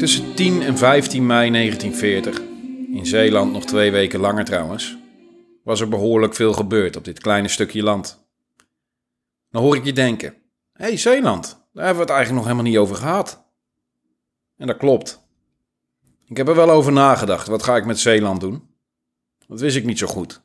Tussen 0.00 0.34
10 0.34 0.62
en 0.62 0.78
15 0.78 1.26
mei 1.26 1.50
1940, 1.50 2.40
in 2.92 3.06
Zeeland 3.06 3.52
nog 3.52 3.64
twee 3.64 3.90
weken 3.90 4.20
langer 4.20 4.44
trouwens, 4.44 4.96
was 5.64 5.80
er 5.80 5.88
behoorlijk 5.88 6.34
veel 6.34 6.52
gebeurd 6.52 6.96
op 6.96 7.04
dit 7.04 7.20
kleine 7.20 7.48
stukje 7.48 7.82
land. 7.82 8.26
Dan 9.50 9.62
hoor 9.62 9.76
ik 9.76 9.84
je 9.84 9.92
denken: 9.92 10.34
hé, 10.72 10.84
hey, 10.84 10.96
Zeeland, 10.96 11.46
daar 11.72 11.84
hebben 11.84 11.94
we 11.94 12.10
het 12.10 12.18
eigenlijk 12.18 12.30
nog 12.30 12.44
helemaal 12.44 12.70
niet 12.70 12.80
over 12.80 12.96
gehad. 12.96 13.44
En 14.56 14.66
dat 14.66 14.76
klopt. 14.76 15.20
Ik 16.26 16.36
heb 16.36 16.48
er 16.48 16.54
wel 16.54 16.70
over 16.70 16.92
nagedacht. 16.92 17.46
Wat 17.46 17.62
ga 17.62 17.76
ik 17.76 17.84
met 17.84 17.98
Zeeland 17.98 18.40
doen? 18.40 18.68
Dat 19.46 19.60
wist 19.60 19.76
ik 19.76 19.84
niet 19.84 19.98
zo 19.98 20.06
goed. 20.06 20.42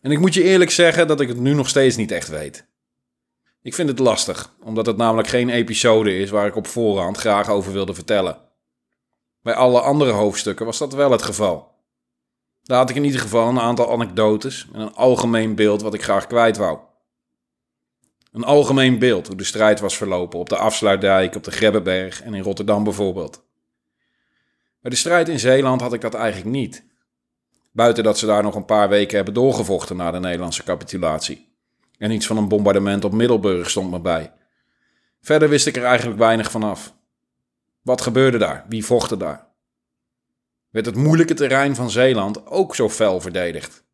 En 0.00 0.10
ik 0.10 0.18
moet 0.18 0.34
je 0.34 0.42
eerlijk 0.42 0.70
zeggen 0.70 1.06
dat 1.06 1.20
ik 1.20 1.28
het 1.28 1.40
nu 1.40 1.54
nog 1.54 1.68
steeds 1.68 1.96
niet 1.96 2.10
echt 2.10 2.28
weet. 2.28 2.66
Ik 3.62 3.74
vind 3.74 3.88
het 3.88 3.98
lastig, 3.98 4.52
omdat 4.62 4.86
het 4.86 4.96
namelijk 4.96 5.28
geen 5.28 5.48
episode 5.48 6.18
is 6.18 6.30
waar 6.30 6.46
ik 6.46 6.56
op 6.56 6.66
voorhand 6.66 7.16
graag 7.16 7.48
over 7.48 7.72
wilde 7.72 7.94
vertellen. 7.94 8.38
Bij 9.42 9.54
alle 9.54 9.80
andere 9.80 10.10
hoofdstukken 10.10 10.66
was 10.66 10.78
dat 10.78 10.92
wel 10.92 11.10
het 11.10 11.22
geval. 11.22 11.74
Daar 12.62 12.78
had 12.78 12.90
ik 12.90 12.96
in 12.96 13.04
ieder 13.04 13.20
geval 13.20 13.48
een 13.48 13.60
aantal 13.60 13.92
anekdotes 13.92 14.68
en 14.72 14.80
een 14.80 14.94
algemeen 14.94 15.54
beeld 15.54 15.82
wat 15.82 15.94
ik 15.94 16.02
graag 16.02 16.26
kwijt 16.26 16.56
wou. 16.56 16.78
Een 18.32 18.44
algemeen 18.44 18.98
beeld 18.98 19.26
hoe 19.26 19.36
de 19.36 19.44
strijd 19.44 19.80
was 19.80 19.96
verlopen 19.96 20.38
op 20.38 20.48
de 20.48 20.56
Afsluitdijk, 20.56 21.34
op 21.34 21.44
de 21.44 21.50
Grebbeberg 21.50 22.22
en 22.22 22.34
in 22.34 22.42
Rotterdam 22.42 22.84
bijvoorbeeld. 22.84 23.42
Bij 24.80 24.90
de 24.90 24.96
strijd 24.96 25.28
in 25.28 25.38
Zeeland 25.38 25.80
had 25.80 25.92
ik 25.92 26.00
dat 26.00 26.14
eigenlijk 26.14 26.50
niet. 26.50 26.84
Buiten 27.72 28.04
dat 28.04 28.18
ze 28.18 28.26
daar 28.26 28.42
nog 28.42 28.54
een 28.54 28.64
paar 28.64 28.88
weken 28.88 29.16
hebben 29.16 29.34
doorgevochten 29.34 29.96
na 29.96 30.10
de 30.10 30.20
Nederlandse 30.20 30.64
capitulatie. 30.64 31.49
En 32.00 32.10
iets 32.10 32.26
van 32.26 32.36
een 32.36 32.48
bombardement 32.48 33.04
op 33.04 33.12
Middelburg 33.12 33.70
stond 33.70 33.90
me 33.90 34.00
bij. 34.00 34.32
Verder 35.20 35.48
wist 35.48 35.66
ik 35.66 35.76
er 35.76 35.84
eigenlijk 35.84 36.18
weinig 36.18 36.50
van 36.50 36.62
af. 36.62 36.94
Wat 37.82 38.00
gebeurde 38.00 38.38
daar? 38.38 38.64
Wie 38.68 38.84
vochten 38.84 39.18
daar? 39.18 39.46
Werd 40.70 40.86
het 40.86 40.94
moeilijke 40.94 41.34
terrein 41.34 41.74
van 41.74 41.90
Zeeland 41.90 42.46
ook 42.46 42.74
zo 42.74 42.88
fel 42.88 43.20
verdedigd? 43.20 43.84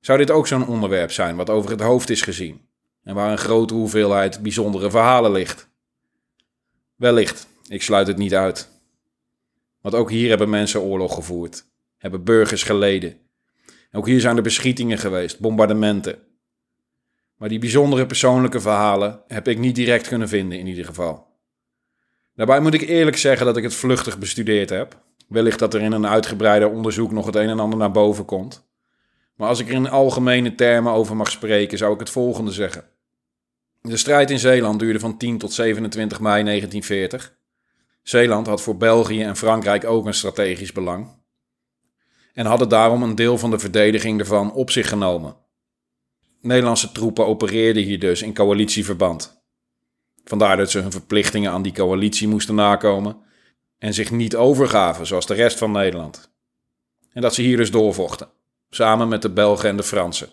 Zou 0.00 0.18
dit 0.18 0.30
ook 0.30 0.46
zo'n 0.46 0.66
onderwerp 0.66 1.12
zijn 1.12 1.36
wat 1.36 1.50
over 1.50 1.70
het 1.70 1.80
hoofd 1.80 2.10
is 2.10 2.22
gezien 2.22 2.68
en 3.02 3.14
waar 3.14 3.30
een 3.30 3.38
grote 3.38 3.74
hoeveelheid 3.74 4.42
bijzondere 4.42 4.90
verhalen 4.90 5.32
ligt? 5.32 5.68
Wellicht, 6.96 7.46
ik 7.68 7.82
sluit 7.82 8.06
het 8.06 8.16
niet 8.16 8.34
uit. 8.34 8.68
Want 9.80 9.94
ook 9.94 10.10
hier 10.10 10.28
hebben 10.28 10.50
mensen 10.50 10.80
oorlog 10.80 11.14
gevoerd, 11.14 11.66
hebben 11.96 12.24
burgers 12.24 12.62
geleden. 12.62 13.18
Ook 13.92 14.06
hier 14.06 14.20
zijn 14.20 14.36
er 14.36 14.42
beschietingen 14.42 14.98
geweest, 14.98 15.40
bombardementen. 15.40 16.18
Maar 17.36 17.48
die 17.48 17.58
bijzondere 17.58 18.06
persoonlijke 18.06 18.60
verhalen 18.60 19.22
heb 19.26 19.48
ik 19.48 19.58
niet 19.58 19.74
direct 19.74 20.08
kunnen 20.08 20.28
vinden 20.28 20.58
in 20.58 20.66
ieder 20.66 20.84
geval. 20.84 21.26
Daarbij 22.34 22.60
moet 22.60 22.74
ik 22.74 22.80
eerlijk 22.80 23.16
zeggen 23.16 23.46
dat 23.46 23.56
ik 23.56 23.62
het 23.62 23.74
vluchtig 23.74 24.18
bestudeerd 24.18 24.70
heb. 24.70 25.04
Wellicht 25.28 25.58
dat 25.58 25.74
er 25.74 25.80
in 25.80 25.92
een 25.92 26.06
uitgebreider 26.06 26.70
onderzoek 26.70 27.12
nog 27.12 27.26
het 27.26 27.34
een 27.34 27.48
en 27.48 27.60
ander 27.60 27.78
naar 27.78 27.90
boven 27.90 28.24
komt. 28.24 28.68
Maar 29.34 29.48
als 29.48 29.60
ik 29.60 29.68
er 29.68 29.74
in 29.74 29.88
algemene 29.88 30.54
termen 30.54 30.92
over 30.92 31.16
mag 31.16 31.30
spreken, 31.30 31.78
zou 31.78 31.94
ik 31.94 31.98
het 31.98 32.10
volgende 32.10 32.52
zeggen. 32.52 32.84
De 33.80 33.96
strijd 33.96 34.30
in 34.30 34.38
Zeeland 34.38 34.78
duurde 34.78 34.98
van 34.98 35.18
10 35.18 35.38
tot 35.38 35.52
27 35.52 36.20
mei 36.20 36.44
1940. 36.44 37.36
Zeeland 38.02 38.46
had 38.46 38.62
voor 38.62 38.76
België 38.76 39.22
en 39.22 39.36
Frankrijk 39.36 39.84
ook 39.84 40.06
een 40.06 40.14
strategisch 40.14 40.72
belang. 40.72 41.08
En 42.34 42.46
hadden 42.46 42.68
daarom 42.68 43.02
een 43.02 43.14
deel 43.14 43.38
van 43.38 43.50
de 43.50 43.58
verdediging 43.58 44.20
ervan 44.20 44.52
op 44.52 44.70
zich 44.70 44.88
genomen. 44.88 45.36
Nederlandse 46.46 46.92
troepen 46.92 47.26
opereerden 47.26 47.82
hier 47.82 47.98
dus 47.98 48.22
in 48.22 48.34
coalitieverband. 48.34 49.42
Vandaar 50.24 50.56
dat 50.56 50.70
ze 50.70 50.78
hun 50.78 50.90
verplichtingen 50.90 51.50
aan 51.50 51.62
die 51.62 51.72
coalitie 51.72 52.28
moesten 52.28 52.54
nakomen 52.54 53.16
en 53.78 53.94
zich 53.94 54.10
niet 54.10 54.36
overgaven 54.36 55.06
zoals 55.06 55.26
de 55.26 55.34
rest 55.34 55.58
van 55.58 55.72
Nederland. 55.72 56.34
En 57.12 57.22
dat 57.22 57.34
ze 57.34 57.42
hier 57.42 57.56
dus 57.56 57.70
doorvochten, 57.70 58.28
samen 58.70 59.08
met 59.08 59.22
de 59.22 59.30
Belgen 59.30 59.68
en 59.68 59.76
de 59.76 59.82
Fransen. 59.82 60.28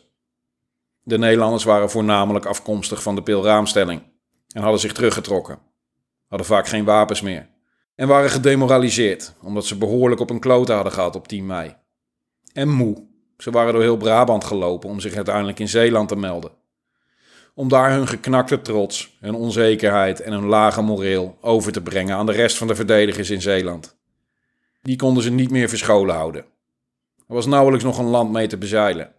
De 1.03 1.18
Nederlanders 1.18 1.63
waren 1.63 1.90
voornamelijk 1.90 2.45
afkomstig 2.45 3.03
van 3.03 3.16
de 3.16 3.24
pilraamstelling 3.24 4.01
en 4.47 4.62
hadden 4.62 4.80
zich 4.80 4.94
teruggetrokken, 4.94 5.59
hadden 6.28 6.47
vaak 6.47 6.68
geen 6.68 6.85
wapens 6.85 7.22
meer 7.22 7.50
en 7.95 8.07
waren 8.07 8.30
gedemoraliseerd 8.30 9.34
omdat 9.41 9.66
ze 9.66 9.78
behoorlijk 9.78 10.22
op 10.22 10.30
een 10.30 10.40
klote 10.40 10.74
hadden 10.74 10.94
gehad 10.94 11.16
op 11.16 11.28
10 11.28 11.45
mei. 11.45 11.75
En 12.53 12.69
moe 12.69 13.07
ze 13.44 13.52
waren 13.52 13.74
door 13.74 13.81
heel 13.81 13.98
Brabant 13.98 14.44
gelopen 14.44 14.90
om 14.90 15.00
zich 15.00 15.16
uiteindelijk 15.16 15.59
in 15.59 15.68
Zeeland 15.68 16.09
te 16.09 16.16
melden. 16.16 16.52
Om 17.54 17.70
daar 17.70 17.92
hun 17.92 18.08
geknakte 18.08 18.62
trots, 18.62 19.18
hun 19.20 19.36
onzekerheid 19.36 20.20
en 20.20 20.31
hun 20.31 20.46
lage 20.46 20.81
moreel 20.81 21.38
over 21.42 21.72
te 21.72 21.81
brengen 21.81 22.16
aan 22.16 22.26
de 22.26 22.31
rest 22.31 22.58
van 22.58 22.68
de 22.68 22.76
verdedigers 22.76 23.30
in 23.30 23.42
Zeeland. 23.42 23.98
Die 24.81 24.96
konden 24.96 25.24
ze 25.24 25.31
niet 25.31 25.50
meer 25.50 25.70
verscholen 25.70 26.16
houden. 26.16 26.42
Er 27.28 27.34
was 27.36 27.46
nauwelijks 27.46 27.86
nog 27.86 27.98
een 27.98 28.06
land 28.06 28.31
mee 28.31 28.48
te 28.48 28.58
bezeilen. 28.58 29.14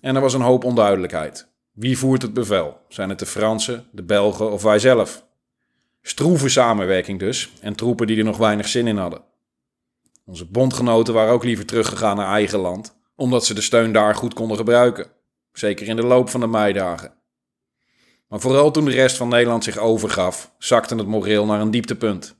En 0.00 0.14
er 0.14 0.22
was 0.22 0.34
een 0.34 0.40
hoop 0.40 0.64
onduidelijkheid. 0.64 1.48
Wie 1.72 1.98
voert 1.98 2.22
het 2.22 2.34
bevel? 2.34 2.76
Zijn 2.88 3.08
het 3.08 3.18
de 3.18 3.26
Fransen, 3.26 3.86
de 3.92 4.02
Belgen 4.02 4.52
of 4.52 4.62
wij 4.62 4.78
zelf? 4.78 5.24
Stroeve 6.02 6.48
samenwerking 6.48 7.18
dus, 7.18 7.52
en 7.60 7.74
troepen 7.74 8.06
die 8.06 8.18
er 8.18 8.24
nog 8.24 8.36
weinig 8.36 8.68
zin 8.68 8.86
in 8.86 8.96
hadden. 8.96 9.22
Onze 10.24 10.44
bondgenoten 10.44 11.14
waren 11.14 11.32
ook 11.32 11.44
liever 11.44 11.66
teruggegaan 11.66 12.16
naar 12.16 12.32
eigen 12.32 12.58
land 12.58 12.96
omdat 13.18 13.44
ze 13.44 13.54
de 13.54 13.60
steun 13.60 13.92
daar 13.92 14.14
goed 14.14 14.34
konden 14.34 14.56
gebruiken. 14.56 15.10
Zeker 15.52 15.86
in 15.86 15.96
de 15.96 16.06
loop 16.06 16.28
van 16.28 16.40
de 16.40 16.46
meidagen. 16.46 17.14
Maar 18.28 18.40
vooral 18.40 18.70
toen 18.70 18.84
de 18.84 18.90
rest 18.90 19.16
van 19.16 19.28
Nederland 19.28 19.64
zich 19.64 19.76
overgaf, 19.76 20.54
zakte 20.58 20.94
het 20.94 21.06
moreel 21.06 21.46
naar 21.46 21.60
een 21.60 21.70
dieptepunt. 21.70 22.36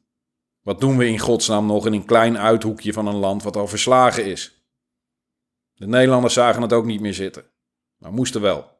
Wat 0.62 0.80
doen 0.80 0.96
we 0.96 1.08
in 1.08 1.18
godsnaam 1.18 1.66
nog 1.66 1.86
in 1.86 1.92
een 1.92 2.04
klein 2.04 2.38
uithoekje 2.38 2.92
van 2.92 3.06
een 3.06 3.16
land 3.16 3.42
wat 3.42 3.56
al 3.56 3.66
verslagen 3.66 4.24
is? 4.24 4.66
De 5.74 5.86
Nederlanders 5.86 6.34
zagen 6.34 6.62
het 6.62 6.72
ook 6.72 6.84
niet 6.84 7.00
meer 7.00 7.14
zitten, 7.14 7.44
maar 7.96 8.12
moesten 8.12 8.40
wel. 8.40 8.70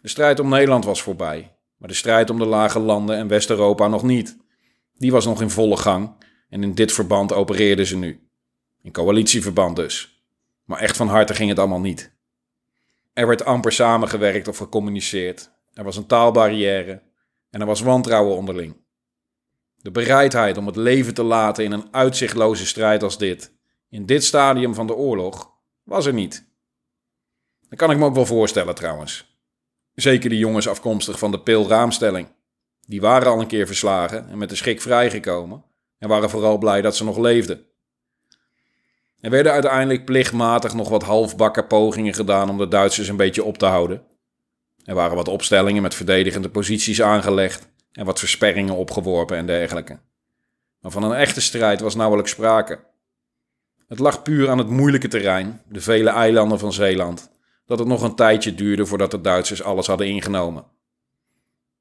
De 0.00 0.08
strijd 0.08 0.40
om 0.40 0.48
Nederland 0.48 0.84
was 0.84 1.02
voorbij, 1.02 1.56
maar 1.76 1.88
de 1.88 1.94
strijd 1.94 2.30
om 2.30 2.38
de 2.38 2.46
lage 2.46 2.78
landen 2.78 3.16
en 3.16 3.28
West-Europa 3.28 3.88
nog 3.88 4.02
niet. 4.02 4.36
Die 4.94 5.12
was 5.12 5.24
nog 5.24 5.40
in 5.40 5.50
volle 5.50 5.76
gang 5.76 6.24
en 6.48 6.62
in 6.62 6.74
dit 6.74 6.92
verband 6.92 7.32
opereerden 7.32 7.86
ze 7.86 7.96
nu. 7.96 8.30
In 8.82 8.92
coalitieverband 8.92 9.76
dus. 9.76 10.19
Maar 10.70 10.80
echt 10.80 10.96
van 10.96 11.08
harte 11.08 11.34
ging 11.34 11.48
het 11.48 11.58
allemaal 11.58 11.80
niet. 11.80 12.12
Er 13.12 13.26
werd 13.26 13.44
amper 13.44 13.72
samengewerkt 13.72 14.48
of 14.48 14.56
gecommuniceerd. 14.56 15.50
Er 15.72 15.84
was 15.84 15.96
een 15.96 16.06
taalbarrière 16.06 17.02
en 17.50 17.60
er 17.60 17.66
was 17.66 17.80
wantrouwen 17.80 18.36
onderling. 18.36 18.76
De 19.76 19.90
bereidheid 19.90 20.56
om 20.56 20.66
het 20.66 20.76
leven 20.76 21.14
te 21.14 21.22
laten 21.22 21.64
in 21.64 21.72
een 21.72 21.88
uitzichtloze 21.90 22.66
strijd 22.66 23.02
als 23.02 23.18
dit, 23.18 23.52
in 23.88 24.06
dit 24.06 24.24
stadium 24.24 24.74
van 24.74 24.86
de 24.86 24.94
oorlog, 24.94 25.52
was 25.82 26.06
er 26.06 26.14
niet. 26.14 26.48
Dat 27.68 27.78
kan 27.78 27.90
ik 27.90 27.98
me 27.98 28.04
ook 28.04 28.14
wel 28.14 28.26
voorstellen 28.26 28.74
trouwens. 28.74 29.38
Zeker 29.94 30.30
die 30.30 30.38
jongens 30.38 30.68
afkomstig 30.68 31.18
van 31.18 31.30
de 31.30 31.40
pilraamstelling. 31.40 32.28
Die 32.80 33.00
waren 33.00 33.32
al 33.32 33.40
een 33.40 33.46
keer 33.46 33.66
verslagen 33.66 34.28
en 34.28 34.38
met 34.38 34.48
de 34.48 34.56
schik 34.56 34.80
vrijgekomen 34.80 35.64
en 35.98 36.08
waren 36.08 36.30
vooral 36.30 36.58
blij 36.58 36.82
dat 36.82 36.96
ze 36.96 37.04
nog 37.04 37.18
leefden. 37.18 37.69
Er 39.20 39.30
werden 39.30 39.52
uiteindelijk 39.52 40.04
plichtmatig 40.04 40.74
nog 40.74 40.88
wat 40.88 41.02
halfbakken 41.02 41.66
pogingen 41.66 42.14
gedaan 42.14 42.50
om 42.50 42.58
de 42.58 42.68
Duitsers 42.68 43.08
een 43.08 43.16
beetje 43.16 43.44
op 43.44 43.58
te 43.58 43.66
houden. 43.66 44.02
Er 44.84 44.94
waren 44.94 45.16
wat 45.16 45.28
opstellingen 45.28 45.82
met 45.82 45.94
verdedigende 45.94 46.48
posities 46.48 47.02
aangelegd 47.02 47.68
en 47.92 48.04
wat 48.04 48.18
versperringen 48.18 48.74
opgeworpen 48.74 49.36
en 49.36 49.46
dergelijke. 49.46 49.98
Maar 50.80 50.90
van 50.90 51.02
een 51.02 51.12
echte 51.12 51.40
strijd 51.40 51.80
was 51.80 51.94
nauwelijks 51.94 52.30
sprake. 52.30 52.80
Het 53.88 53.98
lag 53.98 54.22
puur 54.22 54.50
aan 54.50 54.58
het 54.58 54.68
moeilijke 54.68 55.08
terrein, 55.08 55.62
de 55.68 55.80
vele 55.80 56.10
eilanden 56.10 56.58
van 56.58 56.72
Zeeland, 56.72 57.30
dat 57.66 57.78
het 57.78 57.88
nog 57.88 58.02
een 58.02 58.14
tijdje 58.14 58.54
duurde 58.54 58.86
voordat 58.86 59.10
de 59.10 59.20
Duitsers 59.20 59.62
alles 59.62 59.86
hadden 59.86 60.06
ingenomen. 60.06 60.64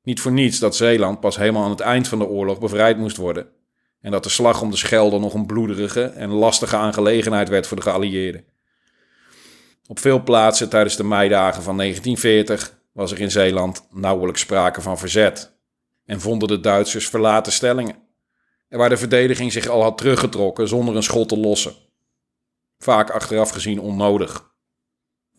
Niet 0.04 0.22
voor 0.22 0.32
niets 0.32 0.60
dat 0.60 0.76
Zeeland 0.76 1.20
pas 1.20 1.38
helemaal 1.38 1.64
aan 1.64 1.70
het 1.70 1.80
eind 1.80 2.08
van 2.08 2.20
de 2.20 2.28
oorlog 2.28 2.60
bevrijd 2.60 2.98
moest 2.98 3.18
worden 3.18 3.48
en 4.02 4.12
dat 4.12 4.24
de 4.24 4.30
slag 4.30 4.62
om 4.62 4.72
de 4.72 4.78
Schelde 4.78 5.20
nog 5.20 5.34
een 5.34 5.46
bloederige 5.46 6.04
en 6.04 6.30
lastige 6.30 6.76
aangelegenheid 6.76 7.50
werd 7.50 7.68
voor 7.68 7.78
de 7.78 7.84
geallieerden. 7.84 8.46
Op 9.88 10.00
veel 10.00 10.24
plaatsen 10.24 10.70
tijdens 10.70 10.96
de 10.96 11.04
meidagen 11.04 11.64
van 11.64 11.78
1940 11.78 12.78
was 12.92 13.12
er 13.12 13.20
in 13.20 13.32
Zeeland 13.32 13.88
nauwelijks 13.92 14.42
sprake 14.42 14.82
van 14.82 14.98
verzet 14.98 15.58
en 16.06 16.22
vonden 16.22 16.48
de 16.48 16.60
Duitsers 16.60 17.10
verlaten 17.10 17.52
stellingen. 17.52 17.96
En 18.70 18.78
waar 18.78 18.90
de 18.90 18.98
verdediging 18.98 19.52
zich 19.52 19.68
al 19.68 19.82
had 19.82 19.98
teruggetrokken 19.98 20.68
zonder 20.68 20.96
een 20.96 21.04
schot 21.04 21.30
te 21.30 21.38
lossen. 21.38 21.74
Vaak 22.78 23.10
achteraf 23.10 23.50
gezien 23.50 23.80
onnodig. 23.80 24.54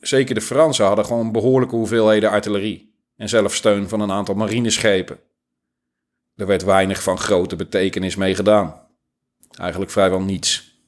Zeker 0.00 0.34
de 0.34 0.40
Fransen 0.40 0.84
hadden 0.84 1.04
gewoon 1.04 1.32
behoorlijke 1.32 1.76
hoeveelheden 1.76 2.30
artillerie 2.30 2.94
en 3.16 3.28
zelf 3.28 3.54
steun 3.54 3.88
van 3.88 4.00
een 4.00 4.12
aantal 4.12 4.34
marineschepen. 4.34 5.20
Er 6.40 6.46
werd 6.46 6.62
weinig 6.62 7.02
van 7.02 7.19
grote 7.19 7.56
betekenis 7.56 8.16
mee 8.16 8.34
gedaan. 8.34 8.87
Eigenlijk 9.58 9.90
vrijwel 9.90 10.20
niets. 10.20 10.81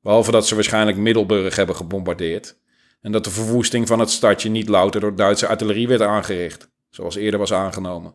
Behalve 0.00 0.30
dat 0.30 0.46
ze 0.46 0.54
waarschijnlijk 0.54 0.96
Middelburg 0.96 1.56
hebben 1.56 1.76
gebombardeerd 1.76 2.56
en 3.00 3.12
dat 3.12 3.24
de 3.24 3.30
verwoesting 3.30 3.86
van 3.86 3.98
het 3.98 4.10
stadje 4.10 4.48
niet 4.48 4.68
louter 4.68 5.00
door 5.00 5.14
Duitse 5.14 5.46
artillerie 5.46 5.88
werd 5.88 6.00
aangericht, 6.00 6.68
zoals 6.90 7.14
eerder 7.14 7.38
was 7.38 7.52
aangenomen. 7.52 8.14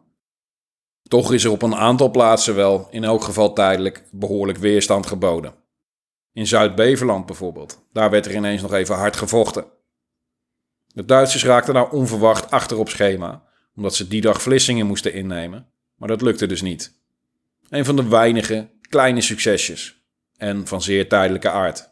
Toch 1.04 1.34
is 1.34 1.44
er 1.44 1.52
op 1.52 1.62
een 1.62 1.76
aantal 1.76 2.12
plaatsen 2.12 2.56
wel, 2.56 2.88
in 2.90 3.04
elk 3.04 3.24
geval 3.24 3.54
tijdelijk, 3.54 4.04
behoorlijk 4.12 4.58
weerstand 4.58 5.06
geboden. 5.06 5.54
In 6.34 6.48
Zuid-Beverland 6.48 7.26
bijvoorbeeld, 7.26 7.82
daar 7.94 8.10
werd 8.10 8.26
er 8.26 8.36
ineens 8.36 8.62
nog 8.62 8.74
even 8.74 8.96
hard 8.96 9.16
gevochten. 9.16 9.66
De 10.88 11.06
Duitsers 11.06 11.46
raakten 11.46 11.74
nou 11.74 11.92
onverwacht 11.92 12.52
achter 12.52 12.78
op 12.78 12.90
schema, 12.90 13.44
omdat 13.76 13.96
ze 13.96 14.08
die 14.08 14.22
dag 14.22 14.42
Vlissingen 14.42 14.88
moesten 14.88 15.14
innemen, 15.14 15.72
maar 16.02 16.10
dat 16.10 16.22
lukte 16.22 16.46
dus 16.46 16.62
niet. 16.62 16.94
Een 17.70 17.86
van 17.86 17.96
de 17.96 18.08
weinige 18.08 18.70
kleine 18.90 19.22
succesjes 19.22 20.04
en 20.38 20.68
van 20.68 20.82
zeer 20.82 21.08
tijdelijke 21.10 21.50
aard. 21.50 21.90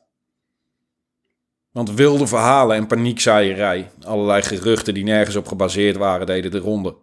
Want 1.72 1.92
wilde 1.92 2.28
verhalen 2.28 2.76
en 2.76 2.88
paniekzaaierij, 2.88 3.92
allerlei 4.02 4.42
geruchten 4.42 4.94
die 4.94 5.04
nergens 5.04 5.36
op 5.36 5.48
gebaseerd 5.48 5.96
waren, 5.98 6.26
deden 6.26 6.52
de 6.52 6.58
ronde. 6.58 6.96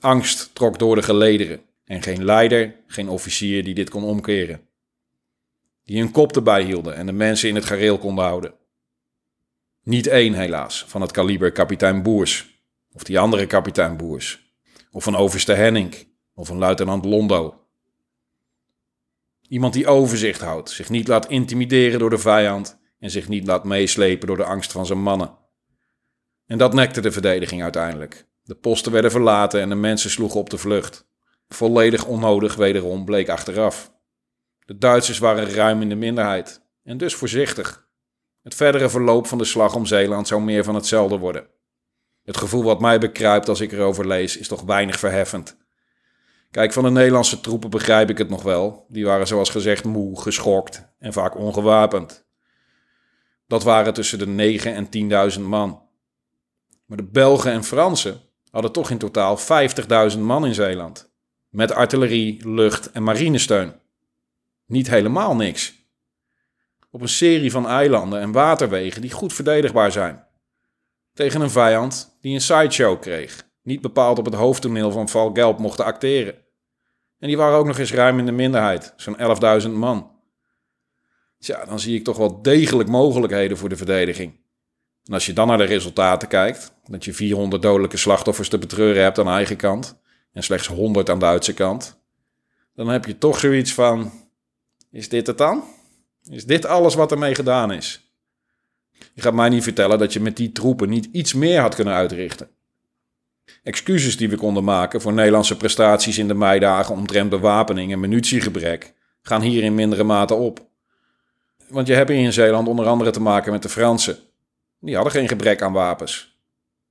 Angst 0.00 0.54
trok 0.54 0.78
door 0.78 0.94
de 0.94 1.02
gelederen 1.02 1.60
en 1.84 2.02
geen 2.02 2.24
leider, 2.24 2.74
geen 2.86 3.08
officier 3.08 3.64
die 3.64 3.74
dit 3.74 3.90
kon 3.90 4.04
omkeren. 4.04 4.60
Die 5.84 6.02
een 6.02 6.10
kop 6.10 6.36
erbij 6.36 6.62
hielden 6.62 6.94
en 6.94 7.06
de 7.06 7.12
mensen 7.12 7.48
in 7.48 7.54
het 7.54 7.64
gareel 7.64 7.98
konden 7.98 8.24
houden. 8.24 8.54
Niet 9.82 10.06
één 10.06 10.34
helaas, 10.34 10.84
van 10.88 11.00
het 11.00 11.10
kaliber 11.10 11.52
kapitein 11.52 12.02
Boers, 12.02 12.62
of 12.92 13.02
die 13.02 13.18
andere 13.18 13.46
kapitein 13.46 13.96
Boers, 13.96 14.47
of 14.90 15.04
van 15.04 15.16
overste 15.16 15.52
Henning, 15.52 16.08
of 16.34 16.48
een 16.48 16.58
luitenant 16.58 17.04
Londo. 17.04 17.66
Iemand 19.48 19.72
die 19.72 19.86
overzicht 19.86 20.40
houdt, 20.40 20.70
zich 20.70 20.88
niet 20.88 21.08
laat 21.08 21.28
intimideren 21.28 21.98
door 21.98 22.10
de 22.10 22.18
vijand 22.18 22.78
en 22.98 23.10
zich 23.10 23.28
niet 23.28 23.46
laat 23.46 23.64
meeslepen 23.64 24.26
door 24.26 24.36
de 24.36 24.44
angst 24.44 24.72
van 24.72 24.86
zijn 24.86 25.02
mannen. 25.02 25.36
En 26.46 26.58
dat 26.58 26.74
nekte 26.74 27.00
de 27.00 27.12
verdediging 27.12 27.62
uiteindelijk. 27.62 28.26
De 28.42 28.54
posten 28.54 28.92
werden 28.92 29.10
verlaten 29.10 29.60
en 29.60 29.68
de 29.68 29.74
mensen 29.74 30.10
sloegen 30.10 30.40
op 30.40 30.50
de 30.50 30.58
vlucht. 30.58 31.06
Volledig 31.48 32.06
onnodig 32.06 32.54
wederom 32.54 33.04
bleek 33.04 33.28
achteraf. 33.28 33.92
De 34.64 34.78
Duitsers 34.78 35.18
waren 35.18 35.50
ruim 35.50 35.82
in 35.82 35.88
de 35.88 35.94
minderheid 35.94 36.62
en 36.82 36.98
dus 36.98 37.14
voorzichtig. 37.14 37.88
Het 38.42 38.54
verdere 38.54 38.88
verloop 38.88 39.26
van 39.26 39.38
de 39.38 39.44
slag 39.44 39.74
om 39.74 39.86
Zeeland 39.86 40.28
zou 40.28 40.42
meer 40.42 40.64
van 40.64 40.74
hetzelfde 40.74 41.18
worden. 41.18 41.46
Het 42.28 42.36
gevoel 42.36 42.62
wat 42.62 42.80
mij 42.80 42.98
bekruipt 42.98 43.48
als 43.48 43.60
ik 43.60 43.72
erover 43.72 44.06
lees 44.06 44.36
is 44.36 44.48
toch 44.48 44.62
weinig 44.62 44.98
verheffend. 44.98 45.56
Kijk, 46.50 46.72
van 46.72 46.82
de 46.82 46.90
Nederlandse 46.90 47.40
troepen 47.40 47.70
begrijp 47.70 48.10
ik 48.10 48.18
het 48.18 48.28
nog 48.28 48.42
wel. 48.42 48.86
Die 48.88 49.04
waren 49.04 49.26
zoals 49.26 49.50
gezegd 49.50 49.84
moe, 49.84 50.20
geschokt 50.20 50.88
en 50.98 51.12
vaak 51.12 51.36
ongewapend. 51.36 52.26
Dat 53.46 53.62
waren 53.62 53.94
tussen 53.94 54.18
de 54.18 54.26
9 54.26 54.74
en 54.74 55.32
10.000 55.38 55.40
man. 55.40 55.82
Maar 56.86 56.96
de 56.96 57.04
Belgen 57.04 57.52
en 57.52 57.64
Fransen 57.64 58.20
hadden 58.50 58.72
toch 58.72 58.90
in 58.90 58.98
totaal 58.98 59.38
50.000 60.12 60.18
man 60.18 60.46
in 60.46 60.54
Zeeland. 60.54 61.12
Met 61.48 61.72
artillerie, 61.72 62.48
lucht 62.48 62.90
en 62.90 63.02
marinesteun. 63.02 63.74
Niet 64.66 64.88
helemaal 64.88 65.36
niks. 65.36 65.74
Op 66.90 67.00
een 67.00 67.08
serie 67.08 67.50
van 67.50 67.66
eilanden 67.66 68.20
en 68.20 68.32
waterwegen 68.32 69.00
die 69.00 69.10
goed 69.10 69.32
verdedigbaar 69.32 69.92
zijn. 69.92 70.26
Tegen 71.18 71.40
een 71.40 71.50
vijand 71.50 72.16
die 72.20 72.34
een 72.34 72.40
sideshow 72.40 73.00
kreeg. 73.00 73.46
Niet 73.62 73.80
bepaald 73.80 74.18
op 74.18 74.24
het 74.24 74.34
hoofdtoneel 74.34 74.90
van 74.90 75.08
Val 75.08 75.30
Gelb 75.32 75.58
mochten 75.58 75.84
acteren. 75.84 76.34
En 77.18 77.28
die 77.28 77.36
waren 77.36 77.58
ook 77.58 77.66
nog 77.66 77.78
eens 77.78 77.92
ruim 77.92 78.18
in 78.18 78.26
de 78.26 78.32
minderheid, 78.32 78.94
zo'n 78.96 79.16
11.000 79.62 79.70
man. 79.70 80.10
Tja, 81.38 81.64
dan 81.64 81.80
zie 81.80 81.96
ik 81.96 82.04
toch 82.04 82.16
wel 82.16 82.42
degelijk 82.42 82.88
mogelijkheden 82.88 83.56
voor 83.56 83.68
de 83.68 83.76
verdediging. 83.76 84.40
En 85.04 85.12
als 85.12 85.26
je 85.26 85.32
dan 85.32 85.46
naar 85.46 85.58
de 85.58 85.64
resultaten 85.64 86.28
kijkt, 86.28 86.72
dat 86.84 87.04
je 87.04 87.12
400 87.12 87.62
dodelijke 87.62 87.96
slachtoffers 87.96 88.48
te 88.48 88.58
betreuren 88.58 89.02
hebt 89.02 89.18
aan 89.18 89.28
eigen 89.28 89.56
kant 89.56 90.00
en 90.32 90.42
slechts 90.42 90.66
100 90.66 91.10
aan 91.10 91.18
Duitse 91.18 91.54
kant, 91.54 92.00
dan 92.74 92.88
heb 92.88 93.04
je 93.04 93.18
toch 93.18 93.38
zoiets 93.38 93.74
van: 93.74 94.12
is 94.90 95.08
dit 95.08 95.26
het 95.26 95.38
dan? 95.38 95.64
Is 96.30 96.46
dit 96.46 96.66
alles 96.66 96.94
wat 96.94 97.12
ermee 97.12 97.34
gedaan 97.34 97.72
is? 97.72 98.07
Je 99.18 99.24
gaat 99.24 99.34
mij 99.34 99.48
niet 99.48 99.62
vertellen 99.62 99.98
dat 99.98 100.12
je 100.12 100.20
met 100.20 100.36
die 100.36 100.52
troepen 100.52 100.88
niet 100.88 101.08
iets 101.12 101.34
meer 101.34 101.60
had 101.60 101.74
kunnen 101.74 101.94
uitrichten. 101.94 102.50
Excuses 103.62 104.16
die 104.16 104.28
we 104.28 104.36
konden 104.36 104.64
maken 104.64 105.00
voor 105.00 105.12
Nederlandse 105.12 105.56
prestaties 105.56 106.18
in 106.18 106.28
de 106.28 106.34
meidagen 106.34 106.94
omtrent 106.94 107.30
bewapening 107.30 107.92
en 107.92 108.00
munitiegebrek 108.00 108.94
gaan 109.22 109.40
hier 109.40 109.62
in 109.62 109.74
mindere 109.74 110.04
mate 110.04 110.34
op. 110.34 110.68
Want 111.68 111.86
je 111.86 111.94
hebt 111.94 112.08
hier 112.08 112.18
in 112.18 112.32
Zeeland 112.32 112.68
onder 112.68 112.86
andere 112.86 113.10
te 113.10 113.20
maken 113.20 113.52
met 113.52 113.62
de 113.62 113.68
Fransen. 113.68 114.18
Die 114.80 114.94
hadden 114.94 115.12
geen 115.12 115.28
gebrek 115.28 115.62
aan 115.62 115.72
wapens. 115.72 116.40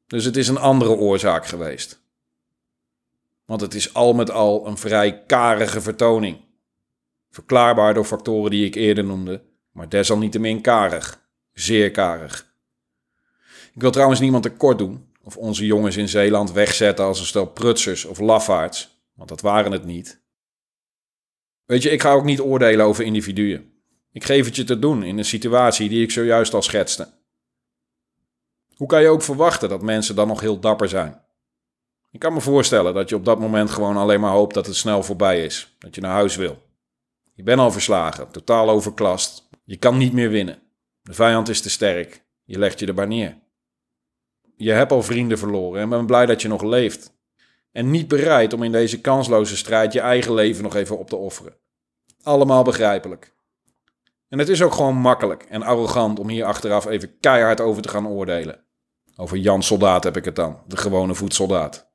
Dus 0.07 0.25
het 0.25 0.37
is 0.37 0.47
een 0.47 0.59
andere 0.59 0.91
oorzaak 0.91 1.45
geweest. 1.45 2.01
Want 3.45 3.61
het 3.61 3.73
is 3.73 3.93
al 3.93 4.13
met 4.13 4.31
al 4.31 4.67
een 4.67 4.77
vrij 4.77 5.23
karige 5.25 5.81
vertoning. 5.81 6.37
Verklaarbaar 7.29 7.93
door 7.93 8.05
factoren 8.05 8.51
die 8.51 8.65
ik 8.65 8.75
eerder 8.75 9.03
noemde, 9.03 9.43
maar 9.71 9.89
desalniettemin 9.89 10.61
karig. 10.61 11.25
Zeer 11.59 11.91
karig. 11.91 12.53
Ik 13.73 13.81
wil 13.81 13.91
trouwens 13.91 14.19
niemand 14.19 14.43
tekort 14.43 14.77
doen 14.77 15.07
of 15.23 15.37
onze 15.37 15.65
jongens 15.65 15.97
in 15.97 16.07
Zeeland 16.07 16.51
wegzetten 16.51 17.05
als 17.05 17.19
een 17.19 17.25
stel 17.25 17.45
prutsers 17.45 18.05
of 18.05 18.19
lafaards, 18.19 19.01
want 19.13 19.29
dat 19.29 19.41
waren 19.41 19.71
het 19.71 19.85
niet. 19.85 20.21
Weet 21.65 21.83
je, 21.83 21.89
ik 21.89 22.01
ga 22.01 22.11
ook 22.11 22.23
niet 22.23 22.39
oordelen 22.39 22.85
over 22.85 23.03
individuen. 23.03 23.73
Ik 24.11 24.23
geef 24.23 24.45
het 24.45 24.55
je 24.55 24.63
te 24.63 24.79
doen 24.79 25.03
in 25.03 25.17
een 25.17 25.25
situatie 25.25 25.89
die 25.89 26.03
ik 26.03 26.11
zojuist 26.11 26.53
al 26.53 26.61
schetste. 26.61 27.13
Hoe 28.75 28.87
kan 28.87 29.01
je 29.01 29.07
ook 29.07 29.21
verwachten 29.21 29.69
dat 29.69 29.81
mensen 29.81 30.15
dan 30.15 30.27
nog 30.27 30.39
heel 30.39 30.59
dapper 30.59 30.89
zijn? 30.89 31.21
Ik 32.11 32.19
kan 32.19 32.33
me 32.33 32.41
voorstellen 32.41 32.93
dat 32.93 33.09
je 33.09 33.15
op 33.15 33.25
dat 33.25 33.39
moment 33.39 33.69
gewoon 33.69 33.97
alleen 33.97 34.19
maar 34.19 34.31
hoopt 34.31 34.53
dat 34.53 34.65
het 34.65 34.75
snel 34.75 35.03
voorbij 35.03 35.43
is, 35.43 35.75
dat 35.79 35.95
je 35.95 36.01
naar 36.01 36.13
huis 36.13 36.35
wil. 36.35 36.61
Je 37.33 37.43
bent 37.43 37.59
al 37.59 37.71
verslagen, 37.71 38.31
totaal 38.31 38.69
overklast. 38.69 39.49
Je 39.63 39.77
kan 39.77 39.97
niet 39.97 40.13
meer 40.13 40.29
winnen. 40.29 40.65
De 41.07 41.13
vijand 41.13 41.49
is 41.49 41.61
te 41.61 41.69
sterk. 41.69 42.23
Je 42.43 42.59
legt 42.59 42.79
je 42.79 42.85
erbij 42.85 43.05
neer. 43.05 43.37
Je 44.55 44.71
hebt 44.71 44.91
al 44.91 45.03
vrienden 45.03 45.37
verloren 45.37 45.81
en 45.81 45.89
ben 45.89 46.05
blij 46.05 46.25
dat 46.25 46.41
je 46.41 46.47
nog 46.47 46.61
leeft. 46.61 47.15
En 47.71 47.91
niet 47.91 48.07
bereid 48.07 48.53
om 48.53 48.63
in 48.63 48.71
deze 48.71 49.01
kansloze 49.01 49.57
strijd 49.57 49.93
je 49.93 49.99
eigen 49.99 50.33
leven 50.33 50.63
nog 50.63 50.75
even 50.75 50.97
op 50.97 51.09
te 51.09 51.15
offeren. 51.15 51.57
Allemaal 52.23 52.63
begrijpelijk. 52.63 53.35
En 54.29 54.39
het 54.39 54.49
is 54.49 54.61
ook 54.61 54.73
gewoon 54.73 54.95
makkelijk 54.95 55.43
en 55.43 55.63
arrogant 55.63 56.19
om 56.19 56.29
hier 56.29 56.45
achteraf 56.45 56.85
even 56.85 57.19
keihard 57.19 57.61
over 57.61 57.81
te 57.81 57.89
gaan 57.89 58.07
oordelen. 58.07 58.63
Over 59.15 59.37
Jan 59.37 59.63
Soldaat 59.63 60.03
heb 60.03 60.17
ik 60.17 60.25
het 60.25 60.35
dan, 60.35 60.61
de 60.67 60.77
gewone 60.77 61.15
voetsoldaat. 61.15 61.91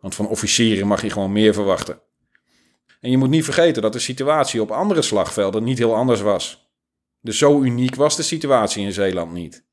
Want 0.00 0.14
van 0.14 0.28
officieren 0.28 0.86
mag 0.86 1.02
je 1.02 1.10
gewoon 1.10 1.32
meer 1.32 1.54
verwachten. 1.54 2.00
En 3.00 3.10
je 3.10 3.18
moet 3.18 3.28
niet 3.28 3.44
vergeten 3.44 3.82
dat 3.82 3.92
de 3.92 3.98
situatie 3.98 4.60
op 4.60 4.70
andere 4.70 5.02
slagvelden 5.02 5.64
niet 5.64 5.78
heel 5.78 5.94
anders 5.94 6.20
was. 6.20 6.63
Dus 7.24 7.38
zo 7.38 7.60
uniek 7.60 7.94
was 7.94 8.16
de 8.16 8.22
situatie 8.22 8.84
in 8.84 8.92
Zeeland 8.92 9.32
niet. 9.32 9.64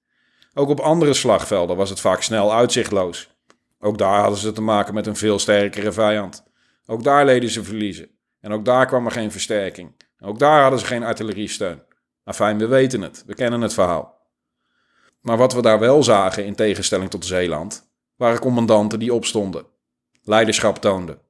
Ook 0.54 0.70
op 0.70 0.80
andere 0.80 1.14
slagvelden 1.14 1.76
was 1.76 1.90
het 1.90 2.00
vaak 2.00 2.22
snel 2.22 2.54
uitzichtloos. 2.54 3.30
Ook 3.80 3.98
daar 3.98 4.20
hadden 4.20 4.40
ze 4.40 4.52
te 4.52 4.62
maken 4.62 4.94
met 4.94 5.08
een 5.08 5.16
veel 5.16 5.40
sterkere 5.40 5.92
vijand. 5.92 6.44
Ook 6.86 7.04
daar 7.04 7.26
leden 7.26 7.50
ze 7.50 7.64
verliezen. 7.64 8.10
En 8.40 8.52
ook 8.52 8.66
daar 8.66 8.86
kwam 8.86 9.06
er 9.06 9.12
geen 9.12 9.32
versterking. 9.32 9.96
ook 10.20 10.40
daar 10.40 10.62
hadden 10.62 10.80
ze 10.80 10.86
geen 10.86 11.04
artilleriesteun. 11.04 11.84
Afijn, 12.24 12.58
we 12.58 12.68
weten 12.68 13.02
het. 13.02 13.24
We 13.26 13.34
kennen 13.34 13.62
het 13.62 13.74
verhaal. 13.74 14.30
Maar 15.22 15.38
wat 15.38 15.54
we 15.54 15.62
daar 15.62 15.80
wel 15.80 16.04
zagen, 16.04 16.46
in 16.46 16.56
tegenstelling 16.56 17.10
tot 17.10 17.26
Zeeland, 17.26 17.92
waren 18.16 18.40
commandanten 18.40 19.00
die 19.00 19.14
opstonden, 19.14 19.66
leiderschap 20.24 20.78
toonden, 20.78 21.22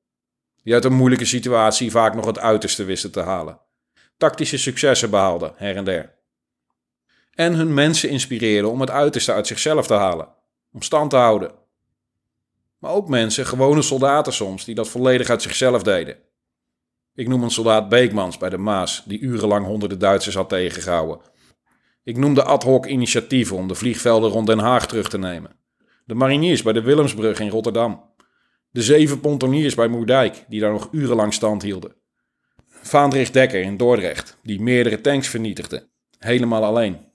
die 0.63 0.73
uit 0.73 0.85
een 0.85 0.93
moeilijke 0.93 1.25
situatie 1.25 1.91
vaak 1.91 2.15
nog 2.15 2.25
het 2.25 2.39
uiterste 2.39 2.83
wisten 2.83 3.11
te 3.11 3.19
halen, 3.19 3.59
tactische 4.21 4.57
successen 4.57 5.09
behaalden 5.09 5.53
her 5.55 5.75
en 5.75 5.83
der. 5.83 6.13
En 7.31 7.53
hun 7.53 7.73
mensen 7.73 8.09
inspireerden 8.09 8.71
om 8.71 8.81
het 8.81 8.89
uiterste 8.89 9.33
uit 9.33 9.47
zichzelf 9.47 9.87
te 9.87 9.93
halen, 9.93 10.27
om 10.71 10.81
stand 10.81 11.09
te 11.09 11.15
houden. 11.15 11.51
Maar 12.77 12.91
ook 12.91 13.07
mensen, 13.07 13.45
gewone 13.45 13.81
soldaten 13.81 14.33
soms, 14.33 14.65
die 14.65 14.75
dat 14.75 14.89
volledig 14.89 15.29
uit 15.29 15.41
zichzelf 15.41 15.83
deden. 15.83 16.17
Ik 17.15 17.27
noem 17.27 17.43
een 17.43 17.51
soldaat 17.51 17.89
Beekmans 17.89 18.37
bij 18.37 18.49
de 18.49 18.57
Maas, 18.57 19.03
die 19.05 19.19
urenlang 19.19 19.65
honderden 19.65 19.99
Duitsers 19.99 20.35
had 20.35 20.49
tegengehouden. 20.49 21.19
Ik 22.03 22.17
noem 22.17 22.33
de 22.33 22.43
ad 22.43 22.63
hoc 22.63 22.85
initiatieven 22.85 23.57
om 23.57 23.67
de 23.67 23.75
vliegvelden 23.75 24.29
rond 24.29 24.47
Den 24.47 24.59
Haag 24.59 24.87
terug 24.87 25.09
te 25.09 25.17
nemen. 25.17 25.55
De 26.05 26.13
mariniers 26.13 26.61
bij 26.61 26.73
de 26.73 26.81
Willemsbrug 26.81 27.39
in 27.39 27.49
Rotterdam. 27.49 28.03
De 28.71 28.81
zeven 28.81 29.19
pontoniers 29.19 29.75
bij 29.75 29.87
Moerdijk, 29.87 30.45
die 30.47 30.59
daar 30.59 30.71
nog 30.71 30.87
urenlang 30.91 31.33
stand 31.33 31.61
hielden. 31.61 32.00
Vaandrig 32.81 33.31
Dekker 33.31 33.61
in 33.61 33.77
Dordrecht, 33.77 34.37
die 34.43 34.61
meerdere 34.61 35.01
tanks 35.01 35.27
vernietigde. 35.27 35.89
Helemaal 36.19 36.63
alleen. 36.63 37.05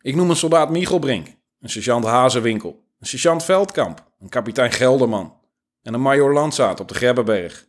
Ik 0.00 0.14
noem 0.14 0.30
een 0.30 0.36
soldaat 0.36 0.70
Michelbrink, 0.70 1.26
een 1.60 1.68
sergeant 1.68 2.04
Hazenwinkel, 2.04 2.84
een 3.00 3.06
sergeant 3.06 3.44
Veldkamp, 3.44 4.10
een 4.20 4.28
kapitein 4.28 4.72
Gelderman 4.72 5.40
en 5.82 5.94
een 5.94 6.00
major 6.00 6.32
Landzaat 6.32 6.80
op 6.80 6.88
de 6.88 6.94
Grebbeberg. 6.94 7.68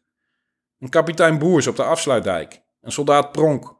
Een 0.79 0.89
kapitein 0.89 1.39
Boers 1.39 1.67
op 1.67 1.75
de 1.75 1.83
afsluitdijk. 1.83 2.61
Een 2.81 2.91
soldaat 2.91 3.31
Pronk. 3.31 3.75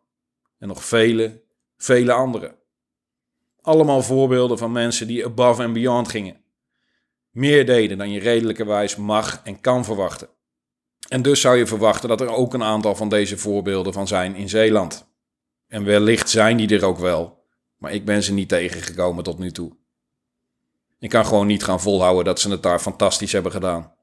En 0.58 0.68
nog 0.68 0.84
vele, 0.84 1.44
vele 1.78 2.12
anderen. 2.12 2.56
Allemaal 3.62 4.02
voorbeelden 4.02 4.58
van 4.58 4.72
mensen 4.72 5.08
die 5.08 5.26
above 5.26 5.64
and 5.64 5.74
beyond 5.74 6.10
gingen. 6.10 6.44
Meer 7.30 7.66
deden 7.66 7.98
dan 7.98 8.12
je 8.12 8.20
redelijkerwijs 8.20 8.96
mag 8.96 9.42
en 9.44 9.62
kan 9.62 9.86
verwachten. 9.86 10.30
En 11.10 11.22
dus 11.22 11.42
zou 11.42 11.58
je 11.58 11.68
verwachten 11.68 12.10
dat 12.10 12.22
er 12.22 12.30
ook 12.30 12.54
een 12.54 12.64
aantal 12.64 12.96
van 12.96 13.10
deze 13.10 13.38
voorbeelden 13.38 13.94
van 13.94 14.08
zijn 14.08 14.36
in 14.36 14.50
Zeeland. 14.50 15.08
En 15.68 15.84
wellicht 15.84 16.30
zijn 16.30 16.58
die 16.58 16.76
er 16.76 16.86
ook 16.86 16.98
wel, 16.98 17.44
maar 17.78 17.94
ik 17.94 18.06
ben 18.06 18.24
ze 18.24 18.34
niet 18.34 18.50
tegengekomen 18.50 19.24
tot 19.24 19.40
nu 19.40 19.52
toe. 19.52 19.78
Ik 21.00 21.10
kan 21.10 21.26
gewoon 21.26 21.48
niet 21.48 21.64
gaan 21.64 21.82
volhouden 21.82 22.26
dat 22.26 22.40
ze 22.40 22.50
het 22.50 22.64
daar 22.64 22.80
fantastisch 22.80 23.32
hebben 23.32 23.52
gedaan. 23.52 23.94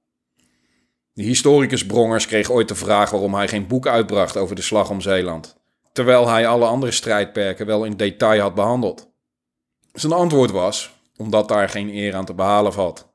De 1.13 1.23
historicus 1.23 1.87
Brongers 1.87 2.27
kreeg 2.27 2.51
ooit 2.51 2.69
de 2.69 2.75
vraag 2.75 3.11
waarom 3.11 3.35
hij 3.35 3.49
geen 3.49 3.67
boek 3.67 3.87
uitbracht 3.87 4.37
over 4.37 4.57
de 4.57 4.63
slag 4.63 4.91
om 4.91 5.01
Zeeland, 5.01 5.57
terwijl 5.93 6.29
hij 6.29 6.47
alle 6.47 6.67
andere 6.67 6.93
strijdperken 6.93 7.67
wel 7.67 7.85
in 7.85 7.97
detail 7.97 8.41
had 8.41 8.55
behandeld. 8.55 9.11
Zijn 9.93 10.13
antwoord 10.13 10.51
was 10.51 10.95
omdat 11.17 11.49
daar 11.49 11.69
geen 11.69 11.89
eer 11.89 12.15
aan 12.15 12.25
te 12.25 12.35
behalen 12.35 12.73
valt. 12.73 13.09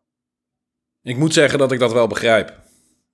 Ik 1.01 1.17
moet 1.17 1.33
zeggen 1.33 1.59
dat 1.59 1.71
ik 1.71 1.79
dat 1.79 1.91
wel 1.91 2.07
begrijp. 2.07 2.60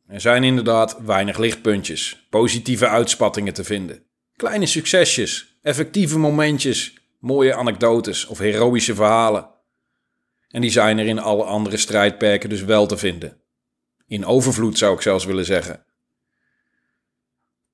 Er 0.07 0.21
zijn 0.21 0.43
inderdaad 0.43 0.97
weinig 0.99 1.37
lichtpuntjes, 1.37 2.27
positieve 2.29 2.87
uitspattingen 2.87 3.53
te 3.53 3.63
vinden. 3.63 4.03
Kleine 4.35 4.65
succesjes, 4.65 5.57
effectieve 5.61 6.19
momentjes, 6.19 6.97
mooie 7.19 7.55
anekdotes 7.55 8.25
of 8.25 8.37
heroïsche 8.37 8.95
verhalen. 8.95 9.49
En 10.47 10.61
die 10.61 10.69
zijn 10.69 10.97
er 10.97 11.05
in 11.05 11.19
alle 11.19 11.43
andere 11.43 11.77
strijdperken 11.77 12.49
dus 12.49 12.63
wel 12.63 12.87
te 12.87 12.97
vinden. 12.97 13.41
In 14.07 14.25
overvloed 14.25 14.77
zou 14.77 14.95
ik 14.95 15.01
zelfs 15.01 15.25
willen 15.25 15.45
zeggen. 15.45 15.85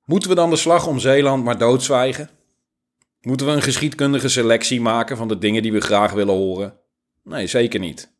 Moeten 0.05 0.29
we 0.29 0.35
dan 0.35 0.49
de 0.49 0.55
slag 0.55 0.87
om 0.87 0.99
Zeeland 0.99 1.43
maar 1.43 1.57
doodzwijgen? 1.57 2.29
Moeten 3.21 3.45
we 3.45 3.51
een 3.51 3.61
geschiedkundige 3.61 4.29
selectie 4.29 4.81
maken 4.81 5.17
van 5.17 5.27
de 5.27 5.37
dingen 5.37 5.61
die 5.61 5.71
we 5.71 5.81
graag 5.81 6.11
willen 6.11 6.35
horen? 6.35 6.79
Nee, 7.23 7.47
zeker 7.47 7.79
niet. 7.79 8.12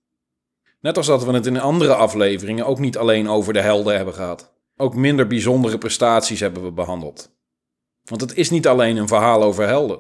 Net 0.84 0.98
als 0.98 1.08
dat 1.08 1.24
we 1.24 1.32
het 1.32 1.46
in 1.46 1.60
andere 1.60 1.96
afleveringen 1.96 2.66
ook 2.66 2.80
niet 2.80 2.98
alleen 2.98 3.30
over 3.30 3.54
de 3.54 3.62
helden 3.62 3.96
hebben 3.96 4.14
gehad. 4.14 4.54
Ook 4.78 4.96
minder 4.96 5.28
bijzondere 5.28 5.78
prestaties 5.78 6.40
hebben 6.40 6.64
we 6.64 6.72
behandeld. 6.72 7.36
Want 8.04 8.22
het 8.22 8.36
is 8.36 8.50
niet 8.50 8.68
alleen 8.68 8.98
een 8.98 9.08
verhaal 9.08 9.44
over 9.44 9.68
helden, 9.68 10.00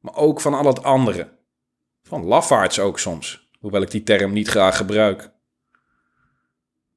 maar 0.00 0.14
ook 0.14 0.40
van 0.40 0.54
al 0.54 0.66
het 0.66 0.82
andere. 0.82 1.38
Van 2.02 2.24
lafaards 2.24 2.78
ook 2.78 2.98
soms, 2.98 3.50
hoewel 3.58 3.82
ik 3.82 3.90
die 3.90 4.02
term 4.02 4.32
niet 4.32 4.48
graag 4.48 4.76
gebruik. 4.76 5.32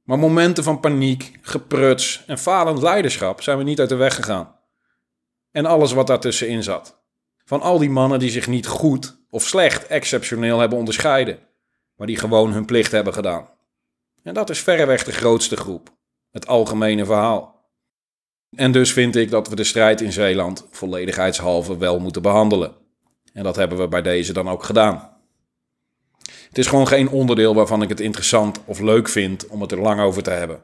Maar 0.03 0.20
momenten 0.20 0.63
van 0.63 0.80
paniek, 0.80 1.39
gepruts 1.42 2.24
en 2.27 2.38
falend 2.38 2.82
leiderschap 2.82 3.42
zijn 3.42 3.58
we 3.58 3.63
niet 3.63 3.80
uit 3.80 3.89
de 3.89 3.96
weg 3.96 4.15
gegaan. 4.15 4.56
En 5.51 5.65
alles 5.65 5.92
wat 5.92 6.08
daartussenin 6.08 6.63
zat. 6.63 7.03
Van 7.46 7.62
al 7.62 7.77
die 7.77 7.89
mannen 7.89 8.20
die 8.20 8.32
zich 8.32 8.48
niet 8.48 8.68
goed 8.68 9.25
of 9.30 9.44
slecht 9.44 9.88
exceptioneel 9.88 10.60
hebben 10.60 10.77
onderscheiden, 10.77 11.39
maar 11.96 12.08
die 12.08 12.18
gewoon 12.18 12.54
hun 12.54 12.66
plicht 12.66 12.92
hebben 12.92 13.14
gedaan. 13.14 13.50
En 14.24 14.34
dat 14.34 14.50
is 14.50 14.60
verreweg 14.60 15.04
de 15.04 15.12
grootste 15.12 15.58
groep, 15.58 15.96
het 16.32 16.48
algemene 16.48 17.06
verhaal. 17.06 17.54
En 18.56 18.72
dus 18.72 18.94
vind 18.94 19.16
ik 19.16 19.30
dat 19.30 19.48
we 19.48 19.56
de 19.56 19.64
strijd 19.64 20.02
in 20.02 20.12
Zeeland 20.12 20.68
volledigheidshalve 20.70 21.78
wel 21.78 22.00
moeten 22.00 22.22
behandelen. 22.22 22.76
En 23.34 23.44
dat 23.44 23.56
hebben 23.56 23.78
we 23.78 23.88
bij 23.88 24.02
deze 24.02 24.34
dan 24.34 24.50
ook 24.50 24.64
gedaan. 24.64 25.12
Het 26.48 26.58
is 26.58 26.68
gewoon 26.68 26.88
geen 26.88 27.10
onderdeel 27.10 27.56
waarvan 27.56 27.82
ik 27.82 27.90
het 27.90 28.00
interessant 28.00 28.60
of 28.66 28.80
leuk 28.80 29.10
vind 29.10 29.48
om 29.48 29.62
het 29.62 29.72
er 29.72 29.82
lang 29.82 30.02
over 30.02 30.24
te 30.24 30.30
hebben. 30.30 30.64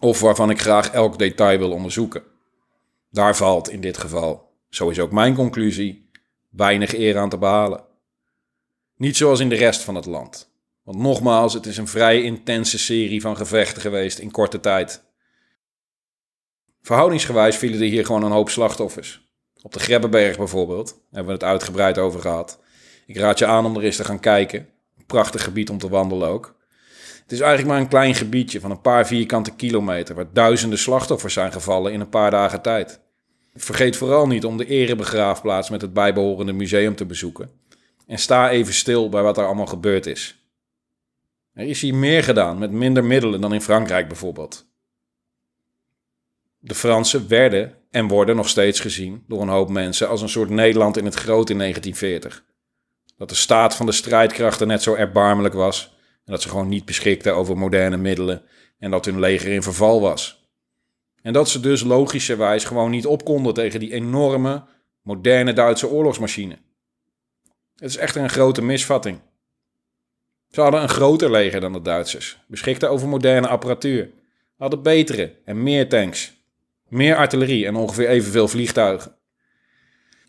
Of 0.00 0.20
waarvan 0.20 0.50
ik 0.50 0.60
graag 0.60 0.90
elk 0.90 1.18
detail 1.18 1.58
wil 1.58 1.72
onderzoeken. 1.72 2.22
Daar 3.10 3.36
valt 3.36 3.70
in 3.70 3.80
dit 3.80 3.98
geval, 3.98 4.52
zo 4.68 4.88
is 4.88 5.00
ook 5.00 5.12
mijn 5.12 5.34
conclusie, 5.34 6.10
weinig 6.50 6.94
eer 6.94 7.18
aan 7.18 7.28
te 7.28 7.38
behalen. 7.38 7.84
Niet 8.96 9.16
zoals 9.16 9.40
in 9.40 9.48
de 9.48 9.54
rest 9.54 9.80
van 9.80 9.94
het 9.94 10.06
land. 10.06 10.52
Want 10.82 10.98
nogmaals, 10.98 11.54
het 11.54 11.66
is 11.66 11.76
een 11.76 11.88
vrij 11.88 12.22
intense 12.22 12.78
serie 12.78 13.20
van 13.20 13.36
gevechten 13.36 13.82
geweest 13.82 14.18
in 14.18 14.30
korte 14.30 14.60
tijd. 14.60 15.04
Verhoudingsgewijs 16.82 17.56
vielen 17.56 17.80
er 17.80 17.86
hier 17.86 18.06
gewoon 18.06 18.22
een 18.22 18.30
hoop 18.30 18.50
slachtoffers. 18.50 19.28
Op 19.62 19.72
de 19.72 19.80
Grebbeberg 19.80 20.36
bijvoorbeeld, 20.36 21.00
hebben 21.10 21.26
we 21.26 21.32
het 21.32 21.44
uitgebreid 21.44 21.98
over 21.98 22.20
gehad. 22.20 22.60
Ik 23.06 23.16
raad 23.16 23.38
je 23.38 23.46
aan 23.46 23.64
om 23.64 23.76
er 23.76 23.82
eens 23.82 23.96
te 23.96 24.04
gaan 24.04 24.20
kijken. 24.20 24.68
Prachtig 25.06 25.44
gebied 25.44 25.70
om 25.70 25.78
te 25.78 25.88
wandelen 25.88 26.28
ook. 26.28 26.56
Het 27.22 27.32
is 27.32 27.40
eigenlijk 27.40 27.70
maar 27.72 27.80
een 27.80 27.88
klein 27.88 28.14
gebiedje 28.14 28.60
van 28.60 28.70
een 28.70 28.80
paar 28.80 29.06
vierkante 29.06 29.50
kilometer 29.50 30.14
waar 30.14 30.32
duizenden 30.32 30.78
slachtoffers 30.78 31.34
zijn 31.34 31.52
gevallen 31.52 31.92
in 31.92 32.00
een 32.00 32.08
paar 32.08 32.30
dagen 32.30 32.62
tijd. 32.62 33.00
Vergeet 33.54 33.96
vooral 33.96 34.26
niet 34.26 34.44
om 34.44 34.56
de 34.56 34.66
erebegraafplaats 34.66 35.70
met 35.70 35.80
het 35.80 35.92
bijbehorende 35.92 36.52
museum 36.52 36.94
te 36.94 37.06
bezoeken. 37.06 37.50
En 38.06 38.18
sta 38.18 38.50
even 38.50 38.74
stil 38.74 39.08
bij 39.08 39.22
wat 39.22 39.38
er 39.38 39.46
allemaal 39.46 39.66
gebeurd 39.66 40.06
is. 40.06 40.48
Er 41.52 41.66
is 41.66 41.80
hier 41.80 41.94
meer 41.94 42.24
gedaan 42.24 42.58
met 42.58 42.70
minder 42.70 43.04
middelen 43.04 43.40
dan 43.40 43.54
in 43.54 43.60
Frankrijk 43.60 44.08
bijvoorbeeld. 44.08 44.66
De 46.58 46.74
Fransen 46.74 47.28
werden 47.28 47.74
en 47.90 48.08
worden 48.08 48.36
nog 48.36 48.48
steeds 48.48 48.80
gezien 48.80 49.24
door 49.28 49.42
een 49.42 49.48
hoop 49.48 49.68
mensen 49.68 50.08
als 50.08 50.22
een 50.22 50.28
soort 50.28 50.50
Nederland 50.50 50.96
in 50.96 51.04
het 51.04 51.14
groot 51.14 51.50
in 51.50 51.58
1940 51.58 52.44
dat 53.16 53.28
de 53.28 53.34
staat 53.34 53.76
van 53.76 53.86
de 53.86 53.92
strijdkrachten 53.92 54.66
net 54.66 54.82
zo 54.82 54.94
erbarmelijk 54.94 55.54
was 55.54 55.96
en 56.24 56.32
dat 56.32 56.42
ze 56.42 56.48
gewoon 56.48 56.68
niet 56.68 56.84
beschikten 56.84 57.36
over 57.36 57.58
moderne 57.58 57.96
middelen 57.96 58.42
en 58.78 58.90
dat 58.90 59.04
hun 59.04 59.18
leger 59.18 59.52
in 59.52 59.62
verval 59.62 60.00
was. 60.00 60.48
En 61.22 61.32
dat 61.32 61.48
ze 61.48 61.60
dus 61.60 61.82
logischerwijs 61.82 62.64
gewoon 62.64 62.90
niet 62.90 63.06
op 63.06 63.24
konden 63.24 63.54
tegen 63.54 63.80
die 63.80 63.92
enorme, 63.92 64.64
moderne 65.02 65.52
Duitse 65.52 65.88
oorlogsmachine. 65.88 66.58
Het 67.74 67.90
is 67.90 67.96
echt 67.96 68.16
een 68.16 68.30
grote 68.30 68.62
misvatting. 68.62 69.20
Ze 70.50 70.60
hadden 70.60 70.82
een 70.82 70.88
groter 70.88 71.30
leger 71.30 71.60
dan 71.60 71.72
de 71.72 71.82
Duitsers, 71.82 72.38
beschikten 72.46 72.90
over 72.90 73.08
moderne 73.08 73.48
apparatuur, 73.48 74.10
hadden 74.56 74.82
betere 74.82 75.36
en 75.44 75.62
meer 75.62 75.88
tanks, 75.88 76.32
meer 76.88 77.16
artillerie 77.16 77.66
en 77.66 77.76
ongeveer 77.76 78.08
evenveel 78.08 78.48
vliegtuigen 78.48 79.16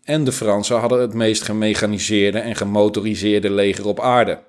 en 0.06 0.24
de 0.24 0.32
Fransen 0.32 0.78
hadden 0.78 1.00
het 1.00 1.14
meest 1.14 1.42
gemechaniseerde 1.42 2.38
en 2.38 2.56
gemotoriseerde 2.56 3.50
leger 3.50 3.86
op 3.86 4.00
aarde. 4.00 4.42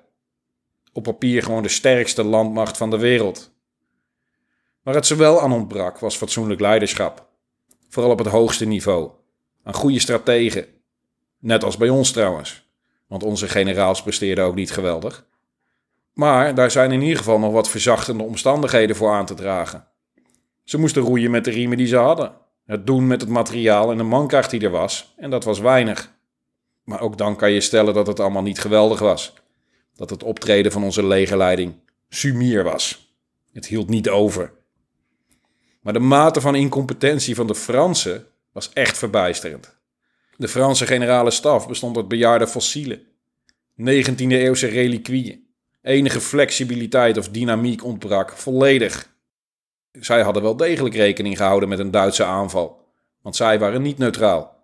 Op 0.92 1.02
papier 1.02 1.42
gewoon 1.42 1.62
de 1.62 1.68
sterkste 1.68 2.24
landmacht 2.24 2.76
van 2.76 2.90
de 2.90 2.98
wereld. 2.98 3.52
Waar 4.82 4.94
het 4.94 5.06
ze 5.06 5.16
wel 5.16 5.40
aan 5.40 5.52
ontbrak 5.52 5.98
was 5.98 6.16
fatsoenlijk 6.16 6.60
leiderschap. 6.60 7.28
Vooral 7.88 8.12
op 8.12 8.18
het 8.18 8.26
hoogste 8.26 8.64
niveau. 8.64 9.10
Aan 9.62 9.74
goede 9.74 9.98
strategen. 9.98 10.66
Net 11.38 11.64
als 11.64 11.76
bij 11.76 11.88
ons 11.88 12.10
trouwens. 12.10 12.67
Want 13.08 13.22
onze 13.22 13.48
generaals 13.48 14.02
presteerden 14.02 14.44
ook 14.44 14.54
niet 14.54 14.70
geweldig. 14.70 15.26
Maar 16.12 16.54
daar 16.54 16.70
zijn 16.70 16.92
in 16.92 17.02
ieder 17.02 17.18
geval 17.18 17.38
nog 17.38 17.52
wat 17.52 17.68
verzachtende 17.68 18.22
omstandigheden 18.22 18.96
voor 18.96 19.12
aan 19.12 19.26
te 19.26 19.34
dragen. 19.34 19.86
Ze 20.64 20.78
moesten 20.78 21.02
roeien 21.02 21.30
met 21.30 21.44
de 21.44 21.50
riemen 21.50 21.76
die 21.76 21.86
ze 21.86 21.96
hadden 21.96 22.32
het 22.68 22.86
doen 22.86 23.06
met 23.06 23.20
het 23.20 23.30
materiaal 23.30 23.90
en 23.90 23.96
de 23.96 24.02
mankracht 24.02 24.50
die 24.50 24.60
er 24.60 24.70
was, 24.70 25.14
en 25.16 25.30
dat 25.30 25.44
was 25.44 25.58
weinig. 25.58 26.12
Maar 26.84 27.00
ook 27.00 27.18
dan 27.18 27.36
kan 27.36 27.52
je 27.52 27.60
stellen 27.60 27.94
dat 27.94 28.06
het 28.06 28.20
allemaal 28.20 28.42
niet 28.42 28.60
geweldig 28.60 28.98
was. 28.98 29.34
Dat 29.94 30.10
het 30.10 30.22
optreden 30.22 30.72
van 30.72 30.84
onze 30.84 31.06
legerleiding 31.06 31.74
sumier 32.08 32.64
was. 32.64 33.14
Het 33.52 33.66
hield 33.66 33.88
niet 33.88 34.08
over. 34.08 34.52
Maar 35.80 35.92
de 35.92 35.98
mate 35.98 36.40
van 36.40 36.54
incompetentie 36.54 37.34
van 37.34 37.46
de 37.46 37.54
Fransen 37.54 38.26
was 38.52 38.72
echt 38.72 38.98
verbijsterend. 38.98 39.77
De 40.38 40.48
Franse 40.48 40.86
generale 40.86 41.30
staf 41.30 41.68
bestond 41.68 41.96
uit 41.96 42.08
bejaarde 42.08 42.46
fossielen, 42.46 43.02
19e-eeuwse 43.80 44.68
reliquieën. 44.68 45.46
Enige 45.82 46.20
flexibiliteit 46.20 47.18
of 47.18 47.28
dynamiek 47.28 47.84
ontbrak 47.84 48.30
volledig 48.30 49.16
zij 50.00 50.22
hadden 50.22 50.42
wel 50.42 50.56
degelijk 50.56 50.94
rekening 50.94 51.36
gehouden 51.36 51.68
met 51.68 51.78
een 51.78 51.90
Duitse 51.90 52.24
aanval, 52.24 52.80
want 53.22 53.36
zij 53.36 53.58
waren 53.58 53.82
niet 53.82 53.98
neutraal. 53.98 54.56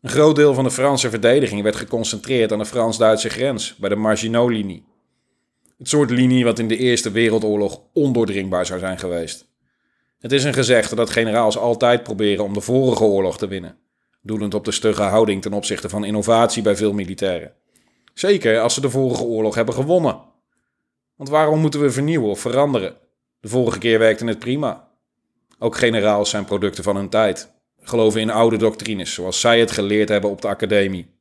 Een 0.00 0.10
groot 0.10 0.36
deel 0.36 0.54
van 0.54 0.64
de 0.64 0.70
Franse 0.70 1.10
verdediging 1.10 1.62
werd 1.62 1.76
geconcentreerd 1.76 2.52
aan 2.52 2.58
de 2.58 2.64
Frans-Duitse 2.64 3.28
grens, 3.28 3.76
bij 3.76 3.88
de 3.88 3.96
Maginot-linie. 3.96 4.84
Het 5.78 5.88
soort 5.88 6.10
linie 6.10 6.44
wat 6.44 6.58
in 6.58 6.68
de 6.68 6.76
Eerste 6.76 7.10
Wereldoorlog 7.10 7.80
ondoordringbaar 7.92 8.66
zou 8.66 8.78
zijn 8.78 8.98
geweest. 8.98 9.46
Het 10.18 10.32
is 10.32 10.44
een 10.44 10.54
gezegde 10.54 10.96
dat 10.96 11.10
generaals 11.10 11.58
altijd 11.58 12.02
proberen 12.02 12.44
om 12.44 12.54
de 12.54 12.60
vorige 12.60 13.04
oorlog 13.04 13.38
te 13.38 13.48
winnen, 13.48 13.78
doelend 14.22 14.54
op 14.54 14.64
de 14.64 14.70
stugge 14.70 15.02
houding 15.02 15.42
ten 15.42 15.52
opzichte 15.52 15.88
van 15.88 16.04
innovatie 16.04 16.62
bij 16.62 16.76
veel 16.76 16.92
militairen. 16.92 17.52
Zeker 18.14 18.60
als 18.60 18.74
ze 18.74 18.80
de 18.80 18.90
vorige 18.90 19.22
oorlog 19.22 19.54
hebben 19.54 19.74
gewonnen. 19.74 20.20
Want 21.16 21.28
waarom 21.28 21.60
moeten 21.60 21.80
we 21.80 21.90
vernieuwen 21.90 22.30
of 22.30 22.40
veranderen? 22.40 22.96
De 23.40 23.48
vorige 23.48 23.78
keer 23.78 23.98
werkte 23.98 24.24
het 24.24 24.38
prima. 24.38 24.88
Ook 25.58 25.76
generaals 25.76 26.30
zijn 26.30 26.44
producten 26.44 26.84
van 26.84 26.96
hun 26.96 27.08
tijd, 27.08 27.52
geloven 27.80 28.20
in 28.20 28.30
oude 28.30 28.56
doctrines 28.56 29.14
zoals 29.14 29.40
zij 29.40 29.60
het 29.60 29.70
geleerd 29.70 30.08
hebben 30.08 30.30
op 30.30 30.40
de 30.40 30.48
academie 30.48 31.18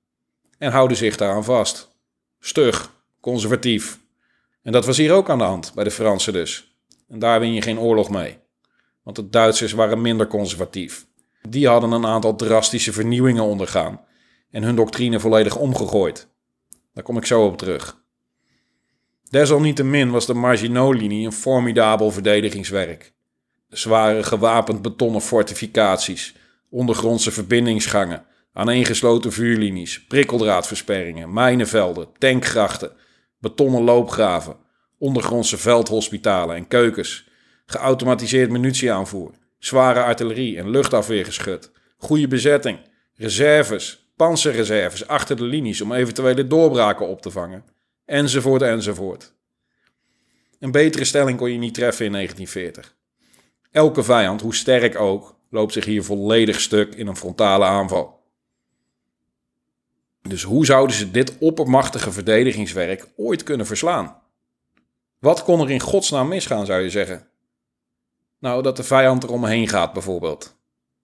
en 0.58 0.72
houden 0.72 0.98
zich 0.98 1.18
daaraan 1.18 1.44
vast. 1.44 1.89
Stug, 2.39 2.94
conservatief. 3.20 4.00
En 4.63 4.72
dat 4.72 4.86
was 4.86 4.98
hier 4.98 5.12
ook 5.12 5.29
aan 5.29 5.38
de 5.38 5.44
hand, 5.44 5.74
bij 5.75 5.84
de 5.84 5.91
Fransen 5.91 6.34
dus. 6.34 6.77
En 7.08 7.20
daar 7.20 7.39
win 7.39 7.53
je 7.53 7.62
geen 7.62 7.79
oorlog 7.79 8.10
mee. 8.10 8.38
Want 9.03 9.15
de 9.15 9.29
Duitsers 9.29 9.72
waren 9.72 10.01
minder 10.01 10.27
conservatief. 10.27 11.08
Die 11.48 11.67
hadden 11.67 11.91
een 11.91 12.05
aantal 12.05 12.36
drastische 12.36 12.93
vernieuwingen 12.93 13.43
ondergaan 13.43 14.01
en 14.51 14.63
hun 14.63 14.75
doctrine 14.75 15.19
volledig 15.19 15.55
omgegooid. 15.55 16.27
Daar 16.93 17.03
kom 17.03 17.17
ik 17.17 17.25
zo 17.25 17.46
op 17.46 17.58
terug. 17.58 18.01
Desalniettemin 19.29 20.12
was 20.12 20.25
de 20.25 20.34
Maginot-linie 20.34 21.25
een 21.25 21.31
formidabel 21.31 22.12
verdedigingswerk. 22.12 23.13
Zware 23.69 24.24
gewapend 24.24 24.81
betonnen 24.81 25.22
fortificaties, 25.22 26.36
ondergrondse 26.69 27.31
verbindingsgangen, 27.31 28.25
aaneengesloten 28.53 29.31
vuurlinies, 29.31 30.05
prikkeldraadversperringen, 30.05 31.34
mijnenvelden, 31.34 32.08
tankgrachten, 32.17 32.91
betonnen 33.39 33.84
loopgraven, 33.84 34.55
ondergrondse 34.98 35.58
veldhospitalen 35.58 36.55
en 36.55 36.67
keukens, 36.67 37.27
geautomatiseerd 37.65 38.50
munitieaanvoer, 38.50 39.31
zware 39.60 40.04
artillerie 40.04 40.58
en 40.58 40.70
luchtafweergeschut, 40.70 41.72
goede 41.98 42.28
bezetting, 42.28 42.80
reserves, 43.16 44.12
panzerreserves 44.16 45.08
achter 45.08 45.36
de 45.36 45.44
linies 45.44 45.82
om 45.82 45.94
eventuele 45.94 46.48
doorbraken 46.48 47.08
op 47.08 47.22
te 47.22 47.32
vangen, 47.32 47.63
enzovoort 48.06 48.62
enzovoort. 48.62 49.34
Een 50.60 50.72
betere 50.72 51.06
stelling 51.06 51.38
kon 51.38 51.51
je 51.51 51.58
niet 51.58 51.74
treffen 51.74 52.06
in 52.06 52.12
1940. 52.12 52.98
Elke 53.72 54.04
vijand, 54.04 54.42
hoe 54.42 54.56
sterk 54.56 55.00
ook, 55.00 55.36
loopt 55.50 55.74
zich 55.74 55.86
hier 55.86 56.04
volledig 56.04 56.62
stuk 56.62 56.96
in 56.96 57.08
een 57.08 57.16
frontale 57.16 57.66
aanval. 57.66 58.20
Dus 60.22 60.44
hoe 60.44 60.66
zouden 60.66 60.96
ze 60.96 61.12
dit 61.12 61.38
oppermachtige 61.39 62.12
verdedigingswerk 62.12 63.08
ooit 63.16 63.44
kunnen 63.44 63.66
verslaan? 63.66 64.22
Wat 65.20 65.44
kon 65.44 65.62
er 65.62 65.70
in 65.70 65.80
godsnaam 65.80 66.28
misgaan, 66.28 66.66
zou 66.66 66.82
je 66.82 66.89
zeggen? 66.89 67.29
Nou, 68.39 68.63
dat 68.63 68.77
de 68.77 68.84
vijand 68.84 69.24
er 69.24 69.31
omheen 69.31 69.67
gaat 69.67 69.93
bijvoorbeeld. 69.93 70.58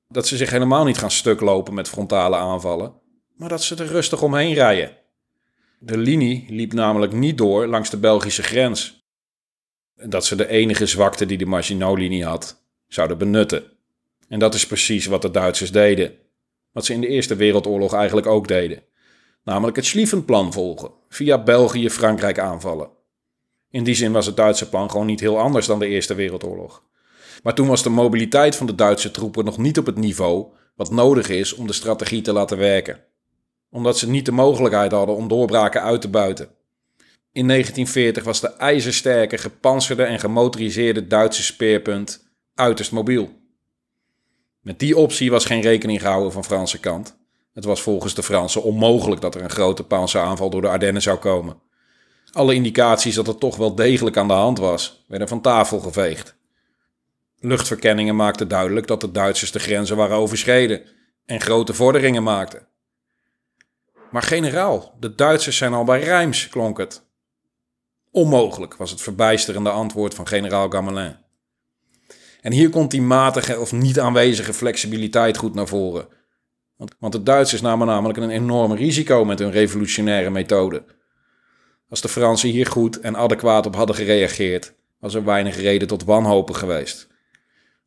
Dat 0.08 0.28
ze 0.28 0.38
zich 0.38 0.50
helemaal 0.50 0.86
niet 0.86 0.98
gaan 0.98 1.12
stuk 1.12 1.42
lopen 1.42 1.74
met 1.74 1.90
frontale 1.90 2.36
aanvallen, 2.36 2.94
maar 3.36 3.50
dat 3.50 3.64
ze 3.64 3.76
er 3.76 3.88
rustig 3.88 4.22
omheen 4.22 4.54
rijden. 4.54 4.98
De 5.80 5.98
linie 5.98 6.46
liep 6.50 6.74
namelijk 6.74 7.12
niet 7.12 7.38
door 7.38 7.68
langs 7.68 7.90
de 7.90 7.98
Belgische 7.98 8.44
grens. 8.44 9.08
Dat 9.96 10.26
ze 10.26 10.36
de 10.36 10.48
enige 10.48 10.86
zwakte 10.86 11.26
die 11.26 11.38
de 11.38 11.46
Maginot-linie 11.46 12.26
had, 12.26 12.64
zouden 12.88 13.18
benutten. 13.18 13.64
En 14.28 14.40
dat 14.40 14.54
is 14.54 14.68
precies 14.68 15.06
wat 15.06 15.22
de 15.22 15.32
Duitsers 15.32 15.72
deden. 15.72 16.14
Wat 16.72 16.86
ze 16.86 16.94
in 16.94 17.02
de 17.02 17.08
Eerste 17.08 17.36
Wereldoorlog 17.36 17.94
eigenlijk 17.94 18.28
ook 18.28 18.48
deden. 18.48 18.84
Namelijk 19.44 19.76
het 19.76 19.86
Schlieffen-plan 19.86 20.54
volgen, 20.54 20.92
via 21.10 21.44
België 21.44 21.90
Frankrijk 21.90 22.40
aanvallen. 22.40 22.90
In 23.70 23.84
die 23.84 23.96
zin 23.96 24.12
was 24.12 24.26
het 24.26 24.36
Duitse 24.36 24.70
plan 24.70 24.92
gewoon 24.92 25.06
niet 25.06 25.20
heel 25.20 25.40
anders 25.40 25.66
dan 25.66 25.80
de 25.80 25.88
Eerste 25.88 26.14
Wereldoorlog. 26.14 26.84
Maar 27.44 27.54
toen 27.54 27.68
was 27.68 27.84
de 27.84 27.90
mobiliteit 27.90 28.56
van 28.56 28.66
de 28.66 28.76
Duitse 28.76 29.12
troepen 29.12 29.46
nog 29.46 29.58
niet 29.58 29.78
op 29.78 29.86
het 29.86 29.98
niveau 29.98 30.46
wat 30.76 30.92
nodig 30.92 31.30
is 31.30 31.54
om 31.54 31.68
de 31.68 31.74
strategie 31.74 32.22
te 32.22 32.34
laten 32.34 32.58
werken. 32.58 33.00
Omdat 33.70 33.98
ze 33.98 34.10
niet 34.10 34.26
de 34.26 34.32
mogelijkheid 34.32 34.92
hadden 34.92 35.16
om 35.16 35.28
doorbraken 35.28 35.82
uit 35.82 36.02
te 36.02 36.10
buiten. 36.10 36.50
In 37.32 37.48
1940 37.48 38.24
was 38.24 38.42
de 38.42 38.56
ijzersterke, 38.56 39.38
gepantserde 39.38 40.04
en 40.04 40.20
gemotoriseerde 40.20 41.08
Duitse 41.08 41.44
speerpunt 41.44 42.28
uiterst 42.54 42.92
mobiel. 42.92 43.30
Met 44.62 44.80
die 44.80 44.98
optie 44.98 45.32
was 45.32 45.46
geen 45.46 45.62
rekening 45.62 46.02
gehouden 46.02 46.32
van 46.32 46.44
Franse 46.44 46.80
kant. 46.80 47.18
Het 47.54 47.66
was 47.66 47.82
volgens 47.82 48.14
de 48.14 48.24
Fransen 48.24 48.64
onmogelijk 48.64 49.22
dat 49.22 49.36
er 49.36 49.42
een 49.42 49.50
grote 49.50 49.84
panzeraanval 49.84 50.50
door 50.50 50.62
de 50.62 50.68
Ardennen 50.68 51.02
zou 51.02 51.18
komen. 51.18 51.58
Alle 52.32 52.54
indicaties 52.54 53.16
dat 53.16 53.28
het 53.28 53.40
toch 53.40 53.56
wel 53.56 53.76
degelijk 53.76 54.18
aan 54.18 54.28
de 54.28 54.34
hand 54.34 54.58
was, 54.58 55.04
werden 55.08 55.28
van 55.28 55.42
tafel 55.42 55.80
geveegd. 55.80 56.36
Luchtverkenningen 57.48 58.16
maakten 58.16 58.48
duidelijk 58.48 58.88
dat 58.88 59.02
de 59.02 59.12
Duitsers 59.12 59.52
de 59.52 59.60
grenzen 59.60 59.98
waren 59.98 60.18
overschreden 60.18 60.82
en 61.26 61.42
grote 61.42 61.74
vorderingen 61.74 62.24
maakten. 62.24 62.68
Maar 64.12 64.22
generaal, 64.22 64.96
de 65.00 65.16
Duitsers 65.16 65.58
zijn 65.58 65.74
al 65.74 65.84
bij 65.84 66.02
Rijms, 66.02 66.50
klonk 66.50 66.78
het. 66.78 67.04
Onmogelijk, 68.12 68.76
was 68.76 68.92
het 68.92 69.02
verbijsterende 69.02 69.70
antwoord 69.70 70.14
van 70.14 70.28
generaal 70.28 70.70
Gamelin. 70.70 71.16
En 72.42 72.52
hier 72.52 72.70
komt 72.70 72.92
die 72.92 73.02
matige 73.02 73.60
of 73.60 73.72
niet 73.72 74.00
aanwezige 74.00 74.54
flexibiliteit 74.54 75.38
goed 75.38 75.54
naar 75.54 75.68
voren. 75.68 76.08
Want, 76.78 76.96
want 77.00 77.14
de 77.14 77.24
Duitsers 77.24 77.62
namen 77.62 77.88
namelijk 77.88 78.20
een 78.20 78.30
enorm 78.30 78.74
risico 78.74 79.26
met 79.26 79.40
hun 79.40 79.52
revolutionaire 79.52 80.30
methode. 80.30 80.84
Als 81.90 82.02
de 82.02 82.10
Fransen 82.10 82.50
hier 82.50 82.68
goed 82.68 83.00
en 83.00 83.16
adequaat 83.16 83.66
op 83.66 83.76
hadden 83.76 83.96
gereageerd, 83.96 84.74
was 85.00 85.14
er 85.14 85.24
weinig 85.24 85.56
reden 85.56 85.88
tot 85.88 86.04
wanhopen 86.04 86.56
geweest. 86.56 87.08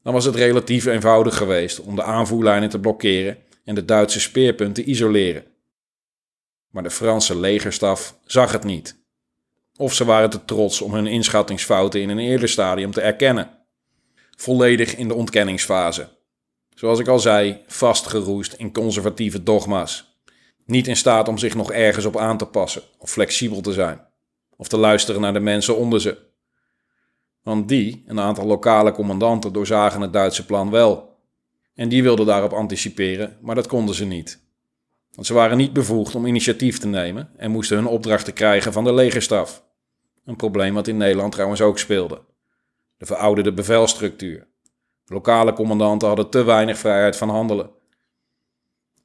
Dan 0.02 0.12
was 0.12 0.24
het 0.24 0.34
relatief 0.34 0.86
eenvoudig 0.86 1.36
geweest 1.36 1.80
om 1.80 1.96
de 1.96 2.02
aanvoerlijnen 2.02 2.68
te 2.68 2.80
blokkeren 2.80 3.38
en 3.64 3.74
de 3.74 3.84
Duitse 3.84 4.20
speerpunten 4.20 4.84
te 4.84 4.90
isoleren. 4.90 5.44
Maar 6.70 6.82
de 6.82 6.90
Franse 6.90 7.38
legerstaf 7.38 8.18
zag 8.24 8.52
het 8.52 8.64
niet. 8.64 9.02
Of 9.76 9.94
ze 9.94 10.04
waren 10.04 10.30
te 10.30 10.44
trots 10.44 10.80
om 10.80 10.94
hun 10.94 11.06
inschattingsfouten 11.06 12.00
in 12.00 12.08
een 12.08 12.18
eerder 12.18 12.48
stadium 12.48 12.92
te 12.92 13.00
erkennen. 13.00 13.50
Volledig 14.36 14.96
in 14.96 15.08
de 15.08 15.14
ontkenningsfase. 15.14 16.08
Zoals 16.74 16.98
ik 16.98 17.08
al 17.08 17.18
zei, 17.18 17.62
vastgeroest 17.66 18.52
in 18.52 18.72
conservatieve 18.72 19.42
dogma's. 19.42 20.18
Niet 20.64 20.86
in 20.86 20.96
staat 20.96 21.28
om 21.28 21.38
zich 21.38 21.54
nog 21.54 21.72
ergens 21.72 22.04
op 22.04 22.16
aan 22.16 22.38
te 22.38 22.46
passen 22.46 22.82
of 22.98 23.10
flexibel 23.10 23.60
te 23.60 23.72
zijn. 23.72 24.06
Of 24.56 24.68
te 24.68 24.76
luisteren 24.76 25.20
naar 25.20 25.32
de 25.32 25.40
mensen 25.40 25.76
onder 25.76 26.00
ze. 26.00 26.27
Want 27.48 27.68
die, 27.68 28.04
een 28.06 28.20
aantal 28.20 28.46
lokale 28.46 28.92
commandanten, 28.92 29.52
doorzagen 29.52 30.00
het 30.00 30.12
Duitse 30.12 30.46
plan 30.46 30.70
wel. 30.70 31.16
En 31.74 31.88
die 31.88 32.02
wilden 32.02 32.26
daarop 32.26 32.52
anticiperen, 32.52 33.36
maar 33.40 33.54
dat 33.54 33.66
konden 33.66 33.94
ze 33.94 34.04
niet. 34.04 34.42
Want 35.14 35.26
ze 35.26 35.34
waren 35.34 35.56
niet 35.56 35.72
bevoegd 35.72 36.14
om 36.14 36.26
initiatief 36.26 36.78
te 36.78 36.86
nemen 36.86 37.30
en 37.36 37.50
moesten 37.50 37.76
hun 37.76 37.86
opdrachten 37.86 38.32
krijgen 38.32 38.72
van 38.72 38.84
de 38.84 38.94
legerstaf. 38.94 39.64
Een 40.24 40.36
probleem 40.36 40.74
wat 40.74 40.88
in 40.88 40.96
Nederland 40.96 41.32
trouwens 41.32 41.60
ook 41.60 41.78
speelde. 41.78 42.22
De 42.96 43.06
verouderde 43.06 43.52
bevelstructuur. 43.52 44.46
Lokale 45.06 45.52
commandanten 45.52 46.08
hadden 46.08 46.30
te 46.30 46.44
weinig 46.44 46.78
vrijheid 46.78 47.16
van 47.16 47.28
handelen. 47.28 47.70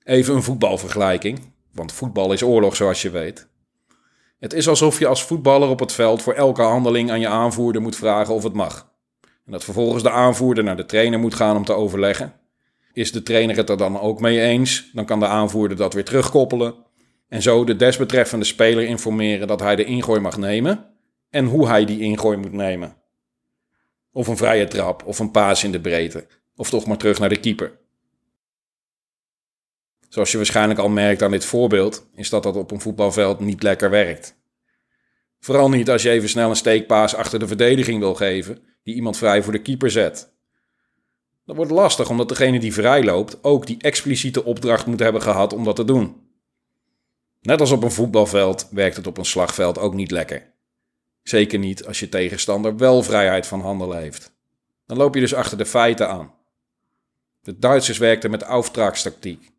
Even 0.03 0.35
een 0.35 0.43
voetbalvergelijking, 0.43 1.39
want 1.71 1.91
voetbal 1.91 2.33
is 2.33 2.43
oorlog 2.43 2.75
zoals 2.75 3.01
je 3.01 3.09
weet. 3.09 3.47
Het 4.43 4.53
is 4.53 4.67
alsof 4.67 4.99
je 4.99 5.07
als 5.07 5.23
voetballer 5.23 5.69
op 5.69 5.79
het 5.79 5.91
veld 5.91 6.21
voor 6.21 6.33
elke 6.33 6.61
handeling 6.61 7.11
aan 7.11 7.19
je 7.19 7.27
aanvoerder 7.27 7.81
moet 7.81 7.95
vragen 7.95 8.33
of 8.33 8.43
het 8.43 8.53
mag. 8.53 8.91
En 9.45 9.51
dat 9.51 9.63
vervolgens 9.63 10.03
de 10.03 10.09
aanvoerder 10.09 10.63
naar 10.63 10.77
de 10.77 10.85
trainer 10.85 11.19
moet 11.19 11.33
gaan 11.33 11.55
om 11.55 11.65
te 11.65 11.73
overleggen. 11.73 12.33
Is 12.93 13.11
de 13.11 13.23
trainer 13.23 13.55
het 13.55 13.69
er 13.69 13.77
dan 13.77 13.99
ook 13.99 14.19
mee 14.19 14.41
eens, 14.41 14.89
dan 14.93 15.05
kan 15.05 15.19
de 15.19 15.27
aanvoerder 15.27 15.77
dat 15.77 15.93
weer 15.93 16.03
terugkoppelen. 16.03 16.75
En 17.27 17.41
zo 17.41 17.63
de 17.63 17.75
desbetreffende 17.75 18.45
speler 18.45 18.83
informeren 18.83 19.47
dat 19.47 19.59
hij 19.59 19.75
de 19.75 19.85
ingooi 19.85 20.19
mag 20.19 20.37
nemen 20.37 20.85
en 21.29 21.45
hoe 21.45 21.67
hij 21.67 21.85
die 21.85 21.99
ingooi 21.99 22.37
moet 22.37 22.53
nemen. 22.53 22.95
Of 24.11 24.27
een 24.27 24.37
vrije 24.37 24.67
trap, 24.67 25.03
of 25.05 25.19
een 25.19 25.31
paas 25.31 25.63
in 25.63 25.71
de 25.71 25.81
breedte, 25.81 26.27
of 26.55 26.69
toch 26.69 26.85
maar 26.85 26.97
terug 26.97 27.19
naar 27.19 27.29
de 27.29 27.39
keeper. 27.39 27.71
Zoals 30.13 30.31
je 30.31 30.37
waarschijnlijk 30.37 30.79
al 30.79 30.89
merkt 30.89 31.21
aan 31.21 31.31
dit 31.31 31.45
voorbeeld, 31.45 32.07
is 32.15 32.29
dat 32.29 32.43
dat 32.43 32.55
op 32.55 32.71
een 32.71 32.81
voetbalveld 32.81 33.39
niet 33.39 33.63
lekker 33.63 33.89
werkt. 33.89 34.35
Vooral 35.39 35.69
niet 35.69 35.89
als 35.89 36.01
je 36.01 36.09
even 36.09 36.29
snel 36.29 36.49
een 36.49 36.55
steekpaas 36.55 37.15
achter 37.15 37.39
de 37.39 37.47
verdediging 37.47 37.99
wil 37.99 38.15
geven, 38.15 38.59
die 38.83 38.95
iemand 38.95 39.17
vrij 39.17 39.43
voor 39.43 39.51
de 39.51 39.61
keeper 39.61 39.91
zet. 39.91 40.33
Dat 41.45 41.55
wordt 41.55 41.71
lastig 41.71 42.09
omdat 42.09 42.29
degene 42.29 42.59
die 42.59 42.73
vrij 42.73 43.03
loopt 43.03 43.43
ook 43.43 43.65
die 43.65 43.77
expliciete 43.79 44.43
opdracht 44.43 44.85
moet 44.85 44.99
hebben 44.99 45.21
gehad 45.21 45.53
om 45.53 45.63
dat 45.63 45.75
te 45.75 45.85
doen. 45.85 46.15
Net 47.41 47.59
als 47.59 47.71
op 47.71 47.83
een 47.83 47.91
voetbalveld 47.91 48.67
werkt 48.71 48.95
het 48.95 49.07
op 49.07 49.17
een 49.17 49.25
slagveld 49.25 49.77
ook 49.77 49.93
niet 49.93 50.11
lekker. 50.11 50.53
Zeker 51.23 51.59
niet 51.59 51.85
als 51.85 51.99
je 51.99 52.09
tegenstander 52.09 52.77
wel 52.77 53.03
vrijheid 53.03 53.47
van 53.47 53.61
handelen 53.61 53.97
heeft. 53.97 54.33
Dan 54.85 54.97
loop 54.97 55.13
je 55.15 55.21
dus 55.21 55.33
achter 55.33 55.57
de 55.57 55.65
feiten 55.65 56.09
aan. 56.09 56.33
De 57.41 57.59
Duitsers 57.59 57.97
werkten 57.97 58.31
met 58.31 58.43
auftragstactiek. 58.43 59.52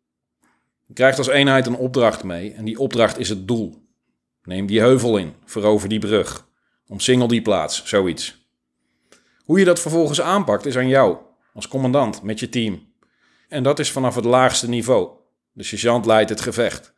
Je 0.85 0.93
krijgt 0.93 1.17
als 1.17 1.27
eenheid 1.27 1.65
een 1.65 1.75
opdracht 1.75 2.23
mee 2.23 2.53
en 2.53 2.65
die 2.65 2.79
opdracht 2.79 3.19
is 3.19 3.29
het 3.29 3.47
doel. 3.47 3.83
Neem 4.43 4.65
die 4.65 4.79
heuvel 4.79 5.17
in, 5.17 5.33
verover 5.45 5.89
die 5.89 5.99
brug, 5.99 6.47
omsingel 6.87 7.27
die 7.27 7.41
plaats, 7.41 7.85
zoiets. 7.85 8.47
Hoe 9.43 9.59
je 9.59 9.65
dat 9.65 9.79
vervolgens 9.79 10.21
aanpakt 10.21 10.65
is 10.65 10.77
aan 10.77 10.87
jou, 10.87 11.17
als 11.53 11.67
commandant, 11.67 12.23
met 12.23 12.39
je 12.39 12.49
team. 12.49 12.93
En 13.47 13.63
dat 13.63 13.79
is 13.79 13.91
vanaf 13.91 14.15
het 14.15 14.25
laagste 14.25 14.69
niveau. 14.69 15.09
De 15.51 15.63
sergeant 15.63 16.05
leidt 16.05 16.29
het 16.29 16.41
gevecht. 16.41 16.93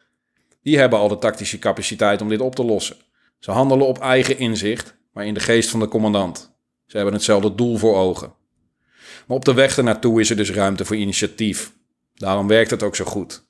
Die 0.61 0.77
hebben 0.77 0.99
al 0.99 1.07
de 1.07 1.17
tactische 1.17 1.59
capaciteit 1.59 2.21
om 2.21 2.29
dit 2.29 2.41
op 2.41 2.55
te 2.55 2.63
lossen. 2.63 2.97
Ze 3.39 3.51
handelen 3.51 3.87
op 3.87 3.99
eigen 3.99 4.37
inzicht, 4.37 4.97
maar 5.11 5.25
in 5.25 5.33
de 5.33 5.39
geest 5.39 5.69
van 5.69 5.79
de 5.79 5.87
commandant. 5.87 6.55
Ze 6.85 6.95
hebben 6.95 7.15
hetzelfde 7.15 7.55
doel 7.55 7.77
voor 7.77 7.95
ogen. 7.95 8.33
Maar 9.27 9.37
op 9.37 9.45
de 9.45 9.53
weg 9.53 9.77
ernaartoe 9.77 10.19
is 10.19 10.29
er 10.29 10.35
dus 10.35 10.51
ruimte 10.51 10.85
voor 10.85 10.95
initiatief. 10.95 11.73
Daarom 12.13 12.47
werkt 12.47 12.71
het 12.71 12.83
ook 12.83 12.95
zo 12.95 13.05
goed. 13.05 13.46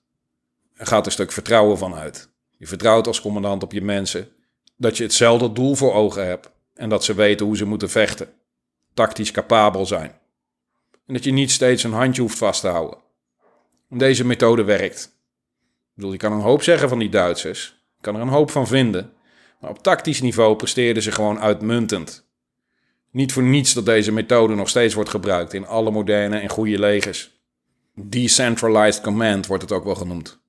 Er 0.78 0.88
gaat 0.88 1.06
een 1.06 1.12
stuk 1.12 1.32
vertrouwen 1.32 1.78
van 1.78 1.96
uit. 1.96 2.30
Je 2.58 2.68
vertrouwt 2.68 3.08
als 3.08 3.22
commandant 3.22 3.64
op 3.64 3.72
je 3.72 3.82
mensen 3.82 4.30
dat 4.76 4.98
je 4.98 5.04
hetzelfde 5.04 5.52
doel 5.52 5.76
voor 5.76 5.94
ogen 5.94 6.26
hebt 6.26 6.50
en 6.74 6.90
dat 6.90 7.04
ze 7.04 7.14
weten 7.14 7.46
hoe 7.46 7.58
ze 7.58 7.66
moeten 7.66 7.90
vechten. 7.90 8.34
Tactisch 8.94 9.32
capabel 9.32 9.86
zijn. 9.86 10.12
En 11.06 11.14
dat 11.14 11.24
je 11.24 11.32
niet 11.32 11.52
steeds 11.52 11.84
een 11.84 11.94
handje 11.94 12.22
hoeft 12.22 12.38
vast 12.38 12.62
te 12.62 12.68
houden. 12.68 13.00
Deze 13.90 14.26
methode 14.26 14.64
werkt. 14.64 15.04
Ik 15.64 15.94
bedoel, 15.94 16.12
je 16.12 16.18
kan 16.18 16.32
een 16.32 16.40
hoop 16.40 16.64
zeggen 16.64 16.90
van 16.90 17.00
die 17.00 17.10
Duitsers. 17.10 17.82
Je 17.96 18.02
kan 18.02 18.16
er 18.16 18.22
een 18.22 18.28
hoop 18.28 18.52
van 18.52 18.68
vinden. 18.68 19.14
Maar 19.60 19.70
op 19.70 19.84
tactisch 19.84 20.22
niveau 20.22 20.56
presteerden 20.56 21.04
ze 21.04 21.12
gewoon 21.12 21.40
uitmuntend. 21.40 22.30
Niet 23.12 23.34
voor 23.34 23.44
niets 23.44 23.74
dat 23.74 23.86
deze 23.86 24.12
methode 24.12 24.56
nog 24.56 24.70
steeds 24.70 24.94
wordt 24.94 25.10
gebruikt 25.10 25.54
in 25.54 25.66
alle 25.66 25.92
moderne 25.92 26.40
en 26.40 26.50
goede 26.50 26.80
legers. 26.80 27.42
Decentralized 27.94 29.02
command 29.04 29.48
wordt 29.48 29.64
het 29.64 29.72
ook 29.72 29.84
wel 29.84 29.96
genoemd. 29.96 30.40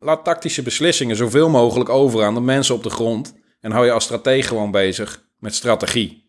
Laat 0.00 0.24
tactische 0.24 0.62
beslissingen 0.62 1.16
zoveel 1.16 1.48
mogelijk 1.48 1.88
over 1.88 2.24
aan 2.24 2.34
de 2.34 2.40
mensen 2.40 2.74
op 2.74 2.82
de 2.82 2.90
grond 2.90 3.34
en 3.60 3.70
hou 3.70 3.86
je 3.86 3.92
als 3.92 4.04
stratege 4.04 4.48
gewoon 4.48 4.70
bezig 4.70 5.24
met 5.38 5.54
strategie. 5.54 6.26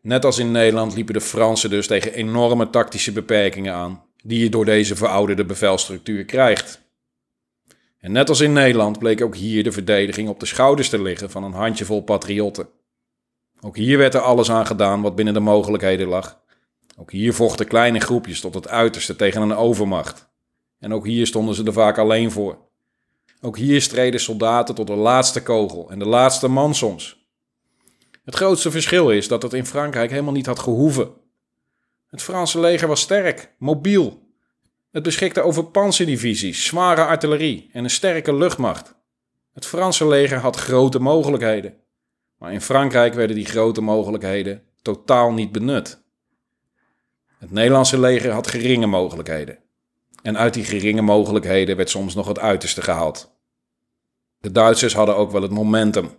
Net 0.00 0.24
als 0.24 0.38
in 0.38 0.50
Nederland 0.50 0.94
liepen 0.94 1.14
de 1.14 1.20
Fransen 1.20 1.70
dus 1.70 1.86
tegen 1.86 2.12
enorme 2.12 2.70
tactische 2.70 3.12
beperkingen 3.12 3.74
aan, 3.74 4.04
die 4.24 4.38
je 4.38 4.48
door 4.48 4.64
deze 4.64 4.96
verouderde 4.96 5.44
bevelstructuur 5.44 6.24
krijgt. 6.24 6.80
En 7.98 8.12
net 8.12 8.28
als 8.28 8.40
in 8.40 8.52
Nederland 8.52 8.98
bleek 8.98 9.22
ook 9.22 9.36
hier 9.36 9.64
de 9.64 9.72
verdediging 9.72 10.28
op 10.28 10.40
de 10.40 10.46
schouders 10.46 10.88
te 10.88 11.02
liggen 11.02 11.30
van 11.30 11.44
een 11.44 11.52
handjevol 11.52 12.02
patriotten. 12.02 12.68
Ook 13.60 13.76
hier 13.76 13.98
werd 13.98 14.14
er 14.14 14.20
alles 14.20 14.50
aan 14.50 14.66
gedaan 14.66 15.02
wat 15.02 15.14
binnen 15.14 15.34
de 15.34 15.40
mogelijkheden 15.40 16.08
lag. 16.08 16.40
Ook 16.96 17.10
hier 17.10 17.34
vochten 17.34 17.66
kleine 17.66 18.00
groepjes 18.00 18.40
tot 18.40 18.54
het 18.54 18.68
uiterste 18.68 19.16
tegen 19.16 19.42
een 19.42 19.54
overmacht. 19.54 20.31
En 20.82 20.94
ook 20.94 21.06
hier 21.06 21.26
stonden 21.26 21.54
ze 21.54 21.64
er 21.64 21.72
vaak 21.72 21.98
alleen 21.98 22.30
voor. 22.30 22.58
Ook 23.40 23.56
hier 23.56 23.82
streden 23.82 24.20
soldaten 24.20 24.74
tot 24.74 24.86
de 24.86 24.94
laatste 24.94 25.42
kogel 25.42 25.90
en 25.90 25.98
de 25.98 26.06
laatste 26.06 26.48
man 26.48 26.74
soms. 26.74 27.26
Het 28.24 28.34
grootste 28.34 28.70
verschil 28.70 29.10
is 29.10 29.28
dat 29.28 29.42
het 29.42 29.52
in 29.52 29.66
Frankrijk 29.66 30.10
helemaal 30.10 30.32
niet 30.32 30.46
had 30.46 30.58
gehoeven. 30.58 31.10
Het 32.06 32.22
Franse 32.22 32.60
leger 32.60 32.88
was 32.88 33.00
sterk, 33.00 33.54
mobiel. 33.58 34.22
Het 34.90 35.02
beschikte 35.02 35.40
over 35.40 35.64
panzerdivisies, 35.64 36.64
zware 36.64 37.04
artillerie 37.04 37.68
en 37.72 37.84
een 37.84 37.90
sterke 37.90 38.34
luchtmacht. 38.34 38.94
Het 39.52 39.66
Franse 39.66 40.06
leger 40.06 40.38
had 40.38 40.56
grote 40.56 40.98
mogelijkheden. 40.98 41.74
Maar 42.38 42.52
in 42.52 42.60
Frankrijk 42.60 43.14
werden 43.14 43.36
die 43.36 43.46
grote 43.46 43.80
mogelijkheden 43.80 44.62
totaal 44.82 45.32
niet 45.32 45.52
benut. 45.52 46.02
Het 47.38 47.50
Nederlandse 47.50 48.00
leger 48.00 48.30
had 48.30 48.46
geringe 48.46 48.86
mogelijkheden. 48.86 49.58
En 50.22 50.38
uit 50.38 50.54
die 50.54 50.64
geringe 50.64 51.02
mogelijkheden 51.02 51.76
werd 51.76 51.90
soms 51.90 52.14
nog 52.14 52.26
het 52.26 52.38
uiterste 52.38 52.82
gehaald. 52.82 53.34
De 54.38 54.52
Duitsers 54.52 54.94
hadden 54.94 55.16
ook 55.16 55.30
wel 55.30 55.42
het 55.42 55.50
momentum. 55.50 56.10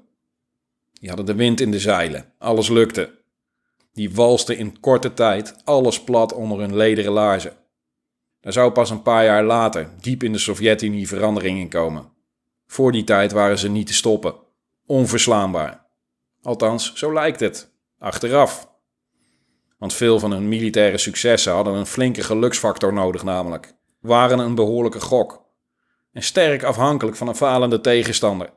Die 0.92 1.10
hadden 1.10 1.26
de 1.28 1.36
wind 1.36 1.60
in 1.62 1.72
de 1.72 1.80
zeilen. 1.80 2.34
Alles 2.38 2.70
lukte. 2.70 3.22
Die 3.94 4.14
walsten 4.14 4.58
in 4.58 4.80
korte 4.80 5.14
tijd 5.14 5.56
alles 5.64 6.04
plat 6.04 6.34
onder 6.34 6.60
hun 6.60 6.76
lederen 6.76 7.12
laarzen. 7.12 7.54
Daar 8.40 8.54
zou 8.54 8.72
pas 8.72 8.90
een 8.90 9.02
paar 9.02 9.24
jaar 9.24 9.44
later, 9.44 9.90
diep 10.02 10.24
in 10.24 10.32
de 10.32 10.38
Sovjet-Unie, 10.38 11.08
verandering 11.08 11.60
in 11.60 11.70
komen. 11.70 12.12
Voor 12.68 12.92
die 12.92 13.04
tijd 13.04 13.32
waren 13.32 13.60
ze 13.60 13.70
niet 13.70 13.88
te 13.88 13.94
stoppen. 13.94 14.36
Onverslaanbaar. 14.86 15.86
Althans, 16.42 16.94
zo 16.94 17.14
lijkt 17.14 17.40
het. 17.40 17.72
Achteraf. 18.00 18.72
Want 19.78 19.94
veel 19.94 20.20
van 20.20 20.32
hun 20.32 20.48
militaire 20.48 20.98
successen 20.98 21.54
hadden 21.54 21.74
een 21.74 21.86
flinke 21.86 22.24
geluksfactor 22.24 22.94
nodig, 22.94 23.24
namelijk. 23.24 23.76
Waren 24.04 24.40
een 24.40 24.56
behoorlijke 24.56 25.00
gok. 25.00 25.46
En 26.12 26.24
sterk 26.24 26.64
afhankelijk 26.64 27.18
van 27.18 27.28
een 27.28 27.36
falende 27.36 27.82
tegenstander. 27.82 28.54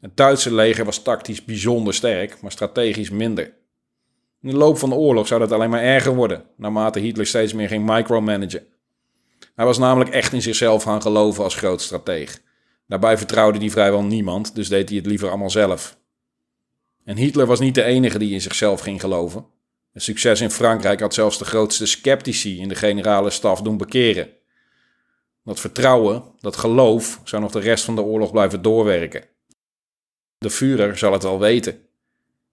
Het 0.00 0.16
Duitse 0.16 0.54
leger 0.54 0.84
was 0.84 1.02
tactisch 1.02 1.44
bijzonder 1.44 1.94
sterk, 1.94 2.40
maar 2.40 2.52
strategisch 2.52 3.10
minder. 3.10 3.54
In 4.40 4.50
de 4.50 4.56
loop 4.56 4.78
van 4.78 4.88
de 4.88 4.94
oorlog 4.94 5.26
zou 5.26 5.40
dat 5.40 5.52
alleen 5.52 5.70
maar 5.70 5.82
erger 5.82 6.14
worden, 6.14 6.44
naarmate 6.56 6.98
Hitler 6.98 7.26
steeds 7.26 7.52
meer 7.52 7.68
ging 7.68 7.86
micromanagen. 7.86 8.66
Hij 9.54 9.64
was 9.64 9.78
namelijk 9.78 10.10
echt 10.10 10.32
in 10.32 10.42
zichzelf 10.42 10.82
gaan 10.82 11.02
geloven 11.02 11.44
als 11.44 11.54
groot 11.54 11.80
strateeg. 11.80 12.42
Daarbij 12.86 13.18
vertrouwde 13.18 13.58
hij 13.58 13.70
vrijwel 13.70 14.02
niemand, 14.02 14.54
dus 14.54 14.68
deed 14.68 14.88
hij 14.88 14.98
het 14.98 15.06
liever 15.06 15.28
allemaal 15.28 15.50
zelf. 15.50 15.98
En 17.04 17.16
Hitler 17.16 17.46
was 17.46 17.60
niet 17.60 17.74
de 17.74 17.82
enige 17.82 18.18
die 18.18 18.32
in 18.32 18.40
zichzelf 18.40 18.80
ging 18.80 19.00
geloven. 19.00 19.46
Succes 20.00 20.40
in 20.40 20.50
Frankrijk 20.50 21.00
had 21.00 21.14
zelfs 21.14 21.38
de 21.38 21.44
grootste 21.44 21.86
sceptici 21.86 22.60
in 22.60 22.68
de 22.68 22.74
generale 22.74 23.30
staf 23.30 23.62
doen 23.62 23.76
bekeren. 23.76 24.30
Dat 25.44 25.60
vertrouwen, 25.60 26.22
dat 26.40 26.56
geloof, 26.56 27.20
zou 27.24 27.42
nog 27.42 27.52
de 27.52 27.60
rest 27.60 27.84
van 27.84 27.94
de 27.94 28.02
oorlog 28.02 28.30
blijven 28.30 28.62
doorwerken. 28.62 29.24
De 30.38 30.50
Führer 30.50 30.98
zal 30.98 31.12
het 31.12 31.22
wel 31.22 31.38
weten. 31.38 31.86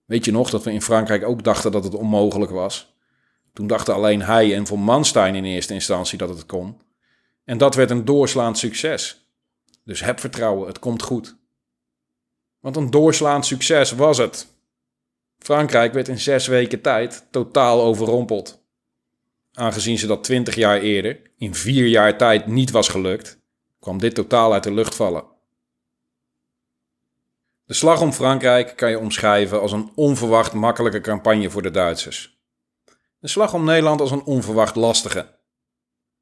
Weet 0.04 0.24
je 0.24 0.32
nog 0.32 0.50
dat 0.50 0.64
we 0.64 0.72
in 0.72 0.82
Frankrijk 0.82 1.24
ook 1.24 1.44
dachten 1.44 1.72
dat 1.72 1.84
het 1.84 1.94
onmogelijk 1.94 2.50
was? 2.50 2.94
Toen 3.52 3.66
dachten 3.66 3.94
alleen 3.94 4.22
hij 4.22 4.54
en 4.54 4.66
von 4.66 4.80
Manstein 4.80 5.34
in 5.34 5.44
eerste 5.44 5.74
instantie 5.74 6.18
dat 6.18 6.28
het 6.28 6.46
kon. 6.46 6.80
En 7.44 7.58
dat 7.58 7.74
werd 7.74 7.90
een 7.90 8.04
doorslaand 8.04 8.58
succes. 8.58 9.26
Dus 9.84 10.00
heb 10.00 10.20
vertrouwen, 10.20 10.66
het 10.66 10.78
komt 10.78 11.02
goed. 11.02 11.36
Want 12.60 12.76
een 12.76 12.90
doorslaand 12.90 13.46
succes 13.46 13.92
was 13.92 14.18
het. 14.18 14.46
Frankrijk 15.42 15.92
werd 15.92 16.08
in 16.08 16.20
zes 16.20 16.46
weken 16.46 16.80
tijd 16.80 17.26
totaal 17.30 17.82
overrompeld. 17.82 18.62
Aangezien 19.52 19.98
ze 19.98 20.06
dat 20.06 20.24
twintig 20.24 20.54
jaar 20.54 20.80
eerder, 20.80 21.20
in 21.36 21.54
vier 21.54 21.86
jaar 21.86 22.16
tijd, 22.16 22.46
niet 22.46 22.70
was 22.70 22.88
gelukt, 22.88 23.38
kwam 23.80 23.98
dit 23.98 24.14
totaal 24.14 24.52
uit 24.52 24.62
de 24.62 24.72
lucht 24.72 24.94
vallen. 24.94 25.24
De 27.64 27.74
slag 27.74 28.00
om 28.00 28.12
Frankrijk 28.12 28.76
kan 28.76 28.90
je 28.90 28.98
omschrijven 28.98 29.60
als 29.60 29.72
een 29.72 29.92
onverwacht 29.94 30.52
makkelijke 30.52 31.00
campagne 31.00 31.50
voor 31.50 31.62
de 31.62 31.70
Duitsers. 31.70 32.40
De 33.18 33.28
slag 33.28 33.54
om 33.54 33.64
Nederland 33.64 34.00
als 34.00 34.10
een 34.10 34.24
onverwacht 34.24 34.76
lastige. 34.76 35.38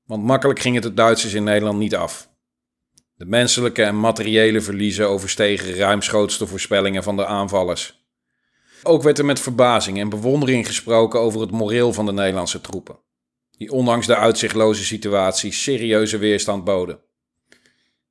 Want 0.05 0.25
makkelijk 0.25 0.59
ging 0.59 0.75
het 0.75 0.85
de 0.85 0.95
Duitsers 0.95 1.35
in 1.35 1.45
Nederland 1.45 1.79
niet 1.79 1.97
af. 1.97 2.29
De 3.15 3.25
menselijke 3.25 3.83
en 3.83 4.01
materiële 4.01 4.61
verliezen 4.61 5.09
overstegen 5.09 5.75
ruimschoots 5.75 6.39
de 6.39 6.47
voorspellingen 6.47 7.03
van 7.03 7.17
de 7.17 7.27
aanvallers. 7.27 8.00
Ook 8.83 9.03
werd 9.03 9.19
er 9.19 9.25
met 9.25 9.41
verbazing 9.41 9.99
en 9.99 10.09
bewondering 10.09 10.67
gesproken 10.67 11.21
over 11.21 11.41
het 11.41 11.51
moreel 11.51 11.93
van 11.93 12.07
de 12.07 12.13
Nederlandse 12.13 12.61
troepen, 12.61 12.99
die 13.51 13.73
ondanks 13.73 14.07
de 14.07 14.17
uitzichtloze 14.17 14.85
situatie 14.85 15.53
serieuze 15.53 16.19
weerstand 16.19 16.65
boden. 16.65 17.01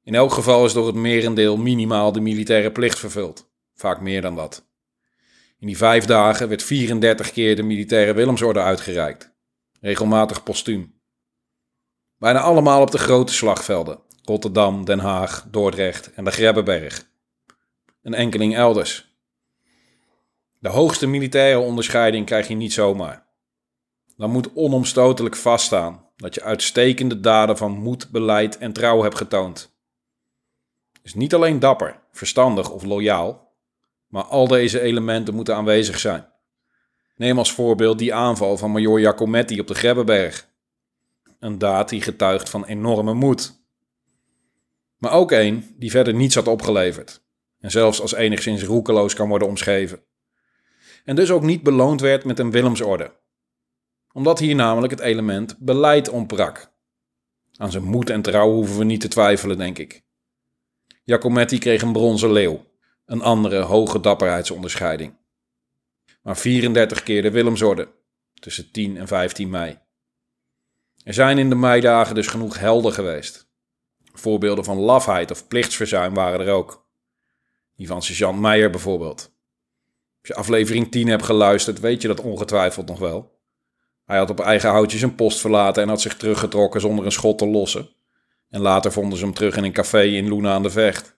In 0.04 0.16
elk 0.16 0.32
geval 0.32 0.66
is 0.66 0.74
door 0.74 0.88
het 0.88 0.96
merendeel 0.96 1.58
minimaal 1.58 2.12
de 2.12 2.20
militaire 2.20 2.72
plicht 2.72 3.00
vervuld, 3.00 3.52
vaak 3.74 4.02
meer 4.02 4.22
dan 4.22 4.36
dat. 4.36 4.68
In 5.60 5.68
die 5.68 5.78
vijf 5.78 6.06
dagen 6.06 6.50
werd 6.50 6.64
34 6.64 7.32
keer 7.32 7.56
de 7.56 7.64
militaire 7.64 8.14
Willemsorde 8.14 8.60
uitgereikt, 8.60 9.34
regelmatig 9.82 10.44
postuum. 10.44 11.02
Bijna 12.18 12.40
allemaal 12.40 12.82
op 12.82 12.92
de 12.92 12.98
grote 12.98 13.34
slagvelden, 13.34 14.00
Rotterdam, 14.24 14.86
Den 14.86 15.00
Haag, 15.00 15.46
Dordrecht 15.52 16.14
en 16.14 16.24
de 16.24 16.32
Grebbeberg. 16.32 17.08
Een 18.02 18.14
enkeling 18.14 18.56
elders. 18.56 19.09
De 20.60 20.70
hoogste 20.70 21.08
militaire 21.08 21.60
onderscheiding 21.60 22.26
krijg 22.26 22.48
je 22.48 22.56
niet 22.56 22.74
zomaar. 22.74 23.28
Dan 24.16 24.32
moet 24.32 24.54
onomstotelijk 24.54 25.36
vaststaan 25.36 26.08
dat 26.16 26.36
je 26.36 26.44
uitstekende 26.44 27.20
daden 27.20 27.58
van 27.58 27.72
moed, 27.72 28.10
beleid 28.12 28.58
en 28.58 28.74
trouw 28.74 29.02
hebt 29.02 29.18
getoond. 29.18 29.78
Is 31.04 31.14
niet 31.14 31.34
alleen 31.34 31.60
dapper, 31.60 32.00
verstandig 32.12 32.72
of 32.72 32.84
loyaal, 32.84 33.56
maar 34.08 34.24
al 34.24 34.48
deze 34.48 34.82
elementen 34.82 35.34
moeten 35.34 35.56
aanwezig 35.56 36.00
zijn. 36.00 36.28
Neem 37.16 37.38
als 37.38 37.52
voorbeeld 37.52 37.98
die 37.98 38.14
aanval 38.14 38.58
van 38.58 38.72
major 38.72 39.00
Jacometti 39.00 39.60
op 39.60 39.68
de 39.68 39.76
Grebbeberg. 39.76 40.50
Een 41.40 41.58
daad 41.58 41.90
die 41.90 42.02
getuigt 42.02 42.50
van 42.50 42.66
enorme 42.66 43.14
moed. 43.14 43.64
Maar 44.98 45.12
ook 45.12 45.32
een 45.32 45.76
die 45.78 45.92
verder 45.92 46.14
niets 46.14 46.36
had 46.36 46.48
opgeleverd. 46.48 47.24
En 47.60 47.72
zelfs 47.72 48.02
als 48.02 48.14
enigszins 48.14 48.64
roekeloos 48.64 49.14
kan 49.14 49.30
worden 49.30 49.48
omschreven. 49.48 50.04
En 51.04 51.16
dus 51.16 51.32
ook 51.32 51.44
niet 51.44 51.64
beloond 51.64 52.02
werd 52.02 52.24
met 52.24 52.40
een 52.40 52.52
Willemsorde. 52.52 53.14
Omdat 54.14 54.40
hier 54.40 54.56
namelijk 54.56 54.92
het 54.92 55.02
element 55.02 55.58
beleid 55.60 56.10
ontbrak. 56.10 56.72
Aan 57.56 57.72
zijn 57.72 57.84
moed 57.84 58.10
en 58.10 58.22
trouw 58.22 58.52
hoeven 58.52 58.78
we 58.78 58.84
niet 58.84 59.02
te 59.02 59.08
twijfelen, 59.08 59.58
denk 59.58 59.78
ik. 59.78 60.04
Jacometti 61.04 61.58
kreeg 61.58 61.82
een 61.82 61.92
bronzen 61.92 62.32
leeuw, 62.32 62.66
een 63.06 63.22
andere 63.22 63.60
hoge 63.60 64.00
dapperheidsonderscheiding. 64.00 65.18
Maar 66.22 66.38
34 66.38 67.04
keer 67.04 67.22
de 67.22 67.32
Willemsorde, 67.32 67.88
tussen 68.34 68.72
10 68.72 68.98
en 68.98 69.08
15 69.08 69.50
mei. 69.50 69.80
Er 71.04 71.14
zijn 71.14 71.38
in 71.38 71.50
de 71.50 71.56
meidagen 71.56 72.16
dus 72.16 72.28
genoeg 72.28 72.60
helden 72.60 72.94
geweest. 72.94 73.50
Voorbeelden 74.14 74.64
van 74.64 74.78
lafheid 74.78 75.32
of 75.32 75.48
plichtsverzuim 75.48 76.14
waren 76.14 76.40
er 76.40 76.54
ook. 76.54 76.88
Die 77.76 77.88
van 77.88 78.02
sergeant 78.02 78.40
Meijer 78.40 78.70
bijvoorbeeld. 78.70 79.38
Je 80.30 80.36
aflevering 80.36 80.92
10 80.92 81.08
hebt 81.08 81.24
geluisterd, 81.24 81.80
weet 81.80 82.02
je 82.02 82.08
dat 82.08 82.22
ongetwijfeld 82.22 82.88
nog 82.88 83.00
wel. 83.00 83.38
Hij 84.06 84.18
had 84.18 84.30
op 84.30 84.40
eigen 84.40 84.70
houtje 84.70 84.98
zijn 84.98 85.16
post 85.16 85.40
verlaten 85.40 85.84
en 85.84 85.90
had 85.90 86.02
zich 86.02 86.16
teruggetrokken 86.16 86.82
zonder 86.82 87.06
een 87.06 87.12
schot 87.12 87.38
te 87.38 87.48
lossen. 87.48 87.90
En 88.50 88.62
later 88.62 88.92
vonden 88.92 89.18
ze 89.18 89.24
hem 89.24 89.34
terug 89.34 89.56
in 89.56 89.64
een 89.64 89.72
café 89.72 90.02
in 90.02 90.34
Luna 90.34 90.54
aan 90.54 90.64
de 90.64 90.70
Vecht. 90.70 91.16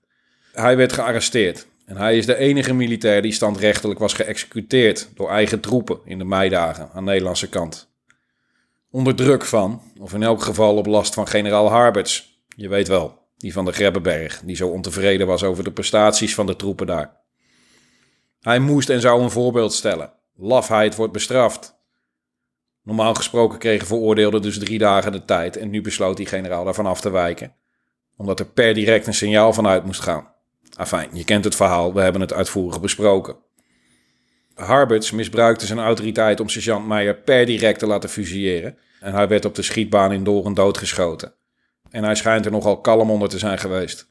Hij 0.54 0.78
werd 0.78 0.94
gearresteerd 0.94 1.68
en 1.86 1.98
hij 1.98 2.18
is 2.18 2.26
de 2.26 2.36
enige 2.36 2.74
militair 2.74 3.22
die 3.22 3.32
standrechtelijk 3.32 4.00
was 4.00 4.14
geëxecuteerd 4.14 5.10
door 5.16 5.30
eigen 5.30 5.60
troepen 5.60 6.00
in 6.06 6.18
de 6.18 6.26
meidagen 6.26 6.90
aan 6.94 7.06
de 7.06 7.12
Nederlandse 7.12 7.50
kant. 7.50 7.90
Onder 8.92 9.16
druk 9.16 9.46
van, 9.46 9.82
of 10.00 10.14
in 10.14 10.24
elk 10.24 10.42
geval 10.42 10.78
op 10.78 10.86
last 10.86 11.14
van 11.14 11.28
generaal 11.28 11.70
Harberts, 11.70 12.44
je 12.56 12.68
weet 12.68 12.88
wel, 12.88 13.20
die 13.38 13.54
van 13.54 13.66
de 13.66 13.72
Grebbeberg, 13.72 14.42
die 14.46 14.56
zo 14.56 14.68
ontevreden 14.68 15.28
was 15.28 15.44
over 15.44 15.64
de 15.64 15.72
prestaties 15.72 16.36
van 16.36 16.46
de 16.46 16.56
troepen 16.56 16.88
daar. 16.88 17.21
Hij 18.42 18.60
moest 18.60 18.90
en 18.90 19.02
zou 19.02 19.22
een 19.22 19.32
voorbeeld 19.32 19.74
stellen. 19.74 20.14
Lafheid 20.36 20.96
wordt 20.96 21.14
bestraft. 21.14 21.80
Normaal 22.84 23.14
gesproken 23.14 23.60
kregen 23.60 23.88
veroordeelden 23.88 24.42
dus 24.42 24.60
drie 24.60 24.78
dagen 24.78 25.12
de 25.12 25.26
tijd 25.26 25.58
en 25.58 25.70
nu 25.70 25.82
besloot 25.82 26.18
die 26.18 26.26
generaal 26.26 26.64
daarvan 26.64 26.86
af 26.86 27.02
te 27.02 27.10
wijken, 27.10 27.56
omdat 28.18 28.40
er 28.40 28.46
per 28.46 28.74
direct 28.74 29.08
een 29.08 29.14
signaal 29.14 29.54
vanuit 29.54 29.86
moest 29.86 30.02
gaan. 30.02 30.34
Afijn, 30.76 31.10
je 31.14 31.24
kent 31.24 31.44
het 31.44 31.56
verhaal, 31.56 31.94
we 31.94 32.02
hebben 32.02 32.22
het 32.22 32.34
uitvoerig 32.34 32.82
besproken. 32.82 33.38
Harberts 34.54 35.12
misbruikte 35.12 35.66
zijn 35.66 35.80
autoriteit 35.80 36.40
om 36.40 36.50
sergeant 36.50 36.88
Meijer 36.88 37.16
per 37.16 37.46
direct 37.46 37.80
te 37.80 37.88
laten 37.88 38.10
fusilleren 38.10 38.78
en 39.00 39.14
hij 39.14 39.28
werd 39.28 39.46
op 39.46 39.56
de 39.56 39.62
schietbaan 39.62 40.12
in 40.12 40.24
Doren 40.24 40.54
doodgeschoten. 40.54 41.34
En 41.90 42.04
hij 42.04 42.16
schijnt 42.16 42.46
er 42.46 42.52
nogal 42.52 42.82
kalm 42.82 43.12
onder 43.12 43.30
te 43.30 43.40
zijn 43.40 43.58
geweest. 43.58 44.10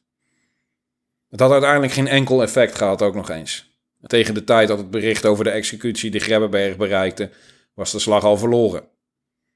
Het 1.28 1.40
had 1.40 1.50
uiteindelijk 1.50 1.92
geen 1.92 2.08
enkel 2.08 2.42
effect 2.42 2.74
gehad, 2.74 3.02
ook 3.02 3.14
nog 3.14 3.30
eens. 3.30 3.69
Tegen 4.06 4.34
de 4.34 4.44
tijd 4.44 4.68
dat 4.68 4.78
het 4.78 4.90
bericht 4.90 5.26
over 5.26 5.44
de 5.44 5.50
executie 5.50 6.10
de 6.10 6.18
Grebbeberg 6.18 6.76
bereikte, 6.76 7.30
was 7.74 7.92
de 7.92 7.98
slag 7.98 8.24
al 8.24 8.36
verloren. 8.36 8.88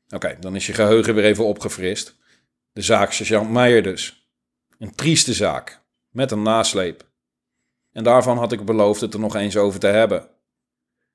Oké, 0.08 0.36
dan 0.40 0.56
is 0.56 0.66
je 0.66 0.72
geheugen 0.72 1.14
weer 1.14 1.24
even 1.24 1.44
opgefrist. 1.44 2.16
De 2.72 2.82
zaak 2.82 3.12
sergeant 3.12 3.50
Meijer 3.50 3.82
dus. 3.82 4.28
Een 4.78 4.94
trieste 4.94 5.32
zaak, 5.32 5.82
met 6.10 6.30
een 6.30 6.42
nasleep. 6.42 7.12
En 7.92 8.04
daarvan 8.04 8.38
had 8.38 8.52
ik 8.52 8.64
beloofd 8.64 9.00
het 9.00 9.14
er 9.14 9.20
nog 9.20 9.34
eens 9.34 9.56
over 9.56 9.80
te 9.80 9.86
hebben. 9.86 10.28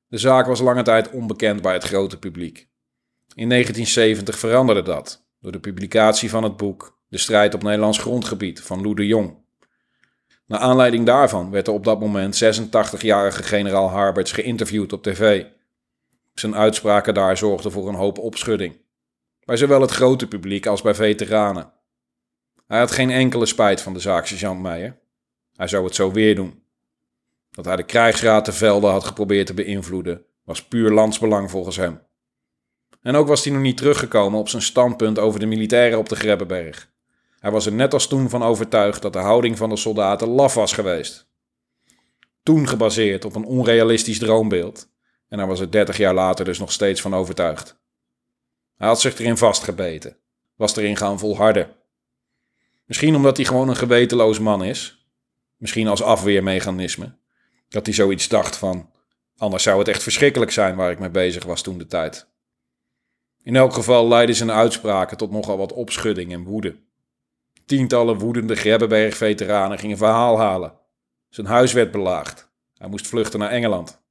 De 0.08 0.18
zaak 0.18 0.46
was 0.46 0.60
lange 0.60 0.84
tijd 0.84 1.12
onbekend 1.12 1.62
bij 1.62 1.74
het 1.74 1.84
grote 1.84 2.20
publiek. 2.20 2.70
In 3.36 3.50
1970 3.50 4.40
veranderde 4.40 4.82
dat 4.82 5.28
door 5.40 5.52
de 5.52 5.60
publicatie 5.60 6.30
van 6.30 6.44
het 6.44 6.58
boek 6.58 6.98
De 7.08 7.18
strijd 7.18 7.54
op 7.54 7.64
Nederlands 7.64 7.98
grondgebied 7.98 8.62
van 8.62 8.82
Lou 8.82 8.96
de 8.96 9.06
Jong. 9.06 9.38
Naar 10.50 10.60
aanleiding 10.60 11.06
daarvan 11.06 11.52
werd 11.52 11.68
er 11.68 11.74
op 11.74 11.84
dat 11.84 12.00
moment 12.00 12.44
86-jarige 12.44 13.44
generaal 13.44 13.90
Harberts 13.90 14.32
geïnterviewd 14.32 14.94
op 14.94 15.04
tv. 15.04 15.46
Zijn 16.34 16.56
uitspraken 16.56 17.14
daar 17.14 17.38
zorgden 17.38 17.72
voor 17.72 17.88
een 17.88 17.96
hoop 17.96 18.18
opschudding. 18.18 18.78
Bij 19.46 19.58
zowel 19.58 19.82
het 19.82 19.92
grote 19.92 20.28
publiek 20.28 20.66
als 20.66 20.82
bij 20.82 20.96
veteranen. 20.96 21.74
Hij 22.68 22.80
had 22.80 22.92
geen 22.92 23.10
enkele 23.10 23.46
spijt 23.46 23.82
van 23.82 23.94
de 23.94 24.00
zaak 24.00 24.26
sergeant 24.26 24.62
Meijer. 24.62 25.00
Hij 25.56 25.68
zou 25.68 25.86
het 25.86 25.96
zo 25.96 26.12
weer 26.12 26.36
doen. 26.36 26.64
Dat 27.50 27.66
hij 27.66 27.76
de 27.76 27.84
krijgsraad 27.84 28.46
te 28.46 28.52
velden 28.52 28.92
had 28.92 29.04
geprobeerd 29.04 29.48
te 29.48 29.54
beïnvloeden, 29.54 30.26
was 30.44 30.64
puur 30.64 30.92
landsbelang 30.92 31.50
volgens 31.50 31.76
hem. 31.76 32.02
En 33.02 33.16
ook 33.16 33.28
was 33.28 33.44
hij 33.44 33.54
nog 33.54 33.62
niet 33.62 33.78
teruggekomen 33.78 34.40
op 34.40 34.50
zijn 34.50 34.62
standpunt 34.62 35.20
over 35.20 35.40
de 35.40 35.46
militairen 35.46 36.00
op 36.00 36.10
de 36.10 36.16
Grebbeberg. 36.16 36.92
Hij 37.40 37.52
was 37.52 37.66
er 37.66 37.72
net 37.72 37.94
als 37.94 38.08
toen 38.08 38.30
van 38.30 38.44
overtuigd 38.44 39.02
dat 39.02 39.14
de 39.14 39.20
houding 39.20 39.58
van 39.58 39.70
de 39.70 39.78
soldaten 39.78 40.28
laf 40.28 40.54
was 40.54 40.74
geweest. 40.74 41.28
Toen 42.44 42.68
gebaseerd 42.68 43.26
op 43.26 43.36
een 43.36 43.46
onrealistisch 43.46 44.20
droombeeld. 44.20 44.90
En 45.28 45.38
hij 45.38 45.48
was 45.48 45.60
er 45.60 45.72
dertig 45.72 45.98
jaar 45.98 46.14
later 46.14 46.46
dus 46.46 46.60
nog 46.60 46.72
steeds 46.72 47.02
van 47.02 47.16
overtuigd. 47.16 47.80
Hij 48.76 48.88
had 48.88 49.02
zich 49.02 49.20
erin 49.20 49.38
vastgebeten, 49.38 50.18
was 50.56 50.76
erin 50.76 50.98
gaan 50.98 51.20
volharden. 51.20 51.76
Misschien 52.86 53.16
omdat 53.16 53.38
hij 53.38 53.46
gewoon 53.46 53.70
een 53.70 53.76
gewetenloos 53.76 54.40
man 54.40 54.64
is. 54.64 55.08
Misschien 55.58 55.88
als 55.88 56.02
afweermechanisme. 56.02 57.18
Dat 57.68 57.86
hij 57.86 57.96
zoiets 57.96 58.28
dacht 58.28 58.58
van, 58.58 58.90
anders 59.38 59.64
zou 59.64 59.80
het 59.80 59.88
echt 59.88 60.04
verschrikkelijk 60.04 60.52
zijn 60.52 60.76
waar 60.76 60.92
ik 60.92 61.00
mee 61.00 61.10
bezig 61.10 61.46
was 61.46 61.62
toen 61.62 61.78
de 61.78 61.86
tijd. 61.86 62.28
In 63.44 63.56
elk 63.56 63.74
geval 63.74 64.08
leidden 64.08 64.36
zijn 64.36 64.52
uitspraken 64.52 65.18
tot 65.18 65.32
nogal 65.32 65.58
wat 65.58 65.74
opschudding 65.74 66.32
en 66.34 66.44
woede. 66.44 66.76
Tientallen 67.70 68.18
woedende 68.18 68.56
Grebbeberg-veteranen 68.56 69.80
gingen 69.80 69.98
verhaal 69.98 70.40
halen. 70.40 70.74
Zijn 71.30 71.48
huis 71.48 71.74
werd 71.74 71.92
belaagd. 71.92 72.52
Hij 72.74 72.88
moest 72.88 73.08
vluchten 73.08 73.40
naar 73.40 73.50
Engeland. 73.50 74.02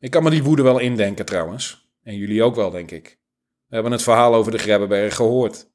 Ik 0.00 0.10
kan 0.10 0.22
me 0.22 0.30
die 0.30 0.42
woede 0.42 0.62
wel 0.62 0.78
indenken 0.78 1.24
trouwens. 1.24 1.90
En 2.02 2.16
jullie 2.16 2.42
ook 2.42 2.54
wel, 2.54 2.70
denk 2.70 2.90
ik. 2.90 3.18
We 3.66 3.74
hebben 3.74 3.92
het 3.92 4.02
verhaal 4.02 4.34
over 4.34 4.52
de 4.52 4.58
Grebbeberg 4.58 5.14
gehoord. 5.14 5.70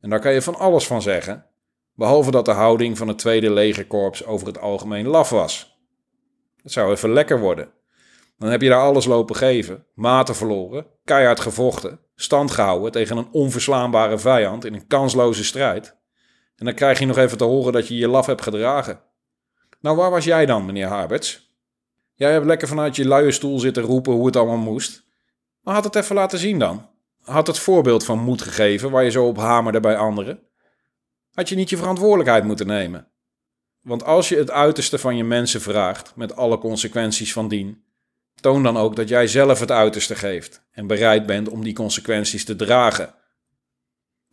En 0.00 0.10
daar 0.10 0.20
kan 0.20 0.32
je 0.32 0.42
van 0.42 0.54
alles 0.54 0.86
van 0.86 1.02
zeggen. 1.02 1.46
Behalve 1.94 2.30
dat 2.30 2.44
de 2.44 2.50
houding 2.50 2.98
van 2.98 3.08
het 3.08 3.18
tweede 3.18 3.50
legerkorps 3.50 4.24
over 4.24 4.46
het 4.46 4.58
algemeen 4.58 5.06
laf 5.06 5.30
was. 5.30 5.80
Het 6.62 6.72
zou 6.72 6.92
even 6.92 7.12
lekker 7.12 7.40
worden. 7.40 7.72
Dan 8.38 8.50
heb 8.50 8.62
je 8.62 8.68
daar 8.68 8.82
alles 8.82 9.04
lopen 9.04 9.36
geven, 9.36 9.86
maten 9.94 10.34
verloren, 10.34 10.86
keihard 11.04 11.40
gevochten, 11.40 12.00
stand 12.16 12.50
gehouden 12.50 12.92
tegen 12.92 13.16
een 13.16 13.28
onverslaanbare 13.30 14.18
vijand 14.18 14.64
in 14.64 14.74
een 14.74 14.86
kansloze 14.86 15.44
strijd. 15.44 15.96
En 16.56 16.64
dan 16.64 16.74
krijg 16.74 16.98
je 16.98 17.06
nog 17.06 17.16
even 17.16 17.38
te 17.38 17.44
horen 17.44 17.72
dat 17.72 17.88
je 17.88 17.96
je 17.96 18.08
laf 18.08 18.26
hebt 18.26 18.42
gedragen. 18.42 19.00
Nou, 19.80 19.96
waar 19.96 20.10
was 20.10 20.24
jij 20.24 20.46
dan, 20.46 20.66
meneer 20.66 20.86
Harberts? 20.86 21.54
Jij 22.14 22.32
hebt 22.32 22.46
lekker 22.46 22.68
vanuit 22.68 22.96
je 22.96 23.08
luie 23.08 23.32
stoel 23.32 23.58
zitten 23.58 23.82
roepen 23.82 24.12
hoe 24.12 24.26
het 24.26 24.36
allemaal 24.36 24.56
moest. 24.56 25.06
Maar 25.60 25.74
had 25.74 25.84
het 25.84 25.94
even 25.94 26.14
laten 26.14 26.38
zien 26.38 26.58
dan. 26.58 26.88
Had 27.22 27.46
het 27.46 27.58
voorbeeld 27.58 28.04
van 28.04 28.18
moed 28.18 28.42
gegeven 28.42 28.90
waar 28.90 29.04
je 29.04 29.10
zo 29.10 29.26
op 29.26 29.36
hamerde 29.36 29.80
bij 29.80 29.96
anderen. 29.96 30.40
Had 31.32 31.48
je 31.48 31.56
niet 31.56 31.70
je 31.70 31.76
verantwoordelijkheid 31.76 32.44
moeten 32.44 32.66
nemen. 32.66 33.08
Want 33.80 34.04
als 34.04 34.28
je 34.28 34.36
het 34.36 34.50
uiterste 34.50 34.98
van 34.98 35.16
je 35.16 35.24
mensen 35.24 35.60
vraagt, 35.60 36.12
met 36.16 36.36
alle 36.36 36.58
consequenties 36.58 37.32
van 37.32 37.48
dien, 37.48 37.84
toon 38.46 38.62
dan 38.62 38.76
ook 38.76 38.96
dat 38.96 39.08
jij 39.08 39.26
zelf 39.26 39.60
het 39.60 39.70
uiterste 39.70 40.14
geeft 40.14 40.62
en 40.70 40.86
bereid 40.86 41.26
bent 41.26 41.48
om 41.48 41.64
die 41.64 41.74
consequenties 41.74 42.44
te 42.44 42.56
dragen. 42.56 43.14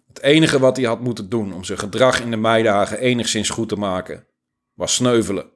Het 0.07 0.21
enige 0.21 0.59
wat 0.59 0.77
hij 0.77 0.85
had 0.85 0.99
moeten 0.99 1.29
doen 1.29 1.53
om 1.53 1.63
zijn 1.63 1.79
gedrag 1.79 2.21
in 2.21 2.29
de 2.31 2.37
meidagen 2.37 2.99
enigszins 2.99 3.49
goed 3.49 3.69
te 3.69 3.75
maken, 3.75 4.27
was 4.73 4.93
sneuvelen. 4.93 5.51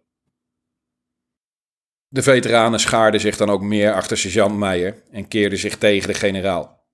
De 2.07 2.21
veteranen 2.21 2.79
schaarden 2.79 3.19
zich 3.19 3.37
dan 3.37 3.49
ook 3.49 3.61
meer 3.61 3.93
achter 3.93 4.17
sergeant 4.17 4.57
Meijer 4.57 5.03
en 5.11 5.27
keerden 5.27 5.59
zich 5.59 5.77
tegen 5.77 6.07
de 6.07 6.13
generaal. 6.13 6.85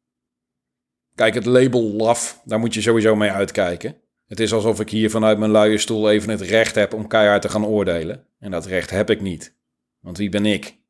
Kijk, 1.15 1.33
het 1.33 1.45
label 1.45 1.81
laf, 1.81 2.41
daar 2.43 2.59
moet 2.59 2.73
je 2.73 2.81
sowieso 2.81 3.15
mee 3.15 3.31
uitkijken. 3.31 4.01
Het 4.25 4.39
is 4.39 4.53
alsof 4.53 4.79
ik 4.79 4.89
hier 4.89 5.09
vanuit 5.09 5.37
mijn 5.37 5.51
luie 5.51 5.77
stoel 5.77 6.09
even 6.09 6.29
het 6.29 6.41
recht 6.41 6.75
heb 6.75 6.93
om 6.93 7.07
keihard 7.07 7.41
te 7.41 7.49
gaan 7.49 7.65
oordelen. 7.65 8.27
En 8.39 8.51
dat 8.51 8.65
recht 8.65 8.89
heb 8.89 9.09
ik 9.09 9.21
niet. 9.21 9.55
Want 9.99 10.17
wie 10.17 10.29
ben 10.29 10.45
ik? 10.45 10.81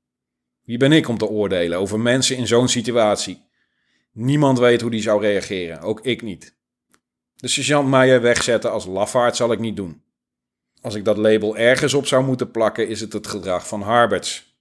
Wie 0.63 0.77
ben 0.77 0.91
ik 0.91 1.07
om 1.07 1.17
te 1.17 1.27
oordelen 1.27 1.77
over 1.77 1.99
mensen 1.99 2.37
in 2.37 2.47
zo'n 2.47 2.67
situatie? 2.67 3.45
Niemand 4.11 4.59
weet 4.59 4.81
hoe 4.81 4.91
die 4.91 5.01
zou 5.01 5.21
reageren, 5.21 5.79
ook 5.79 6.01
ik 6.01 6.21
niet. 6.21 6.55
De 7.35 7.47
sergeant 7.47 7.89
Meijer 7.89 8.21
wegzetten 8.21 8.71
als 8.71 8.85
lafaard 8.85 9.35
zal 9.35 9.51
ik 9.51 9.59
niet 9.59 9.75
doen. 9.75 10.03
Als 10.81 10.95
ik 10.95 11.05
dat 11.05 11.17
label 11.17 11.57
ergens 11.57 11.93
op 11.93 12.07
zou 12.07 12.23
moeten 12.23 12.51
plakken, 12.51 12.87
is 12.87 13.01
het 13.01 13.13
het 13.13 13.27
gedrag 13.27 13.67
van 13.67 13.81
Harberts. 13.81 14.57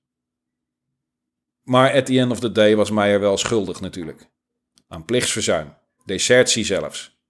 Maar 1.63 1.93
at 1.93 2.07
the 2.07 2.19
end 2.19 2.31
of 2.31 2.41
the 2.41 2.53
day 2.53 2.77
was 2.77 2.91
Meijer 2.91 3.21
wel 3.21 3.37
schuldig 3.37 3.81
natuurlijk. 3.81 4.31
Aan 4.89 5.05
plichtsverzuim, 5.05 5.75
desertie 6.05 6.65
zelfs. 6.65 7.21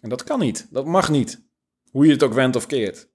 En 0.00 0.08
dat 0.08 0.24
kan 0.24 0.38
niet, 0.38 0.66
dat 0.70 0.86
mag 0.86 1.10
niet, 1.10 1.42
hoe 1.90 2.06
je 2.06 2.12
het 2.12 2.22
ook 2.22 2.32
wendt 2.32 2.56
of 2.56 2.66
keert. 2.66 3.08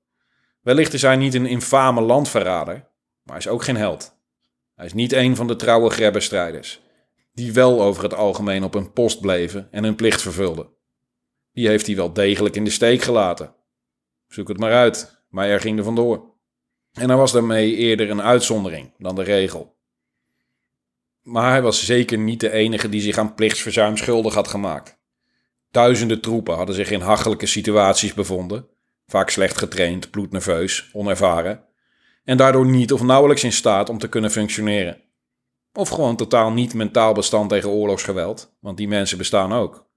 Wellicht 0.61 0.93
is 0.93 1.01
hij 1.01 1.15
niet 1.15 1.33
een 1.33 1.45
infame 1.45 2.01
landverrader, 2.01 2.73
maar 3.23 3.35
hij 3.35 3.37
is 3.37 3.47
ook 3.47 3.63
geen 3.63 3.77
held. 3.77 4.14
Hij 4.75 4.85
is 4.85 4.93
niet 4.93 5.13
een 5.13 5.35
van 5.35 5.47
de 5.47 5.55
trouwe 5.55 5.89
grebbestrijders, 5.89 6.81
die 7.33 7.53
wel 7.53 7.81
over 7.81 8.03
het 8.03 8.13
algemeen 8.13 8.63
op 8.63 8.73
hun 8.73 8.91
post 8.91 9.21
bleven 9.21 9.67
en 9.71 9.83
hun 9.83 9.95
plicht 9.95 10.21
vervulden. 10.21 10.69
Die 11.51 11.67
heeft 11.67 11.85
hij 11.85 11.95
wel 11.95 12.13
degelijk 12.13 12.55
in 12.55 12.63
de 12.63 12.69
steek 12.69 13.01
gelaten. 13.01 13.55
Zoek 14.27 14.47
het 14.47 14.59
maar 14.59 14.73
uit, 14.73 15.23
maar 15.29 15.47
er 15.47 15.59
ging 15.59 15.77
er 15.77 15.83
vandoor. 15.83 16.33
En 16.91 17.07
hij 17.09 17.17
was 17.17 17.31
daarmee 17.31 17.75
eerder 17.75 18.09
een 18.09 18.21
uitzondering 18.21 18.93
dan 18.97 19.15
de 19.15 19.23
regel. 19.23 19.77
Maar 21.21 21.51
hij 21.51 21.61
was 21.61 21.85
zeker 21.85 22.17
niet 22.17 22.39
de 22.39 22.51
enige 22.51 22.89
die 22.89 23.01
zich 23.01 23.17
aan 23.17 23.35
plichtsverzuim 23.35 23.97
schuldig 23.97 24.33
had 24.33 24.47
gemaakt. 24.47 24.99
Duizenden 25.71 26.21
troepen 26.21 26.55
hadden 26.55 26.75
zich 26.75 26.91
in 26.91 27.01
hachelijke 27.01 27.45
situaties 27.45 28.13
bevonden, 28.13 28.67
vaak 29.05 29.29
slecht 29.29 29.57
getraind, 29.57 30.11
bloednerveus, 30.11 30.89
onervaren, 30.93 31.65
en 32.25 32.37
daardoor 32.37 32.65
niet 32.65 32.93
of 32.93 33.01
nauwelijks 33.01 33.43
in 33.43 33.51
staat 33.51 33.89
om 33.89 33.97
te 33.97 34.09
kunnen 34.09 34.31
functioneren. 34.31 35.01
Of 35.73 35.89
gewoon 35.89 36.15
totaal 36.15 36.51
niet 36.51 36.73
mentaal 36.73 37.13
bestand 37.13 37.49
tegen 37.49 37.69
oorlogsgeweld, 37.69 38.55
want 38.59 38.77
die 38.77 38.87
mensen 38.87 39.17
bestaan 39.17 39.53
ook. 39.53 39.87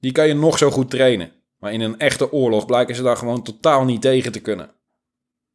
Die 0.00 0.12
kan 0.12 0.26
je 0.26 0.34
nog 0.34 0.58
zo 0.58 0.70
goed 0.70 0.90
trainen, 0.90 1.32
maar 1.58 1.72
in 1.72 1.80
een 1.80 1.98
echte 1.98 2.32
oorlog 2.32 2.66
blijken 2.66 2.94
ze 2.94 3.02
daar 3.02 3.16
gewoon 3.16 3.42
totaal 3.42 3.84
niet 3.84 4.00
tegen 4.00 4.32
te 4.32 4.40
kunnen. 4.40 4.70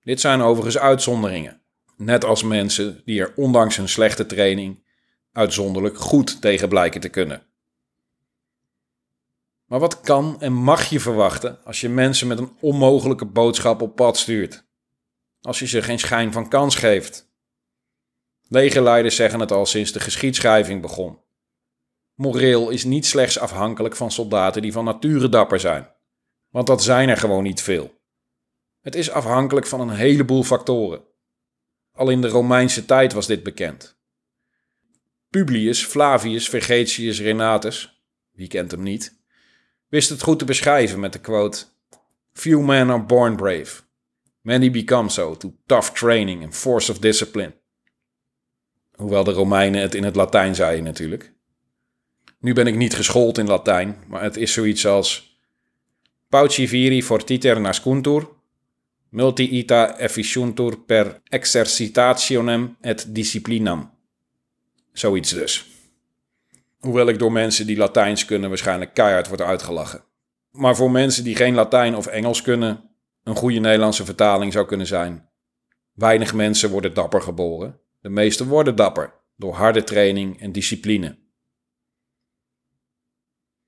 Dit 0.04 0.20
zijn 0.20 0.42
overigens 0.42 0.78
uitzonderingen, 0.78 1.62
net 1.98 2.26
als 2.26 2.44
mensen 2.44 3.02
die 3.06 3.22
er 3.22 3.34
ondanks 3.36 3.78
hun 3.78 3.90
slechte 3.90 4.26
training 4.26 4.84
uitzonderlijk 5.32 5.98
goed 5.98 6.42
tegen 6.42 6.70
blijken 6.70 7.02
te 7.02 7.10
kunnen. 7.10 7.44
Maar 9.66 9.80
wat 9.80 10.02
kan 10.02 10.36
en 10.40 10.54
mag 10.54 10.90
je 10.90 11.00
verwachten 11.00 11.60
als 11.64 11.82
je 11.82 11.90
mensen 11.90 12.28
met 12.28 12.40
een 12.40 12.52
onmogelijke 12.60 13.26
boodschap 13.26 13.82
op 13.82 13.96
pad 13.96 14.18
stuurt? 14.18 14.70
Als 15.42 15.60
je 15.60 15.68
ze 15.68 15.82
geen 15.82 16.00
schijn 16.00 16.32
van 16.32 16.50
kans 16.50 16.76
geeft? 16.76 17.30
Legerleiders 18.48 19.16
zeggen 19.16 19.40
het 19.40 19.52
al 19.52 19.66
sinds 19.66 19.92
de 19.92 20.00
geschiedschrijving 20.00 20.82
begon. 20.82 21.20
Moreel 22.14 22.70
is 22.70 22.84
niet 22.84 23.06
slechts 23.06 23.40
afhankelijk 23.40 23.96
van 23.96 24.12
soldaten 24.12 24.62
die 24.62 24.72
van 24.72 24.86
nature 24.86 25.30
dapper 25.30 25.60
zijn, 25.60 25.92
want 26.50 26.68
dat 26.68 26.84
zijn 26.84 27.10
er 27.10 27.18
gewoon 27.18 27.44
niet 27.44 27.62
veel. 27.62 28.00
Het 28.82 28.96
is 28.96 29.12
afhankelijk 29.12 29.66
van 29.68 29.80
een 29.80 29.90
heleboel 29.90 30.44
factoren. 30.44 31.04
Al 31.92 32.10
in 32.10 32.22
de 32.22 32.28
Romeinse 32.28 32.86
tijd 32.86 33.14
was 33.14 33.28
dit 33.28 33.44
bekend. 33.44 34.00
Publius 35.30 35.86
Flavius 35.86 36.50
Vergetius 36.50 37.20
Renatus, 37.22 38.04
wie 38.32 38.48
kent 38.48 38.72
hem 38.72 38.84
niet, 38.84 39.20
wist 39.88 40.10
het 40.10 40.22
goed 40.22 40.40
te 40.40 40.46
beschrijven 40.46 41.00
met 41.00 41.14
de 41.14 41.20
quote: 41.20 41.66
Few 42.34 42.62
men 42.62 42.90
are 42.90 43.04
born 43.04 43.36
brave. 43.36 43.82
Many 44.42 44.72
become 44.72 45.10
so 45.10 45.36
through 45.36 45.56
tough 45.66 45.92
training 45.92 46.44
and 46.44 46.56
force 46.56 46.92
of 46.92 47.00
discipline. 47.00 47.54
Hoewel 48.92 49.24
de 49.24 49.32
Romeinen 49.32 49.82
het 49.82 49.96
in 49.96 50.04
het 50.04 50.16
Latijn 50.16 50.56
zeiden 50.56 50.84
natuurlijk. 50.84 51.34
Nu 52.40 52.54
ben 52.54 52.68
ik 52.68 52.76
niet 52.76 52.96
geschoold 52.96 53.38
in 53.38 53.48
Latijn, 53.48 53.98
maar 54.08 54.24
het 54.24 54.38
is 54.38 54.54
zoiets 54.54 54.86
als 54.86 55.40
Pauci 56.30 56.68
viri 56.68 57.04
fortiter 57.04 57.62
nascuntur, 57.62 58.28
multi 59.10 59.50
ita 59.50 59.98
efficiuntur 59.98 60.78
per 60.78 61.22
exercitationem 61.24 62.78
et 62.82 63.16
disciplinam. 63.16 63.92
Zoiets 64.94 65.34
dus. 65.34 65.66
Hoewel 66.80 67.08
ik 67.08 67.20
door 67.20 67.32
mensen 67.32 67.68
die 67.68 67.78
Latijns 67.78 68.26
kunnen 68.26 68.50
waarschijnlijk 68.50 68.94
keihard 68.94 69.28
wordt 69.28 69.44
uitgelachen. 69.44 70.04
Maar 70.52 70.76
voor 70.76 70.92
mensen 70.92 71.24
die 71.24 71.36
geen 71.36 71.54
Latijn 71.54 71.96
of 71.96 72.08
Engels 72.08 72.42
kunnen, 72.42 72.91
een 73.24 73.36
goede 73.36 73.60
Nederlandse 73.60 74.06
vertaling 74.06 74.54
zou 74.54 74.66
kunnen 74.66 74.88
zijn. 74.88 75.30
Weinig 75.94 76.34
mensen 76.34 76.70
worden 76.70 76.94
dapper 76.94 77.22
geboren. 77.22 77.80
De 78.00 78.10
meeste 78.10 78.48
worden 78.48 78.76
dapper 78.76 79.14
door 79.36 79.54
harde 79.54 79.84
training 79.84 80.40
en 80.42 80.52
discipline. 80.52 81.18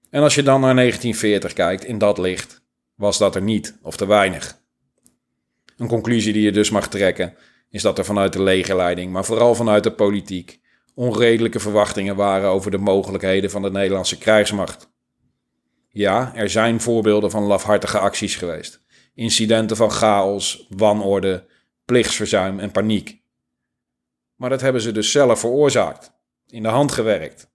En 0.10 0.22
als 0.22 0.36
je 0.36 0.44
dan 0.44 0.62
naar 0.62 0.76
1940 0.76 1.54
kijkt 1.54 1.86
in 1.86 1.98
dat 1.98 2.18
licht, 2.18 2.62
was 2.96 3.18
dat 3.18 3.36
er 3.36 3.42
niet 3.42 3.80
of 3.82 3.98
te 3.98 4.06
weinig. 4.06 4.62
Een 5.78 5.88
conclusie 5.88 6.34
die 6.34 6.42
je 6.42 6.52
dus 6.52 6.70
mag 6.70 6.90
trekken 6.90 7.36
is 7.70 7.82
dat 7.82 7.98
er 7.98 8.06
vanuit 8.06 8.34
de 8.34 8.44
legerleiding, 8.44 9.12
maar 9.12 9.26
vooral 9.26 9.56
vanuit 9.56 9.84
de 9.84 9.92
politiek, 9.92 10.60
onredelijke 10.96 11.60
verwachtingen 11.60 12.16
waren 12.16 12.50
over 12.50 12.72
de 12.72 12.78
mogelijkheden 12.78 13.50
van 13.50 13.62
de 13.62 13.72
Nederlandse 13.72 14.18
krijgsmacht. 14.18 14.92
Ja, 15.90 16.36
er 16.36 16.50
zijn 16.50 16.82
voorbeelden 16.82 17.32
van 17.32 17.44
lafhartige 17.44 18.00
acties 18.00 18.36
geweest. 18.36 18.84
Incidenten 19.14 19.78
van 19.78 19.92
chaos, 19.92 20.68
wanorde, 20.70 21.46
plichtsverzuim 21.86 22.60
en 22.60 22.72
paniek. 22.72 23.22
Maar 24.36 24.50
dat 24.50 24.62
hebben 24.62 24.82
ze 24.82 24.92
dus 24.92 25.12
zelf 25.12 25.40
veroorzaakt, 25.40 26.14
in 26.48 26.64
de 26.64 26.70
hand 26.70 26.92
gewerkt. 26.92 27.52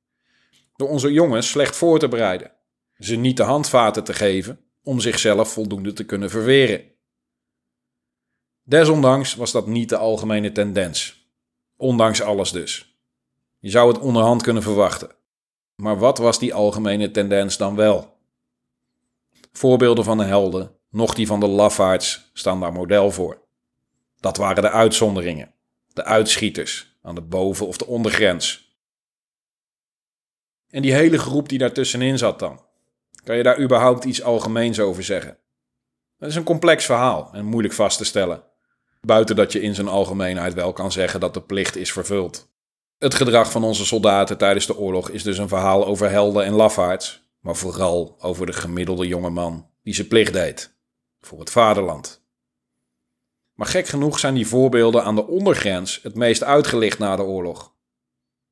Door 0.76 0.88
onze 0.88 1.12
jongens 1.12 1.50
slecht 1.50 1.76
voor 1.76 1.98
te 1.98 2.08
bereiden, 2.08 2.52
ze 2.98 3.16
niet 3.16 3.36
de 3.36 3.42
handvaten 3.42 4.04
te 4.04 4.12
geven 4.12 4.60
om 4.82 5.00
zichzelf 5.00 5.52
voldoende 5.52 5.92
te 5.92 6.04
kunnen 6.04 6.30
verweren. 6.30 6.84
Desondanks 8.62 9.34
was 9.34 9.52
dat 9.52 9.66
niet 9.66 9.88
de 9.88 9.96
algemene 9.96 10.52
tendens. 10.52 11.28
Ondanks 11.76 12.22
alles 12.22 12.52
dus. 12.52 12.98
Je 13.58 13.70
zou 13.70 13.92
het 13.92 13.98
onderhand 13.98 14.42
kunnen 14.42 14.62
verwachten. 14.62 15.10
Maar 15.74 15.98
wat 15.98 16.18
was 16.18 16.38
die 16.38 16.54
algemene 16.54 17.10
tendens 17.10 17.56
dan 17.56 17.76
wel? 17.76 18.16
Voorbeelden 19.52 20.04
van 20.04 20.18
de 20.18 20.24
helden, 20.24 20.77
nog 20.90 21.14
die 21.14 21.26
van 21.26 21.40
de 21.40 21.46
lafaards, 21.46 22.30
staan 22.32 22.60
daar 22.60 22.72
model 22.72 23.10
voor. 23.10 23.46
Dat 24.20 24.36
waren 24.36 24.62
de 24.62 24.70
uitzonderingen, 24.70 25.54
de 25.92 26.04
uitschieters 26.04 26.98
aan 27.02 27.14
de 27.14 27.20
boven- 27.20 27.66
of 27.66 27.76
de 27.76 27.86
ondergrens. 27.86 28.76
En 30.70 30.82
die 30.82 30.92
hele 30.92 31.18
groep 31.18 31.48
die 31.48 31.58
daartussenin 31.58 32.18
zat 32.18 32.38
dan, 32.38 32.60
kan 33.24 33.36
je 33.36 33.42
daar 33.42 33.60
überhaupt 33.60 34.04
iets 34.04 34.22
algemeens 34.22 34.80
over 34.80 35.02
zeggen? 35.02 35.38
Dat 36.18 36.28
is 36.28 36.34
een 36.34 36.44
complex 36.44 36.84
verhaal 36.84 37.30
en 37.32 37.44
moeilijk 37.44 37.74
vast 37.74 37.98
te 37.98 38.04
stellen. 38.04 38.42
Buiten 39.00 39.36
dat 39.36 39.52
je 39.52 39.60
in 39.60 39.74
zijn 39.74 39.88
algemeenheid 39.88 40.54
wel 40.54 40.72
kan 40.72 40.92
zeggen 40.92 41.20
dat 41.20 41.34
de 41.34 41.42
plicht 41.42 41.76
is 41.76 41.92
vervuld. 41.92 42.50
Het 42.98 43.14
gedrag 43.14 43.50
van 43.50 43.64
onze 43.64 43.86
soldaten 43.86 44.38
tijdens 44.38 44.66
de 44.66 44.76
oorlog 44.76 45.10
is 45.10 45.22
dus 45.22 45.38
een 45.38 45.48
verhaal 45.48 45.86
over 45.86 46.10
helden 46.10 46.44
en 46.44 46.52
lafaards, 46.52 47.22
maar 47.40 47.56
vooral 47.56 48.16
over 48.18 48.46
de 48.46 48.52
gemiddelde 48.52 49.06
jonge 49.06 49.30
man 49.30 49.70
die 49.82 49.94
zijn 49.94 50.08
plicht 50.08 50.32
deed 50.32 50.77
voor 51.20 51.38
het 51.38 51.50
vaderland. 51.50 52.22
Maar 53.54 53.66
gek 53.66 53.86
genoeg 53.86 54.18
zijn 54.18 54.34
die 54.34 54.46
voorbeelden 54.46 55.04
aan 55.04 55.14
de 55.14 55.26
ondergrens 55.26 56.00
het 56.02 56.14
meest 56.14 56.44
uitgelicht 56.44 56.98
na 56.98 57.16
de 57.16 57.22
oorlog. 57.22 57.74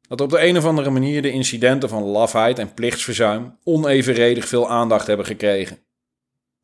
Dat 0.09 0.21
op 0.21 0.31
de 0.31 0.47
een 0.47 0.57
of 0.57 0.65
andere 0.65 0.91
manier 0.91 1.23
de 1.23 1.31
incidenten 1.31 1.89
van 1.89 2.03
lafheid 2.03 2.59
en 2.59 2.75
plichtsverzuim 2.75 3.59
onevenredig 3.65 4.49
veel 4.49 4.71
aandacht 4.71 5.07
hebben 5.07 5.27
gekregen. 5.27 5.79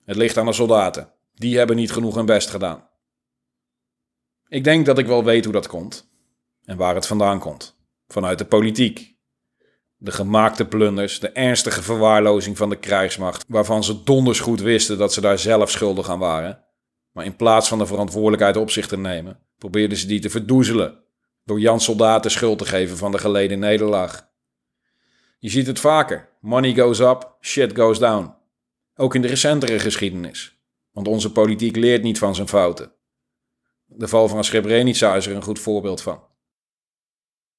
Het 0.04 0.16
ligt 0.16 0.36
aan 0.36 0.46
de 0.46 0.52
soldaten. 0.52 1.12
Die 1.34 1.58
hebben 1.58 1.76
niet 1.76 1.92
genoeg 1.92 2.14
hun 2.14 2.26
best 2.26 2.50
gedaan. 2.50 2.88
Ik 4.48 4.64
denk 4.64 4.86
dat 4.86 4.98
ik 4.98 5.06
wel 5.06 5.24
weet 5.24 5.44
hoe 5.44 5.52
dat 5.52 5.66
komt 5.66 6.10
en 6.64 6.76
waar 6.76 6.94
het 6.94 7.06
vandaan 7.06 7.38
komt. 7.38 7.76
Vanuit 8.08 8.38
de 8.38 8.44
politiek. 8.44 9.12
De 10.04 10.12
gemaakte 10.12 10.66
plunders, 10.66 11.20
de 11.20 11.28
ernstige 11.28 11.82
verwaarlozing 11.82 12.56
van 12.56 12.68
de 12.68 12.76
krijgsmacht, 12.76 13.44
waarvan 13.48 13.84
ze 13.84 14.02
donders 14.02 14.40
goed 14.40 14.60
wisten 14.60 14.98
dat 14.98 15.12
ze 15.12 15.20
daar 15.20 15.38
zelf 15.38 15.70
schuldig 15.70 16.08
aan 16.08 16.18
waren. 16.18 16.64
Maar 17.12 17.24
in 17.24 17.36
plaats 17.36 17.68
van 17.68 17.78
de 17.78 17.86
verantwoordelijkheid 17.86 18.56
op 18.56 18.70
zich 18.70 18.86
te 18.86 18.98
nemen, 18.98 19.38
probeerden 19.58 19.98
ze 19.98 20.06
die 20.06 20.20
te 20.20 20.30
verdoezelen 20.30 20.98
door 21.44 21.60
Jan 21.60 21.80
soldaten 21.80 22.30
schuld 22.30 22.58
te 22.58 22.64
geven 22.64 22.96
van 22.96 23.12
de 23.12 23.18
geleden 23.18 23.58
nederlaag. 23.58 24.28
Je 25.38 25.48
ziet 25.48 25.66
het 25.66 25.80
vaker. 25.80 26.28
Money 26.40 26.74
goes 26.74 27.00
up, 27.00 27.36
shit 27.40 27.78
goes 27.78 27.98
down. 27.98 28.34
Ook 28.96 29.14
in 29.14 29.22
de 29.22 29.28
recentere 29.28 29.78
geschiedenis. 29.78 30.58
Want 30.92 31.08
onze 31.08 31.32
politiek 31.32 31.76
leert 31.76 32.02
niet 32.02 32.18
van 32.18 32.34
zijn 32.34 32.48
fouten. 32.48 32.92
De 33.86 34.08
val 34.08 34.28
van 34.28 34.44
Srebrenica 34.44 35.14
is 35.14 35.26
er 35.26 35.36
een 35.36 35.42
goed 35.42 35.58
voorbeeld 35.58 36.02
van. 36.02 36.30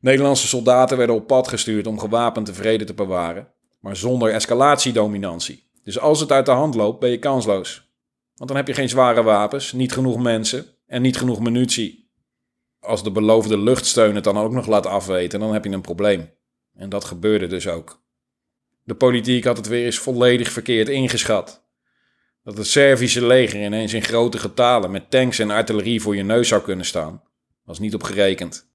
Nederlandse 0.03 0.47
soldaten 0.47 0.97
werden 0.97 1.15
op 1.15 1.27
pad 1.27 1.47
gestuurd 1.47 1.87
om 1.87 1.99
gewapend 1.99 2.45
de 2.45 2.53
vrede 2.53 2.83
te 2.83 2.93
bewaren, 2.93 3.47
maar 3.79 3.95
zonder 3.95 4.31
escalatiedominantie. 4.31 5.69
Dus 5.83 5.99
als 5.99 6.19
het 6.19 6.31
uit 6.31 6.45
de 6.45 6.51
hand 6.51 6.75
loopt, 6.75 6.99
ben 6.99 7.09
je 7.09 7.19
kansloos. 7.19 7.91
Want 8.35 8.49
dan 8.49 8.57
heb 8.57 8.67
je 8.67 8.73
geen 8.73 8.89
zware 8.89 9.23
wapens, 9.23 9.71
niet 9.71 9.93
genoeg 9.93 10.17
mensen 10.17 10.65
en 10.87 11.01
niet 11.01 11.17
genoeg 11.17 11.39
munitie. 11.39 12.11
Als 12.79 13.03
de 13.03 13.11
beloofde 13.11 13.57
luchtsteun 13.57 14.15
het 14.15 14.23
dan 14.23 14.37
ook 14.37 14.51
nog 14.51 14.67
laat 14.67 14.85
afweten, 14.85 15.39
dan 15.39 15.53
heb 15.53 15.65
je 15.65 15.71
een 15.71 15.81
probleem. 15.81 16.29
En 16.75 16.89
dat 16.89 17.03
gebeurde 17.03 17.47
dus 17.47 17.67
ook. 17.67 18.01
De 18.83 18.95
politiek 18.95 19.43
had 19.43 19.57
het 19.57 19.67
weer 19.67 19.85
eens 19.85 19.99
volledig 19.99 20.51
verkeerd 20.51 20.89
ingeschat. 20.89 21.67
Dat 22.43 22.57
het 22.57 22.67
Servische 22.67 23.25
leger 23.25 23.63
ineens 23.63 23.93
in 23.93 24.01
grote 24.01 24.37
getalen 24.37 24.91
met 24.91 25.09
tanks 25.09 25.39
en 25.39 25.51
artillerie 25.51 26.01
voor 26.01 26.15
je 26.15 26.23
neus 26.23 26.47
zou 26.47 26.61
kunnen 26.61 26.85
staan, 26.85 27.23
was 27.65 27.79
niet 27.79 27.93
op 27.93 28.03
gerekend. 28.03 28.71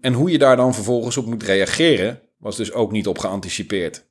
En 0.00 0.12
hoe 0.12 0.30
je 0.30 0.38
daar 0.38 0.56
dan 0.56 0.74
vervolgens 0.74 1.16
op 1.16 1.26
moet 1.26 1.42
reageren, 1.42 2.22
was 2.38 2.56
dus 2.56 2.72
ook 2.72 2.92
niet 2.92 3.06
op 3.06 3.18
geanticipeerd. 3.18 4.08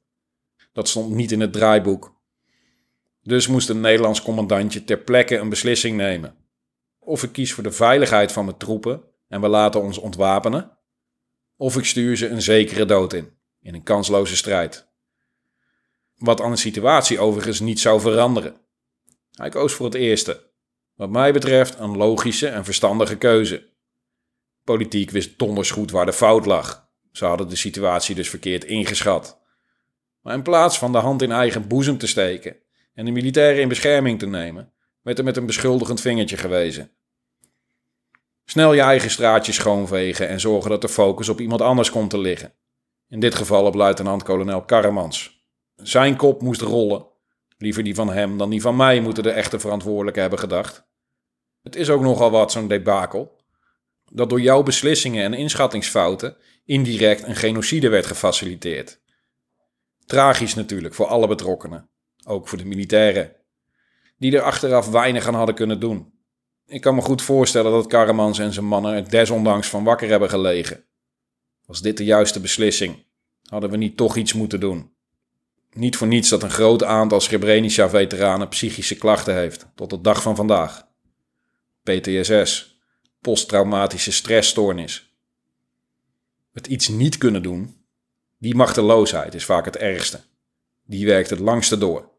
Dat 0.74 0.88
stond 0.88 1.16
niet 1.16 1.32
in 1.32 1.40
het 1.40 1.54
draaiboek. 1.54 2.18
Dus 3.22 3.48
moest 3.48 3.70
een 3.70 3.82
Nederlands 3.82 4.22
commandantje 4.22 4.84
ter 4.84 4.98
plekke 4.98 5.38
een 5.38 5.50
beslissing 5.50 5.98
nemen. 5.98 6.36
Of 7.00 7.24
ik 7.24 7.32
kies 7.32 7.54
voor 7.54 7.64
de 7.64 7.72
veiligheid 7.72 8.32
van 8.32 8.46
mijn 8.46 8.58
troepen 8.58 9.04
en 9.28 9.42
we 9.42 9.48
laten 9.48 9.82
ons 9.82 9.98
ontwapenen, 9.98 10.78
of 11.56 11.78
ik 11.78 11.86
stuur 11.86 12.18
ze 12.18 12.28
een 12.28 12.42
zekere 12.42 12.86
dood 12.86 13.14
in, 13.14 13.38
in 13.62 13.74
een 13.74 13.84
kansloze 13.84 14.36
strijd. 14.36 14.88
Wat 16.16 16.42
aan 16.42 16.52
de 16.52 16.58
situatie 16.58 17.20
overigens 17.20 17.60
niet 17.60 17.80
zou 17.80 18.02
veranderen. 18.02 18.56
Hij 19.32 19.50
koos 19.50 19.74
voor 19.74 19.86
het 19.86 19.96
eerste. 19.96 20.52
Wat 20.94 21.10
mij 21.10 21.34
betreft 21.34 21.80
een 21.80 21.98
logische 21.98 22.48
en 22.48 22.66
verstandige 22.66 23.18
keuze. 23.18 23.69
Politiek 24.64 25.12
wist 25.12 25.40
donders 25.40 25.72
goed 25.72 25.92
waar 25.92 26.06
de 26.06 26.14
fout 26.14 26.46
lag. 26.46 26.88
Ze 27.12 27.26
hadden 27.26 27.50
de 27.50 27.56
situatie 27.56 28.16
dus 28.16 28.30
verkeerd 28.30 28.64
ingeschat. 28.64 29.42
Maar 30.22 30.34
in 30.34 30.42
plaats 30.42 30.78
van 30.78 30.92
de 30.92 30.98
hand 30.98 31.22
in 31.22 31.32
eigen 31.32 31.68
boezem 31.68 31.98
te 31.98 32.08
steken 32.08 32.58
en 32.94 33.06
de 33.06 33.12
militairen 33.12 33.62
in 33.62 33.68
bescherming 33.68 34.20
te 34.20 34.28
nemen, 34.28 34.74
werd 35.02 35.18
er 35.18 35.24
met 35.24 35.38
een 35.38 35.46
beschuldigend 35.46 36.02
vingertje 36.02 36.38
gewezen. 36.38 36.92
Snel 38.46 38.74
je 38.74 38.82
eigen 38.82 39.10
straatje 39.10 39.52
schoonvegen 39.52 40.28
en 40.28 40.40
zorgen 40.40 40.70
dat 40.70 40.82
de 40.82 40.90
focus 40.90 41.30
op 41.30 41.40
iemand 41.40 41.62
anders 41.62 41.92
komt 41.92 42.10
te 42.10 42.18
liggen. 42.18 42.54
In 43.08 43.20
dit 43.20 43.36
geval 43.36 43.66
op 43.66 43.76
luitenant-kolonel 43.76 44.62
Karremans. 44.62 45.44
Zijn 45.76 46.16
kop 46.16 46.42
moest 46.42 46.62
rollen. 46.62 47.06
Liever 47.58 47.84
die 47.84 47.96
van 47.96 48.10
hem 48.10 48.38
dan 48.38 48.50
die 48.50 48.62
van 48.62 48.76
mij, 48.76 49.00
moeten 49.00 49.24
de 49.24 49.32
echte 49.32 49.60
verantwoordelijken 49.60 50.22
hebben 50.22 50.40
gedacht. 50.40 50.88
Het 51.62 51.76
is 51.76 51.90
ook 51.90 52.02
nogal 52.02 52.32
wat, 52.32 52.52
zo'n 52.52 52.68
debakel 52.68 53.39
dat 54.12 54.30
door 54.30 54.42
jouw 54.42 54.64
beslissingen 54.64 55.24
en 55.24 55.34
inschattingsfouten 55.34 56.38
indirect 56.66 57.24
een 57.24 57.36
genocide 57.36 57.90
werd 57.90 58.06
gefaciliteerd. 58.06 59.00
Tragisch 60.06 60.56
natuurlijk 60.56 60.94
voor 60.94 61.06
alle 61.06 61.28
betrokkenen, 61.28 61.90
ook 62.26 62.48
voor 62.48 62.58
de 62.58 62.66
militairen, 62.66 63.36
die 64.18 64.36
er 64.36 64.42
achteraf 64.42 64.90
weinig 64.90 65.28
aan 65.28 65.34
hadden 65.34 65.56
kunnen 65.56 65.80
doen. 65.80 66.14
Ik 66.66 66.82
kan 66.82 66.96
me 66.96 67.02
goed 67.02 67.22
voorstellen 67.22 67.72
dat 67.72 67.88
Karamans 67.88 68.40
en 68.40 68.54
zijn 68.54 68.66
mannen 68.66 68.94
er 68.94 69.10
desondanks 69.10 69.68
van 69.68 69.84
wakker 69.84 70.10
hebben 70.10 70.30
gelegen. 70.30 70.84
Was 71.66 71.82
dit 71.82 71.98
de 71.98 72.04
juiste 72.04 72.40
beslissing? 72.40 73.06
Hadden 73.44 73.70
we 73.70 73.78
niet 73.78 73.98
toch 73.98 74.16
iets 74.16 74.34
moeten 74.34 74.60
doen? 74.60 74.94
Niet 75.74 75.98
voor 75.98 76.08
niets 76.08 76.30
dat 76.30 76.44
een 76.44 76.50
groot 76.50 76.84
aantal 76.84 77.20
Srebrenica-veteranen 77.20 78.48
psychische 78.48 78.96
klachten 78.96 79.36
heeft, 79.36 79.68
tot 79.76 79.90
de 79.90 80.02
dag 80.02 80.22
van 80.22 80.36
vandaag. 80.36 80.88
PTSS, 81.84 82.79
posttraumatische 83.22 84.12
stressstoornis. 84.12 85.14
Het 86.54 86.68
iets 86.68 86.88
niet 86.88 87.18
kunnen 87.18 87.44
doen, 87.44 87.86
die 88.38 88.56
machteloosheid 88.56 89.34
is 89.34 89.46
vaak 89.46 89.66
het 89.66 89.78
ergste. 89.78 90.22
Die 90.86 91.06
werkt 91.06 91.30
het 91.30 91.40
langste 91.40 91.78
door. 91.78 92.10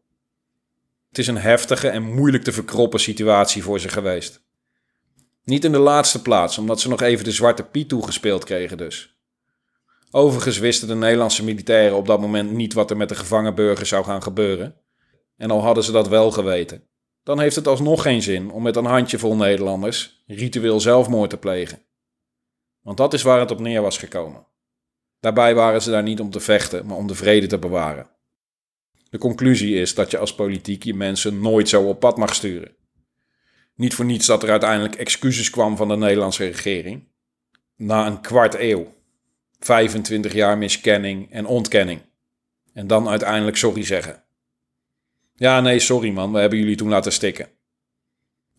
Het 1.09 1.17
is 1.17 1.27
een 1.27 1.37
heftige 1.37 1.87
en 1.87 2.03
moeilijk 2.03 2.43
te 2.43 2.51
verkroppen 2.51 2.99
situatie 2.99 3.63
voor 3.63 3.79
ze 3.79 3.89
geweest. 3.89 4.41
Niet 5.43 5.65
in 5.65 5.71
de 5.71 5.79
laatste 5.79 6.21
plaats, 6.21 6.57
omdat 6.57 6.79
ze 6.79 6.89
nog 6.89 7.01
even 7.01 7.23
de 7.23 7.31
zwarte 7.31 7.63
Piet 7.63 7.89
toegespeeld 7.89 8.43
kregen 8.43 8.77
dus. 8.77 9.15
Overigens 10.11 10.57
wisten 10.57 10.87
de 10.87 10.95
Nederlandse 10.95 11.43
militairen 11.43 11.97
op 11.97 12.07
dat 12.07 12.21
moment 12.21 12.51
niet 12.51 12.73
wat 12.73 12.89
er 12.89 12.97
met 12.97 13.09
de 13.09 13.15
gevangen 13.15 13.55
burgers 13.55 13.89
zou 13.89 14.03
gaan 14.03 14.23
gebeuren. 14.23 14.75
En 15.37 15.51
al 15.51 15.61
hadden 15.61 15.83
ze 15.83 15.91
dat 15.91 16.07
wel 16.07 16.31
geweten, 16.31 16.83
dan 17.23 17.39
heeft 17.39 17.55
het 17.55 17.67
alsnog 17.67 18.01
geen 18.01 18.21
zin 18.21 18.51
om 18.51 18.63
met 18.63 18.75
een 18.75 18.85
handjevol 18.85 19.35
Nederlanders 19.35 20.23
ritueel 20.27 20.79
zelfmoord 20.79 21.29
te 21.29 21.37
plegen. 21.37 21.81
Want 22.81 22.97
dat 22.97 23.13
is 23.13 23.21
waar 23.21 23.39
het 23.39 23.51
op 23.51 23.59
neer 23.59 23.81
was 23.81 23.97
gekomen. 23.97 24.45
Daarbij 25.19 25.55
waren 25.55 25.81
ze 25.81 25.91
daar 25.91 26.03
niet 26.03 26.19
om 26.19 26.29
te 26.29 26.39
vechten, 26.39 26.85
maar 26.85 26.97
om 26.97 27.07
de 27.07 27.15
vrede 27.15 27.47
te 27.47 27.57
bewaren. 27.57 28.09
De 29.09 29.17
conclusie 29.17 29.75
is 29.75 29.95
dat 29.95 30.11
je 30.11 30.17
als 30.17 30.35
politiek 30.35 30.83
je 30.83 30.93
mensen 30.93 31.41
nooit 31.41 31.69
zo 31.69 31.83
op 31.83 31.99
pad 31.99 32.17
mag 32.17 32.35
sturen. 32.35 32.75
Niet 33.75 33.93
voor 33.93 34.05
niets 34.05 34.25
dat 34.25 34.43
er 34.43 34.49
uiteindelijk 34.49 34.95
excuses 34.95 35.49
kwam 35.49 35.77
van 35.77 35.87
de 35.87 35.97
Nederlandse 35.97 36.45
regering. 36.45 37.07
Na 37.75 38.07
een 38.07 38.21
kwart 38.21 38.55
eeuw. 38.59 38.93
25 39.59 40.33
jaar 40.33 40.57
miskenning 40.57 41.31
en 41.31 41.45
ontkenning. 41.45 42.01
En 42.73 42.87
dan 42.87 43.09
uiteindelijk 43.09 43.57
sorry 43.57 43.83
zeggen. 43.83 44.23
Ja, 45.41 45.61
nee, 45.61 45.79
sorry 45.79 46.09
man, 46.09 46.31
we 46.31 46.39
hebben 46.39 46.59
jullie 46.59 46.75
toen 46.75 46.89
laten 46.89 47.11
stikken. 47.11 47.49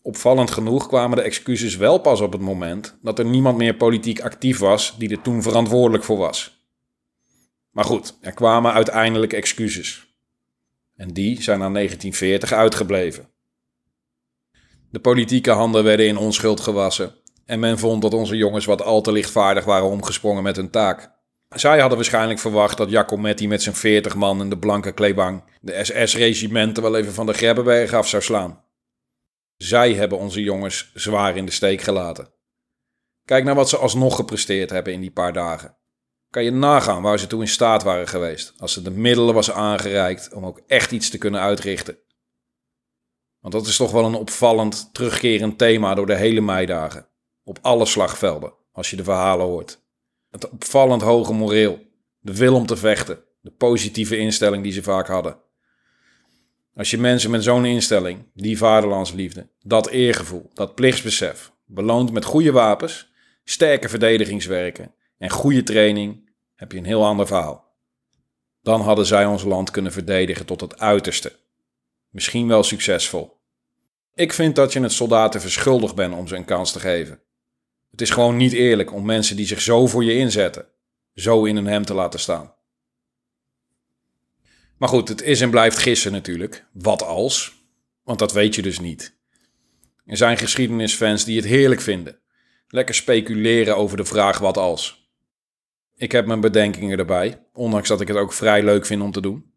Opvallend 0.01 0.51
genoeg 0.51 0.87
kwamen 0.87 1.17
de 1.17 1.23
excuses 1.23 1.75
wel 1.75 1.97
pas 1.97 2.21
op 2.21 2.31
het 2.31 2.41
moment 2.41 2.97
dat 3.01 3.19
er 3.19 3.25
niemand 3.25 3.57
meer 3.57 3.75
politiek 3.75 4.21
actief 4.21 4.59
was 4.59 4.95
die 4.97 5.09
er 5.09 5.21
toen 5.21 5.41
verantwoordelijk 5.41 6.03
voor 6.03 6.17
was. 6.17 6.67
Maar 7.71 7.83
goed, 7.83 8.17
er 8.21 8.33
kwamen 8.33 8.73
uiteindelijk 8.73 9.33
excuses. 9.33 10.15
En 10.95 11.13
die 11.13 11.41
zijn 11.41 11.59
na 11.59 11.69
1940 11.69 12.51
uitgebleven. 12.51 13.29
De 14.91 14.99
politieke 14.99 15.51
handen 15.51 15.83
werden 15.83 16.07
in 16.07 16.17
onschuld 16.17 16.59
gewassen 16.59 17.15
en 17.45 17.59
men 17.59 17.79
vond 17.79 18.01
dat 18.01 18.13
onze 18.13 18.35
jongens 18.35 18.65
wat 18.65 18.81
al 18.81 19.01
te 19.01 19.11
lichtvaardig 19.11 19.65
waren 19.65 19.89
omgesprongen 19.89 20.43
met 20.43 20.55
hun 20.55 20.69
taak. 20.69 21.11
Zij 21.55 21.79
hadden 21.79 21.97
waarschijnlijk 21.97 22.39
verwacht 22.39 22.77
dat 22.77 22.89
Jacometti 22.89 23.47
met 23.47 23.61
zijn 23.61 23.75
40 23.75 24.15
man 24.15 24.41
in 24.41 24.49
de 24.49 24.57
blanke 24.57 24.91
kleebang 24.91 25.43
de 25.61 25.83
SS-regimenten 25.83 26.83
wel 26.83 26.95
even 26.95 27.13
van 27.13 27.25
de 27.25 27.33
Grebbeberg 27.33 27.93
af 27.93 28.07
zou 28.07 28.23
slaan. 28.23 28.63
Zij 29.57 29.93
hebben 29.93 30.17
onze 30.17 30.41
jongens 30.41 30.91
zwaar 30.93 31.37
in 31.37 31.45
de 31.45 31.51
steek 31.51 31.81
gelaten. 31.81 32.33
Kijk 33.25 33.43
naar 33.43 33.55
wat 33.55 33.69
ze 33.69 33.77
alsnog 33.77 34.15
gepresteerd 34.15 34.69
hebben 34.69 34.93
in 34.93 35.01
die 35.01 35.11
paar 35.11 35.33
dagen. 35.33 35.77
Kan 36.29 36.43
je 36.43 36.51
nagaan 36.51 37.01
waar 37.01 37.19
ze 37.19 37.27
toe 37.27 37.41
in 37.41 37.47
staat 37.47 37.83
waren 37.83 38.07
geweest 38.07 38.53
als 38.57 38.73
ze 38.73 38.81
de 38.81 38.91
middelen 38.91 39.33
was 39.33 39.51
aangereikt 39.51 40.33
om 40.33 40.45
ook 40.45 40.61
echt 40.67 40.91
iets 40.91 41.09
te 41.09 41.17
kunnen 41.17 41.41
uitrichten. 41.41 41.97
Want 43.39 43.53
dat 43.53 43.65
is 43.65 43.77
toch 43.77 43.91
wel 43.91 44.05
een 44.05 44.15
opvallend 44.15 44.93
terugkerend 44.93 45.57
thema 45.57 45.93
door 45.93 46.05
de 46.05 46.15
hele 46.15 46.41
meidagen. 46.41 47.07
Op 47.43 47.59
alle 47.61 47.85
slagvelden, 47.85 48.53
als 48.71 48.89
je 48.89 48.95
de 48.95 49.03
verhalen 49.03 49.45
hoort. 49.45 49.82
Het 50.33 50.49
opvallend 50.49 51.01
hoge 51.01 51.33
moreel, 51.33 51.79
de 52.19 52.35
wil 52.35 52.55
om 52.55 52.65
te 52.65 52.77
vechten, 52.77 53.23
de 53.41 53.51
positieve 53.51 54.17
instelling 54.17 54.63
die 54.63 54.71
ze 54.71 54.83
vaak 54.83 55.07
hadden. 55.07 55.37
Als 56.75 56.91
je 56.91 56.97
mensen 56.97 57.31
met 57.31 57.43
zo'n 57.43 57.65
instelling, 57.65 58.25
die 58.33 58.57
vaderlandsliefde, 58.57 59.49
dat 59.61 59.89
eergevoel, 59.89 60.49
dat 60.53 60.75
plichtsbesef, 60.75 61.51
beloont 61.65 62.11
met 62.11 62.25
goede 62.25 62.51
wapens, 62.51 63.11
sterke 63.43 63.89
verdedigingswerken 63.89 64.93
en 65.17 65.29
goede 65.29 65.63
training, 65.63 66.29
heb 66.55 66.71
je 66.71 66.77
een 66.77 66.85
heel 66.85 67.05
ander 67.05 67.27
verhaal. 67.27 67.75
Dan 68.61 68.81
hadden 68.81 69.05
zij 69.05 69.25
ons 69.25 69.43
land 69.43 69.71
kunnen 69.71 69.91
verdedigen 69.91 70.45
tot 70.45 70.61
het 70.61 70.79
uiterste. 70.79 71.39
Misschien 72.09 72.47
wel 72.47 72.63
succesvol. 72.63 73.41
Ik 74.13 74.33
vind 74.33 74.55
dat 74.55 74.73
je 74.73 74.81
het 74.81 74.91
soldaten 74.91 75.41
verschuldigd 75.41 75.95
bent 75.95 76.13
om 76.13 76.27
ze 76.27 76.35
een 76.35 76.45
kans 76.45 76.71
te 76.71 76.79
geven. 76.79 77.21
Het 77.93 78.01
is 78.01 78.09
gewoon 78.09 78.37
niet 78.37 78.53
eerlijk 78.53 78.93
om 78.93 79.05
mensen 79.05 79.35
die 79.35 79.45
zich 79.45 79.61
zo 79.61 79.87
voor 79.87 80.03
je 80.03 80.17
inzetten, 80.17 80.67
zo 81.13 81.45
in 81.45 81.55
een 81.55 81.65
hem 81.65 81.85
te 81.85 81.93
laten 81.93 82.19
staan. 82.19 82.53
Maar 84.77 84.89
goed, 84.89 85.09
het 85.09 85.21
is 85.21 85.41
en 85.41 85.49
blijft 85.49 85.77
gissen 85.77 86.11
natuurlijk. 86.11 86.65
Wat 86.71 87.03
als? 87.03 87.65
Want 88.03 88.19
dat 88.19 88.33
weet 88.33 88.55
je 88.55 88.61
dus 88.61 88.79
niet. 88.79 89.17
Er 90.05 90.17
zijn 90.17 90.37
geschiedenisfans 90.37 91.25
die 91.25 91.35
het 91.35 91.45
heerlijk 91.45 91.81
vinden. 91.81 92.19
Lekker 92.67 92.95
speculeren 92.95 93.77
over 93.77 93.97
de 93.97 94.05
vraag 94.05 94.39
wat 94.39 94.57
als. 94.57 95.11
Ik 95.95 96.11
heb 96.11 96.25
mijn 96.25 96.41
bedenkingen 96.41 96.99
erbij, 96.99 97.45
ondanks 97.53 97.87
dat 97.87 98.01
ik 98.01 98.07
het 98.07 98.17
ook 98.17 98.33
vrij 98.33 98.63
leuk 98.63 98.85
vind 98.85 99.01
om 99.01 99.11
te 99.11 99.21
doen. 99.21 99.53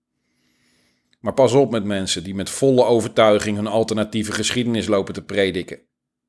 Maar 1.20 1.34
pas 1.34 1.52
op 1.52 1.70
met 1.70 1.84
mensen 1.84 2.24
die 2.24 2.34
met 2.34 2.50
volle 2.50 2.84
overtuiging 2.84 3.56
hun 3.56 3.66
alternatieve 3.66 4.32
geschiedenis 4.32 4.86
lopen 4.86 5.14
te 5.14 5.24
prediken, 5.24 5.80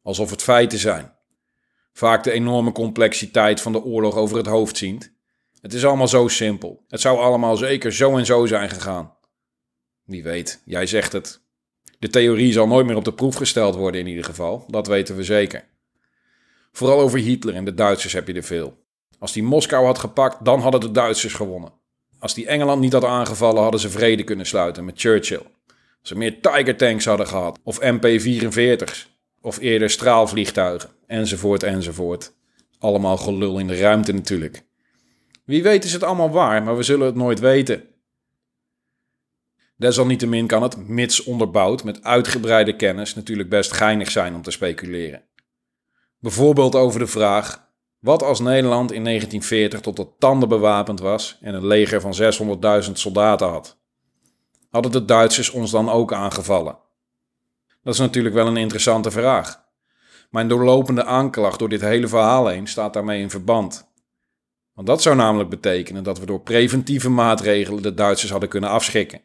alsof 0.01 0.29
het 0.29 0.43
feiten 0.43 0.79
zijn. 0.79 1.15
Vaak 1.97 2.23
de 2.23 2.31
enorme 2.31 2.71
complexiteit 2.71 3.61
van 3.61 3.71
de 3.71 3.83
oorlog 3.83 4.15
over 4.15 4.37
het 4.37 4.45
hoofd 4.45 4.77
ziend. 4.77 5.11
Het 5.61 5.73
is 5.73 5.85
allemaal 5.85 6.07
zo 6.07 6.27
simpel. 6.27 6.83
Het 6.87 7.01
zou 7.01 7.19
allemaal 7.19 7.57
zeker 7.57 7.93
zo 7.93 8.17
en 8.17 8.25
zo 8.25 8.45
zijn 8.45 8.69
gegaan. 8.69 9.13
Wie 10.03 10.23
weet, 10.23 10.61
jij 10.65 10.85
zegt 10.85 11.13
het. 11.13 11.41
De 11.99 12.09
theorie 12.09 12.51
zal 12.51 12.67
nooit 12.67 12.85
meer 12.85 12.95
op 12.95 13.05
de 13.05 13.13
proef 13.13 13.35
gesteld 13.35 13.75
worden 13.75 14.01
in 14.01 14.07
ieder 14.07 14.23
geval, 14.23 14.65
dat 14.67 14.87
weten 14.87 15.15
we 15.15 15.23
zeker. 15.23 15.63
Vooral 16.71 16.99
over 16.99 17.19
Hitler 17.19 17.55
en 17.55 17.65
de 17.65 17.73
Duitsers 17.73 18.13
heb 18.13 18.27
je 18.27 18.33
er 18.33 18.43
veel. 18.43 18.77
Als 19.19 19.33
die 19.33 19.43
Moskou 19.43 19.85
had 19.85 19.99
gepakt, 19.99 20.45
dan 20.45 20.59
hadden 20.59 20.81
de 20.81 20.91
Duitsers 20.91 21.33
gewonnen. 21.33 21.73
Als 22.19 22.33
die 22.33 22.47
Engeland 22.47 22.81
niet 22.81 22.93
had 22.93 23.05
aangevallen, 23.05 23.61
hadden 23.61 23.79
ze 23.79 23.89
vrede 23.89 24.23
kunnen 24.23 24.45
sluiten 24.45 24.85
met 24.85 24.99
Churchill. 24.99 25.45
Als 25.99 26.09
ze 26.09 26.15
meer 26.15 26.41
Tiger 26.41 26.77
tanks 26.77 27.05
hadden 27.05 27.27
gehad, 27.27 27.59
of 27.63 27.79
MP-44's, 27.81 29.16
of 29.41 29.59
eerder 29.59 29.89
straalvliegtuigen, 29.89 30.89
enzovoort, 31.07 31.63
enzovoort. 31.63 32.33
Allemaal 32.79 33.17
gelul 33.17 33.59
in 33.59 33.67
de 33.67 33.77
ruimte 33.77 34.11
natuurlijk. 34.11 34.65
Wie 35.45 35.63
weet 35.63 35.83
is 35.83 35.93
het 35.93 36.03
allemaal 36.03 36.29
waar, 36.29 36.63
maar 36.63 36.77
we 36.77 36.83
zullen 36.83 37.05
het 37.05 37.15
nooit 37.15 37.39
weten. 37.39 37.83
Desalniettemin 39.75 40.47
kan 40.47 40.63
het, 40.63 40.87
mits 40.87 41.23
onderbouwd 41.23 41.83
met 41.83 42.03
uitgebreide 42.03 42.75
kennis, 42.75 43.15
natuurlijk 43.15 43.49
best 43.49 43.71
geinig 43.71 44.11
zijn 44.11 44.35
om 44.35 44.41
te 44.41 44.51
speculeren. 44.51 45.23
Bijvoorbeeld 46.19 46.75
over 46.75 46.99
de 46.99 47.07
vraag 47.07 47.69
wat 47.99 48.23
als 48.23 48.39
Nederland 48.39 48.91
in 48.91 49.03
1940 49.03 49.79
tot 49.79 49.95
de 49.95 50.07
tanden 50.19 50.49
bewapend 50.49 50.99
was 50.99 51.37
en 51.41 51.53
een 51.53 51.67
leger 51.67 52.01
van 52.01 52.13
600.000 52.85 52.91
soldaten 52.91 53.47
had? 53.47 53.77
Hadden 54.69 54.91
de 54.91 55.05
Duitsers 55.05 55.49
ons 55.49 55.71
dan 55.71 55.89
ook 55.89 56.13
aangevallen? 56.13 56.77
Dat 57.87 57.95
is 57.95 58.01
natuurlijk 58.01 58.35
wel 58.35 58.47
een 58.47 58.57
interessante 58.57 59.11
vraag. 59.11 59.63
Mijn 60.29 60.47
doorlopende 60.47 61.03
aanklacht 61.03 61.59
door 61.59 61.69
dit 61.69 61.81
hele 61.81 62.07
verhaal 62.07 62.47
heen 62.47 62.67
staat 62.67 62.93
daarmee 62.93 63.21
in 63.21 63.29
verband. 63.29 63.91
Want 64.73 64.87
dat 64.87 65.01
zou 65.01 65.15
namelijk 65.15 65.49
betekenen 65.49 66.03
dat 66.03 66.19
we 66.19 66.25
door 66.25 66.41
preventieve 66.41 67.09
maatregelen 67.09 67.81
de 67.81 67.93
Duitsers 67.93 68.31
hadden 68.31 68.49
kunnen 68.49 68.69
afschrikken. 68.69 69.21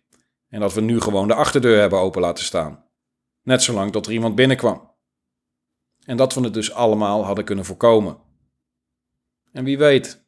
En 0.48 0.60
dat 0.60 0.74
we 0.74 0.80
nu 0.80 1.00
gewoon 1.00 1.28
de 1.28 1.34
achterdeur 1.34 1.80
hebben 1.80 1.98
open 1.98 2.20
laten 2.20 2.44
staan. 2.44 2.84
Net 3.42 3.62
zolang 3.62 3.92
tot 3.92 4.06
er 4.06 4.12
iemand 4.12 4.34
binnenkwam. 4.34 4.94
En 6.04 6.16
dat 6.16 6.34
we 6.34 6.40
het 6.40 6.54
dus 6.54 6.72
allemaal 6.72 7.24
hadden 7.24 7.44
kunnen 7.44 7.64
voorkomen. 7.64 8.18
En 9.52 9.64
wie 9.64 9.78
weet, 9.78 10.26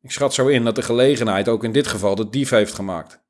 ik 0.00 0.10
schat 0.10 0.34
zo 0.34 0.46
in 0.46 0.64
dat 0.64 0.74
de 0.74 0.82
gelegenheid 0.82 1.48
ook 1.48 1.64
in 1.64 1.72
dit 1.72 1.86
geval 1.86 2.14
de 2.14 2.28
dief 2.28 2.50
heeft 2.50 2.74
gemaakt. 2.74 3.21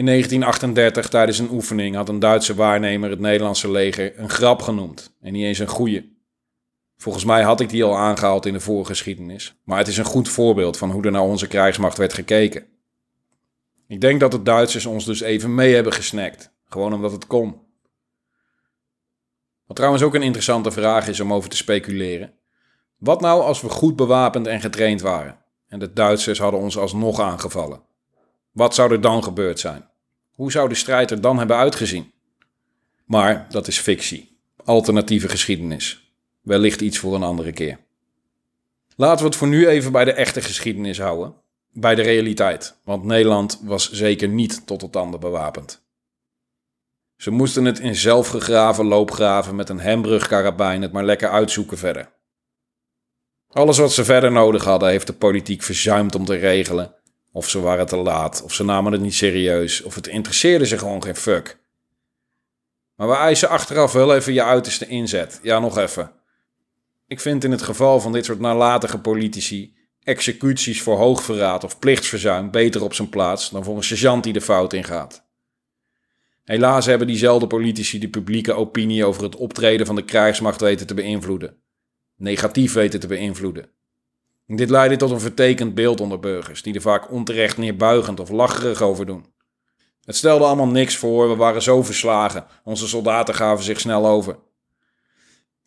In 0.00 0.06
1938, 0.06 1.08
tijdens 1.08 1.38
een 1.38 1.50
oefening, 1.50 1.94
had 1.94 2.08
een 2.08 2.18
Duitse 2.18 2.54
waarnemer 2.54 3.10
het 3.10 3.18
Nederlandse 3.18 3.70
leger 3.70 4.18
een 4.18 4.28
grap 4.28 4.62
genoemd. 4.62 5.16
En 5.20 5.32
niet 5.32 5.44
eens 5.44 5.58
een 5.58 5.66
goeie. 5.66 6.16
Volgens 6.96 7.24
mij 7.24 7.42
had 7.42 7.60
ik 7.60 7.68
die 7.68 7.84
al 7.84 7.96
aangehaald 7.96 8.46
in 8.46 8.52
de 8.52 8.60
voorgeschiedenis. 8.60 9.54
Maar 9.64 9.78
het 9.78 9.88
is 9.88 9.96
een 9.96 10.04
goed 10.04 10.28
voorbeeld 10.28 10.76
van 10.76 10.90
hoe 10.90 11.04
er 11.04 11.10
naar 11.10 11.22
onze 11.22 11.46
krijgsmacht 11.46 11.98
werd 11.98 12.12
gekeken. 12.12 12.66
Ik 13.86 14.00
denk 14.00 14.20
dat 14.20 14.30
de 14.30 14.42
Duitsers 14.42 14.86
ons 14.86 15.04
dus 15.04 15.20
even 15.20 15.54
mee 15.54 15.74
hebben 15.74 15.92
gesnakt. 15.92 16.52
Gewoon 16.64 16.92
omdat 16.92 17.12
het 17.12 17.26
kon. 17.26 17.56
Wat 19.66 19.76
trouwens 19.76 20.02
ook 20.02 20.14
een 20.14 20.22
interessante 20.22 20.70
vraag 20.70 21.08
is 21.08 21.20
om 21.20 21.32
over 21.32 21.50
te 21.50 21.56
speculeren. 21.56 22.32
Wat 22.96 23.20
nou 23.20 23.42
als 23.42 23.60
we 23.60 23.68
goed 23.68 23.96
bewapend 23.96 24.46
en 24.46 24.60
getraind 24.60 25.00
waren 25.00 25.38
en 25.68 25.78
de 25.78 25.92
Duitsers 25.92 26.38
hadden 26.38 26.60
ons 26.60 26.78
alsnog 26.78 27.20
aangevallen? 27.20 27.82
Wat 28.50 28.74
zou 28.74 28.92
er 28.92 29.00
dan 29.00 29.22
gebeurd 29.22 29.58
zijn? 29.60 29.89
Hoe 30.40 30.50
zou 30.50 30.68
de 30.68 30.74
strijd 30.74 31.10
er 31.10 31.20
dan 31.20 31.38
hebben 31.38 31.56
uitgezien? 31.56 32.12
Maar 33.04 33.46
dat 33.50 33.66
is 33.66 33.78
fictie, 33.78 34.38
alternatieve 34.64 35.28
geschiedenis. 35.28 36.12
Wellicht 36.40 36.80
iets 36.80 36.98
voor 36.98 37.14
een 37.14 37.22
andere 37.22 37.52
keer. 37.52 37.78
Laten 38.96 39.18
we 39.18 39.24
het 39.24 39.36
voor 39.36 39.48
nu 39.48 39.68
even 39.68 39.92
bij 39.92 40.04
de 40.04 40.12
echte 40.12 40.40
geschiedenis 40.40 40.98
houden, 40.98 41.34
bij 41.72 41.94
de 41.94 42.02
realiteit, 42.02 42.76
want 42.84 43.04
Nederland 43.04 43.60
was 43.62 43.90
zeker 43.92 44.28
niet 44.28 44.66
tot 44.66 44.80
de 44.80 44.90
tanden 44.90 45.20
bewapend. 45.20 45.82
Ze 47.16 47.30
moesten 47.30 47.64
het 47.64 47.78
in 47.78 47.94
zelfgegraven 47.94 48.84
loopgraven 48.84 49.56
met 49.56 49.68
een 49.68 49.80
hembrugkarabijn 49.80 50.82
het 50.82 50.92
maar 50.92 51.04
lekker 51.04 51.30
uitzoeken 51.30 51.78
verder. 51.78 52.12
Alles 53.48 53.78
wat 53.78 53.92
ze 53.92 54.04
verder 54.04 54.32
nodig 54.32 54.64
hadden, 54.64 54.88
heeft 54.88 55.06
de 55.06 55.12
politiek 55.12 55.62
verzuimd 55.62 56.14
om 56.14 56.24
te 56.24 56.34
regelen. 56.34 56.94
Of 57.32 57.48
ze 57.48 57.60
waren 57.60 57.86
te 57.86 57.96
laat, 57.96 58.42
of 58.42 58.52
ze 58.54 58.64
namen 58.64 58.92
het 58.92 59.00
niet 59.00 59.14
serieus, 59.14 59.82
of 59.82 59.94
het 59.94 60.06
interesseerde 60.06 60.66
ze 60.66 60.78
gewoon 60.78 61.02
geen 61.02 61.16
fuck. 61.16 61.58
Maar 62.96 63.08
we 63.08 63.14
eisen 63.14 63.48
achteraf 63.48 63.92
wel 63.92 64.14
even 64.14 64.32
je 64.32 64.42
uiterste 64.42 64.86
inzet. 64.86 65.40
Ja, 65.42 65.58
nog 65.58 65.78
even. 65.78 66.12
Ik 67.06 67.20
vind 67.20 67.44
in 67.44 67.50
het 67.50 67.62
geval 67.62 68.00
van 68.00 68.12
dit 68.12 68.24
soort 68.24 68.40
nalatige 68.40 68.98
politici 68.98 69.74
executies 70.02 70.82
voor 70.82 70.96
hoogverraad 70.96 71.64
of 71.64 71.78
plichtsverzuim 71.78 72.50
beter 72.50 72.82
op 72.82 72.94
zijn 72.94 73.08
plaats 73.08 73.50
dan 73.50 73.64
voor 73.64 73.76
een 73.76 73.82
sergeant 73.82 74.24
die 74.24 74.32
de 74.32 74.40
fout 74.40 74.72
ingaat. 74.72 75.28
Helaas 76.44 76.86
hebben 76.86 77.06
diezelfde 77.06 77.46
politici 77.46 77.98
de 77.98 78.08
publieke 78.08 78.52
opinie 78.52 79.04
over 79.04 79.22
het 79.22 79.36
optreden 79.36 79.86
van 79.86 79.94
de 79.94 80.04
krijgsmacht 80.04 80.60
weten 80.60 80.86
te 80.86 80.94
beïnvloeden. 80.94 81.56
Negatief 82.16 82.72
weten 82.72 83.00
te 83.00 83.06
beïnvloeden. 83.06 83.70
Dit 84.56 84.70
leidde 84.70 84.96
tot 84.96 85.10
een 85.10 85.20
vertekend 85.20 85.74
beeld 85.74 86.00
onder 86.00 86.20
burgers, 86.20 86.62
die 86.62 86.74
er 86.74 86.80
vaak 86.80 87.10
onterecht 87.10 87.56
neerbuigend 87.56 88.20
of 88.20 88.28
lacherig 88.28 88.82
over 88.82 89.06
doen. 89.06 89.26
Het 90.04 90.16
stelde 90.16 90.44
allemaal 90.44 90.66
niks 90.66 90.96
voor, 90.96 91.28
we 91.28 91.36
waren 91.36 91.62
zo 91.62 91.82
verslagen, 91.82 92.46
onze 92.64 92.88
soldaten 92.88 93.34
gaven 93.34 93.64
zich 93.64 93.80
snel 93.80 94.06
over. 94.06 94.38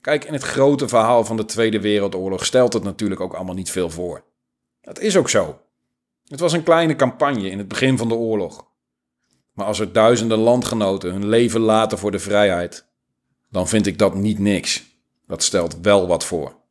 Kijk, 0.01 0.23
in 0.23 0.34
het 0.34 0.43
grote 0.43 0.88
verhaal 0.88 1.25
van 1.25 1.38
de 1.38 1.45
Tweede 1.45 1.79
Wereldoorlog 1.79 2.45
stelt 2.45 2.73
het 2.73 2.84
natuurlijk 2.84 3.21
ook 3.21 3.34
allemaal 3.34 3.55
niet 3.55 3.71
veel 3.71 3.89
voor. 3.89 4.23
Dat 4.81 4.99
is 4.99 5.17
ook 5.17 5.29
zo. 5.29 5.59
Het 6.27 6.39
was 6.39 6.53
een 6.53 6.63
kleine 6.63 6.95
campagne 6.95 7.49
in 7.49 7.57
het 7.57 7.67
begin 7.67 7.97
van 7.97 8.07
de 8.07 8.15
oorlog. 8.15 8.65
Maar 9.53 9.65
als 9.65 9.79
er 9.79 9.93
duizenden 9.93 10.38
landgenoten 10.38 11.11
hun 11.11 11.27
leven 11.27 11.61
laten 11.61 11.97
voor 11.97 12.11
de 12.11 12.19
vrijheid, 12.19 12.86
dan 13.49 13.67
vind 13.67 13.88
ik 13.88 13.97
dat 13.97 14.15
niet 14.15 14.39
niks. 14.39 14.84
Dat 15.27 15.43
stelt 15.43 15.77
wel 15.81 16.07
wat 16.07 16.25
voor. 16.25 16.61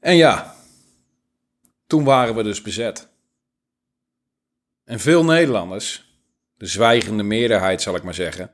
En 0.00 0.16
ja, 0.16 0.54
toen 1.86 2.04
waren 2.04 2.34
we 2.34 2.42
dus 2.42 2.62
bezet. 2.62 3.08
En 4.84 5.00
veel 5.00 5.24
Nederlanders, 5.24 6.20
de 6.56 6.66
zwijgende 6.66 7.22
meerderheid 7.22 7.82
zal 7.82 7.96
ik 7.96 8.02
maar 8.02 8.14
zeggen, 8.14 8.50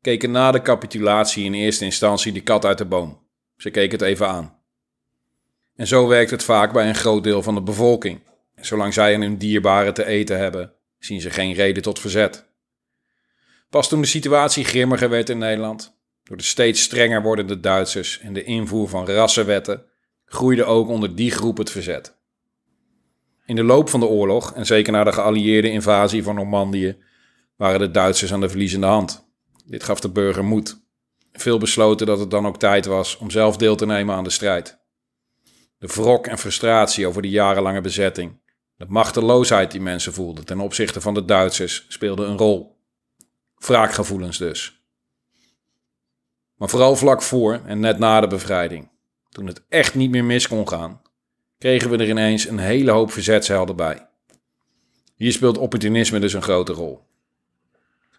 keken 0.00 0.30
na 0.30 0.50
de 0.50 0.62
capitulatie 0.62 1.44
in 1.44 1.54
eerste 1.54 1.84
instantie 1.84 2.32
de 2.32 2.42
kat 2.42 2.64
uit 2.64 2.78
de 2.78 2.84
boom. 2.84 3.24
Ze 3.56 3.70
keken 3.70 3.98
het 3.98 4.08
even 4.08 4.28
aan. 4.28 4.58
En 5.76 5.86
zo 5.86 6.06
werkt 6.06 6.30
het 6.30 6.44
vaak 6.44 6.72
bij 6.72 6.88
een 6.88 6.94
groot 6.94 7.24
deel 7.24 7.42
van 7.42 7.54
de 7.54 7.62
bevolking. 7.62 8.20
Zolang 8.56 8.94
zij 8.94 9.14
en 9.14 9.20
hun 9.20 9.38
dierbaren 9.38 9.94
te 9.94 10.04
eten 10.04 10.38
hebben, 10.38 10.72
zien 10.98 11.20
ze 11.20 11.30
geen 11.30 11.52
reden 11.52 11.82
tot 11.82 11.98
verzet. 11.98 12.46
Pas 13.70 13.88
toen 13.88 14.00
de 14.00 14.06
situatie 14.06 14.64
grimmiger 14.64 15.08
werd 15.08 15.28
in 15.28 15.38
Nederland, 15.38 15.98
door 16.22 16.36
de 16.36 16.42
steeds 16.42 16.82
strenger 16.82 17.22
wordende 17.22 17.60
Duitsers 17.60 18.20
en 18.20 18.32
de 18.32 18.44
invoer 18.44 18.88
van 18.88 19.06
rassenwetten, 19.06 19.84
groeide 20.26 20.64
ook 20.64 20.88
onder 20.88 21.14
die 21.14 21.30
groep 21.30 21.56
het 21.56 21.70
verzet. 21.70 22.16
In 23.46 23.56
de 23.56 23.64
loop 23.64 23.88
van 23.88 24.00
de 24.00 24.06
oorlog, 24.06 24.52
en 24.52 24.66
zeker 24.66 24.92
na 24.92 25.04
de 25.04 25.12
geallieerde 25.12 25.70
invasie 25.70 26.22
van 26.22 26.34
Normandië, 26.34 26.96
waren 27.56 27.80
de 27.80 27.90
Duitsers 27.90 28.32
aan 28.32 28.40
de 28.40 28.48
verliezende 28.48 28.86
hand. 28.86 29.28
Dit 29.66 29.84
gaf 29.84 30.00
de 30.00 30.10
burger 30.10 30.44
moed. 30.44 30.84
Veel 31.32 31.58
besloten 31.58 32.06
dat 32.06 32.18
het 32.18 32.30
dan 32.30 32.46
ook 32.46 32.58
tijd 32.58 32.86
was 32.86 33.16
om 33.16 33.30
zelf 33.30 33.56
deel 33.56 33.76
te 33.76 33.86
nemen 33.86 34.14
aan 34.14 34.24
de 34.24 34.30
strijd. 34.30 34.78
De 35.78 35.86
wrok 35.86 36.26
en 36.26 36.38
frustratie 36.38 37.06
over 37.06 37.22
de 37.22 37.30
jarenlange 37.30 37.80
bezetting, 37.80 38.40
de 38.76 38.86
machteloosheid 38.88 39.70
die 39.70 39.80
mensen 39.80 40.12
voelden 40.12 40.44
ten 40.44 40.60
opzichte 40.60 41.00
van 41.00 41.14
de 41.14 41.24
Duitsers, 41.24 41.84
speelde 41.88 42.24
een 42.24 42.38
rol. 42.38 42.76
Wraakgevoelens 43.56 44.38
dus. 44.38 44.84
Maar 46.56 46.68
vooral 46.68 46.96
vlak 46.96 47.22
voor 47.22 47.60
en 47.66 47.80
net 47.80 47.98
na 47.98 48.20
de 48.20 48.26
bevrijding, 48.26 48.90
toen 49.36 49.46
het 49.46 49.64
echt 49.68 49.94
niet 49.94 50.10
meer 50.10 50.24
mis 50.24 50.48
kon 50.48 50.68
gaan, 50.68 51.00
kregen 51.58 51.90
we 51.90 51.96
er 51.96 52.08
ineens 52.08 52.46
een 52.46 52.58
hele 52.58 52.90
hoop 52.90 53.12
verzetshelden 53.12 53.76
bij. 53.76 54.08
Hier 55.14 55.32
speelt 55.32 55.58
opportunisme 55.58 56.18
dus 56.18 56.32
een 56.32 56.42
grote 56.42 56.72
rol. 56.72 57.00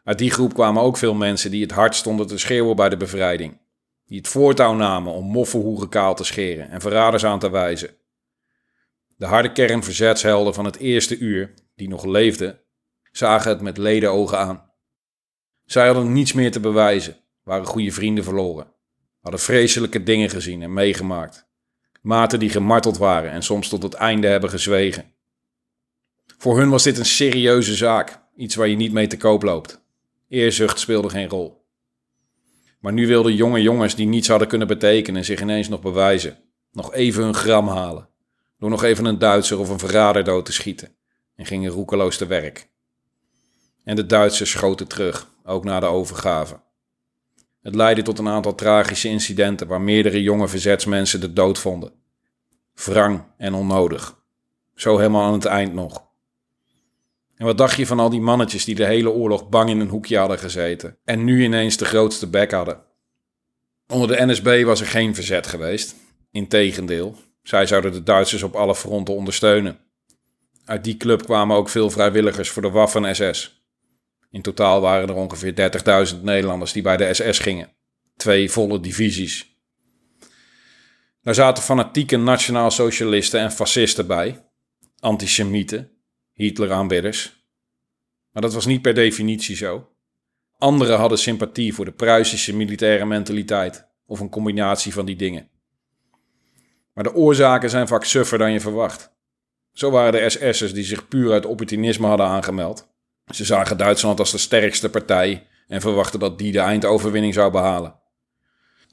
Uit 0.03 0.17
die 0.17 0.31
groep 0.31 0.53
kwamen 0.53 0.81
ook 0.81 0.97
veel 0.97 1.13
mensen 1.13 1.51
die 1.51 1.61
het 1.61 1.71
hard 1.71 1.95
stonden 1.95 2.27
te 2.27 2.37
schreeuwen 2.37 2.75
bij 2.75 2.89
de 2.89 2.97
bevrijding. 2.97 3.57
Die 4.05 4.17
het 4.17 4.27
voortouw 4.27 4.73
namen 4.73 5.13
om 5.13 5.25
moffenhoeren 5.25 5.89
kaal 5.89 6.15
te 6.15 6.23
scheren 6.23 6.69
en 6.69 6.81
verraders 6.81 7.25
aan 7.25 7.39
te 7.39 7.49
wijzen. 7.49 7.95
De 9.15 9.25
harde 9.25 9.51
kern 9.51 9.83
verzetshelden 9.83 10.53
van 10.53 10.65
het 10.65 10.77
eerste 10.77 11.17
uur, 11.17 11.53
die 11.75 11.89
nog 11.89 12.05
leefden, 12.05 12.59
zagen 13.11 13.49
het 13.49 13.61
met 13.61 13.77
ledenogen 13.77 14.37
aan. 14.37 14.71
Zij 15.65 15.85
hadden 15.85 16.13
niets 16.13 16.33
meer 16.33 16.51
te 16.51 16.59
bewijzen, 16.59 17.17
waren 17.43 17.65
goede 17.65 17.91
vrienden 17.91 18.23
verloren, 18.23 18.75
hadden 19.27 19.45
vreselijke 19.45 20.03
dingen 20.03 20.29
gezien 20.29 20.61
en 20.61 20.73
meegemaakt. 20.73 21.47
Maten 22.01 22.39
die 22.39 22.49
gemarteld 22.49 22.97
waren 22.97 23.31
en 23.31 23.43
soms 23.43 23.69
tot 23.69 23.83
het 23.83 23.93
einde 23.93 24.27
hebben 24.27 24.49
gezwegen. 24.49 25.13
Voor 26.37 26.57
hun 26.57 26.69
was 26.69 26.83
dit 26.83 26.97
een 26.97 27.05
serieuze 27.05 27.75
zaak, 27.75 28.19
iets 28.35 28.55
waar 28.55 28.67
je 28.67 28.75
niet 28.75 28.91
mee 28.91 29.07
te 29.07 29.17
koop 29.17 29.43
loopt. 29.43 29.81
Eerzucht 30.27 30.79
speelde 30.79 31.09
geen 31.09 31.29
rol. 31.29 31.65
Maar 32.79 32.93
nu 32.93 33.07
wilden 33.07 33.35
jonge 33.35 33.61
jongens 33.61 33.95
die 33.95 34.07
niets 34.07 34.27
hadden 34.27 34.47
kunnen 34.47 34.67
betekenen 34.67 35.25
zich 35.25 35.41
ineens 35.41 35.67
nog 35.67 35.81
bewijzen. 35.81 36.37
Nog 36.71 36.93
even 36.93 37.23
hun 37.23 37.33
gram 37.33 37.67
halen. 37.67 38.09
Door 38.59 38.69
nog 38.69 38.83
even 38.83 39.05
een 39.05 39.19
Duitser 39.19 39.59
of 39.59 39.69
een 39.69 39.79
verrader 39.79 40.23
dood 40.23 40.45
te 40.45 40.53
schieten. 40.53 40.95
En 41.35 41.45
gingen 41.45 41.71
roekeloos 41.71 42.17
te 42.17 42.25
werk. 42.25 42.69
En 43.83 43.95
de 43.95 44.05
Duitsers 44.05 44.51
schoten 44.51 44.87
terug, 44.87 45.27
ook 45.43 45.63
na 45.63 45.79
de 45.79 45.85
overgave. 45.85 46.65
Het 47.67 47.75
leidde 47.75 48.01
tot 48.01 48.19
een 48.19 48.27
aantal 48.27 48.55
tragische 48.55 49.07
incidenten 49.07 49.67
waar 49.67 49.81
meerdere 49.81 50.21
jonge 50.21 50.47
verzetsmensen 50.47 51.19
de 51.19 51.33
dood 51.33 51.59
vonden. 51.59 51.91
Wrang 52.73 53.23
en 53.37 53.53
onnodig. 53.53 54.19
Zo 54.75 54.97
helemaal 54.97 55.23
aan 55.23 55.33
het 55.33 55.45
eind 55.45 55.73
nog. 55.73 56.03
En 57.35 57.45
wat 57.45 57.57
dacht 57.57 57.77
je 57.77 57.87
van 57.87 57.99
al 57.99 58.09
die 58.09 58.21
mannetjes 58.21 58.65
die 58.65 58.75
de 58.75 58.85
hele 58.85 59.09
oorlog 59.09 59.49
bang 59.49 59.69
in 59.69 59.79
een 59.79 59.89
hoekje 59.89 60.17
hadden 60.17 60.39
gezeten 60.39 60.97
en 61.03 61.23
nu 61.23 61.43
ineens 61.43 61.77
de 61.77 61.85
grootste 61.85 62.27
bek 62.27 62.51
hadden? 62.51 62.83
Onder 63.87 64.07
de 64.07 64.25
NSB 64.25 64.63
was 64.63 64.81
er 64.81 64.87
geen 64.87 65.15
verzet 65.15 65.47
geweest. 65.47 65.95
Integendeel, 66.31 67.15
zij 67.43 67.65
zouden 67.65 67.91
de 67.91 68.03
Duitsers 68.03 68.43
op 68.43 68.55
alle 68.55 68.75
fronten 68.75 69.15
ondersteunen. 69.15 69.79
Uit 70.65 70.83
die 70.83 70.97
club 70.97 71.23
kwamen 71.23 71.55
ook 71.55 71.69
veel 71.69 71.89
vrijwilligers 71.89 72.49
voor 72.49 72.61
de 72.61 72.69
Waffen-SS. 72.69 73.56
In 74.29 74.41
totaal 74.41 74.81
waren 74.81 75.09
er 75.09 75.15
ongeveer 75.15 75.71
30.000 76.13 76.21
Nederlanders 76.21 76.71
die 76.71 76.81
bij 76.81 76.97
de 76.97 77.13
SS 77.13 77.39
gingen. 77.39 77.69
Twee 78.15 78.51
volle 78.51 78.79
divisies. 78.79 79.55
Daar 81.21 81.35
zaten 81.35 81.63
fanatieke 81.63 82.17
nationaal-socialisten 82.17 83.39
en 83.39 83.51
fascisten 83.51 84.07
bij, 84.07 84.45
antisemieten 84.99 85.91
Hitler-aanbidders. 86.33 87.45
Maar 88.31 88.41
dat 88.41 88.53
was 88.53 88.65
niet 88.65 88.81
per 88.81 88.93
definitie 88.93 89.55
zo. 89.55 89.89
Anderen 90.57 90.97
hadden 90.97 91.17
sympathie 91.17 91.73
voor 91.73 91.85
de 91.85 91.91
Pruisische 91.91 92.55
militaire 92.55 93.05
mentaliteit 93.05 93.87
of 94.05 94.19
een 94.19 94.29
combinatie 94.29 94.93
van 94.93 95.05
die 95.05 95.15
dingen. 95.15 95.49
Maar 96.93 97.03
de 97.03 97.13
oorzaken 97.13 97.69
zijn 97.69 97.87
vaak 97.87 98.03
suffer 98.03 98.37
dan 98.37 98.51
je 98.51 98.59
verwacht. 98.59 99.15
Zo 99.71 99.91
waren 99.91 100.11
de 100.11 100.29
SS'ers 100.29 100.73
die 100.73 100.83
zich 100.83 101.07
puur 101.07 101.31
uit 101.31 101.45
opportunisme 101.45 102.07
hadden 102.07 102.25
aangemeld. 102.25 102.95
Ze 103.33 103.45
zagen 103.45 103.77
Duitsland 103.77 104.19
als 104.19 104.31
de 104.31 104.37
sterkste 104.37 104.89
partij 104.89 105.47
en 105.67 105.81
verwachten 105.81 106.19
dat 106.19 106.37
die 106.37 106.51
de 106.51 106.59
eindoverwinning 106.59 107.33
zou 107.33 107.51
behalen. 107.51 107.99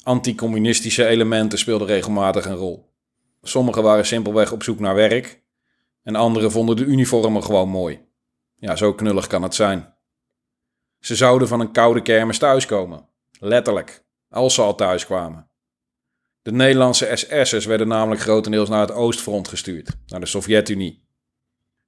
Anticommunistische 0.02 1.06
elementen 1.06 1.58
speelden 1.58 1.86
regelmatig 1.86 2.44
een 2.44 2.54
rol. 2.54 2.92
Sommigen 3.42 3.82
waren 3.82 4.06
simpelweg 4.06 4.52
op 4.52 4.62
zoek 4.62 4.78
naar 4.80 4.94
werk 4.94 5.42
en 6.02 6.14
anderen 6.14 6.50
vonden 6.50 6.76
de 6.76 6.84
uniformen 6.84 7.44
gewoon 7.44 7.68
mooi. 7.68 8.00
Ja, 8.56 8.76
zo 8.76 8.94
knullig 8.94 9.26
kan 9.26 9.42
het 9.42 9.54
zijn. 9.54 9.94
Ze 11.00 11.14
zouden 11.14 11.48
van 11.48 11.60
een 11.60 11.72
koude 11.72 12.02
kermis 12.02 12.38
thuiskomen. 12.38 13.08
Letterlijk, 13.40 14.04
als 14.28 14.54
ze 14.54 14.62
al 14.62 14.74
thuis 14.74 15.06
kwamen. 15.06 15.48
De 16.42 16.52
Nederlandse 16.52 17.10
SS'ers 17.14 17.64
werden 17.64 17.88
namelijk 17.88 18.20
grotendeels 18.20 18.68
naar 18.68 18.80
het 18.80 18.92
Oostfront 18.92 19.48
gestuurd, 19.48 19.96
naar 20.06 20.20
de 20.20 20.26
Sovjet-Unie. 20.26 21.08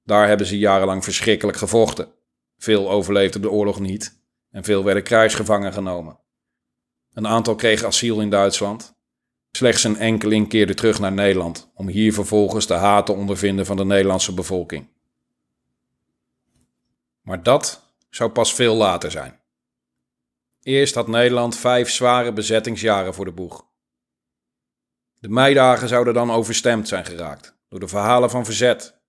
Daar 0.03 0.27
hebben 0.27 0.47
ze 0.47 0.57
jarenlang 0.57 1.03
verschrikkelijk 1.03 1.57
gevochten. 1.57 2.15
Veel 2.57 2.89
overleefden 2.89 3.41
de 3.41 3.51
oorlog 3.51 3.79
niet 3.79 4.19
en 4.51 4.63
veel 4.63 4.83
werden 4.83 5.03
krijgsgevangen 5.03 5.73
genomen. 5.73 6.19
Een 7.13 7.27
aantal 7.27 7.55
kreeg 7.55 7.83
asiel 7.83 8.21
in 8.21 8.29
Duitsland 8.29 8.97
Slechts 9.57 9.83
een 9.83 9.97
enkeling 9.97 10.49
keerde 10.49 10.73
terug 10.73 10.99
naar 10.99 11.11
Nederland 11.11 11.71
om 11.73 11.87
hier 11.87 12.13
vervolgens 12.13 12.67
de 12.67 12.73
haat 12.73 13.05
te 13.05 13.11
ondervinden 13.11 13.65
van 13.65 13.77
de 13.77 13.85
Nederlandse 13.85 14.33
bevolking. 14.33 14.89
Maar 17.21 17.43
dat 17.43 17.83
zou 18.09 18.29
pas 18.29 18.53
veel 18.53 18.75
later 18.75 19.11
zijn. 19.11 19.39
Eerst 20.61 20.95
had 20.95 21.07
Nederland 21.07 21.57
vijf 21.57 21.89
zware 21.89 22.33
bezettingsjaren 22.33 23.13
voor 23.13 23.25
de 23.25 23.31
boeg. 23.31 23.65
De 25.19 25.29
meidagen 25.29 25.87
zouden 25.87 26.13
dan 26.13 26.31
overstemd 26.31 26.87
zijn 26.87 27.05
geraakt 27.05 27.57
door 27.69 27.79
de 27.79 27.87
verhalen 27.87 28.29
van 28.29 28.45
verzet, 28.45 28.99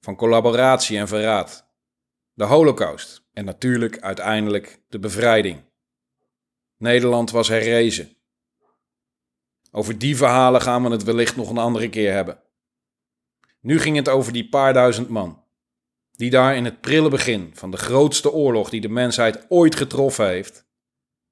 van 0.00 0.16
collaboratie 0.16 0.98
en 0.98 1.08
verraad. 1.08 1.66
De 2.42 2.48
Holocaust 2.48 3.24
en 3.32 3.44
natuurlijk 3.44 4.00
uiteindelijk 4.00 4.80
de 4.88 4.98
bevrijding. 4.98 5.60
Nederland 6.78 7.30
was 7.30 7.48
herrezen. 7.48 8.16
Over 9.70 9.98
die 9.98 10.16
verhalen 10.16 10.60
gaan 10.60 10.82
we 10.82 10.90
het 10.90 11.04
wellicht 11.04 11.36
nog 11.36 11.50
een 11.50 11.58
andere 11.58 11.88
keer 11.88 12.12
hebben. 12.12 12.42
Nu 13.60 13.80
ging 13.80 13.96
het 13.96 14.08
over 14.08 14.32
die 14.32 14.48
paar 14.48 14.72
duizend 14.72 15.08
man, 15.08 15.44
die 16.12 16.30
daar 16.30 16.56
in 16.56 16.64
het 16.64 16.80
prille 16.80 17.08
begin 17.08 17.50
van 17.54 17.70
de 17.70 17.76
grootste 17.76 18.32
oorlog 18.32 18.70
die 18.70 18.80
de 18.80 18.88
mensheid 18.88 19.46
ooit 19.48 19.76
getroffen 19.76 20.26
heeft, 20.26 20.66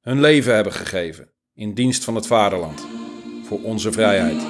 hun 0.01 0.21
leven 0.21 0.55
hebben 0.55 0.73
gegeven 0.73 1.33
in 1.55 1.75
dienst 1.75 2.05
van 2.05 2.15
het 2.15 2.27
vaderland, 2.27 2.87
voor 3.45 3.63
onze 3.63 3.93
vrijheid. 3.93 4.43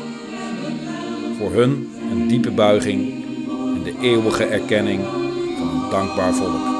Voor 1.38 1.52
hun 1.52 1.88
een 2.10 2.28
diepe 2.28 2.50
buiging 2.50 3.24
en 3.48 3.82
de 3.82 3.98
eeuwige 4.00 4.44
erkenning 4.44 5.19
dankbaar 5.90 6.32
volk. 6.34 6.79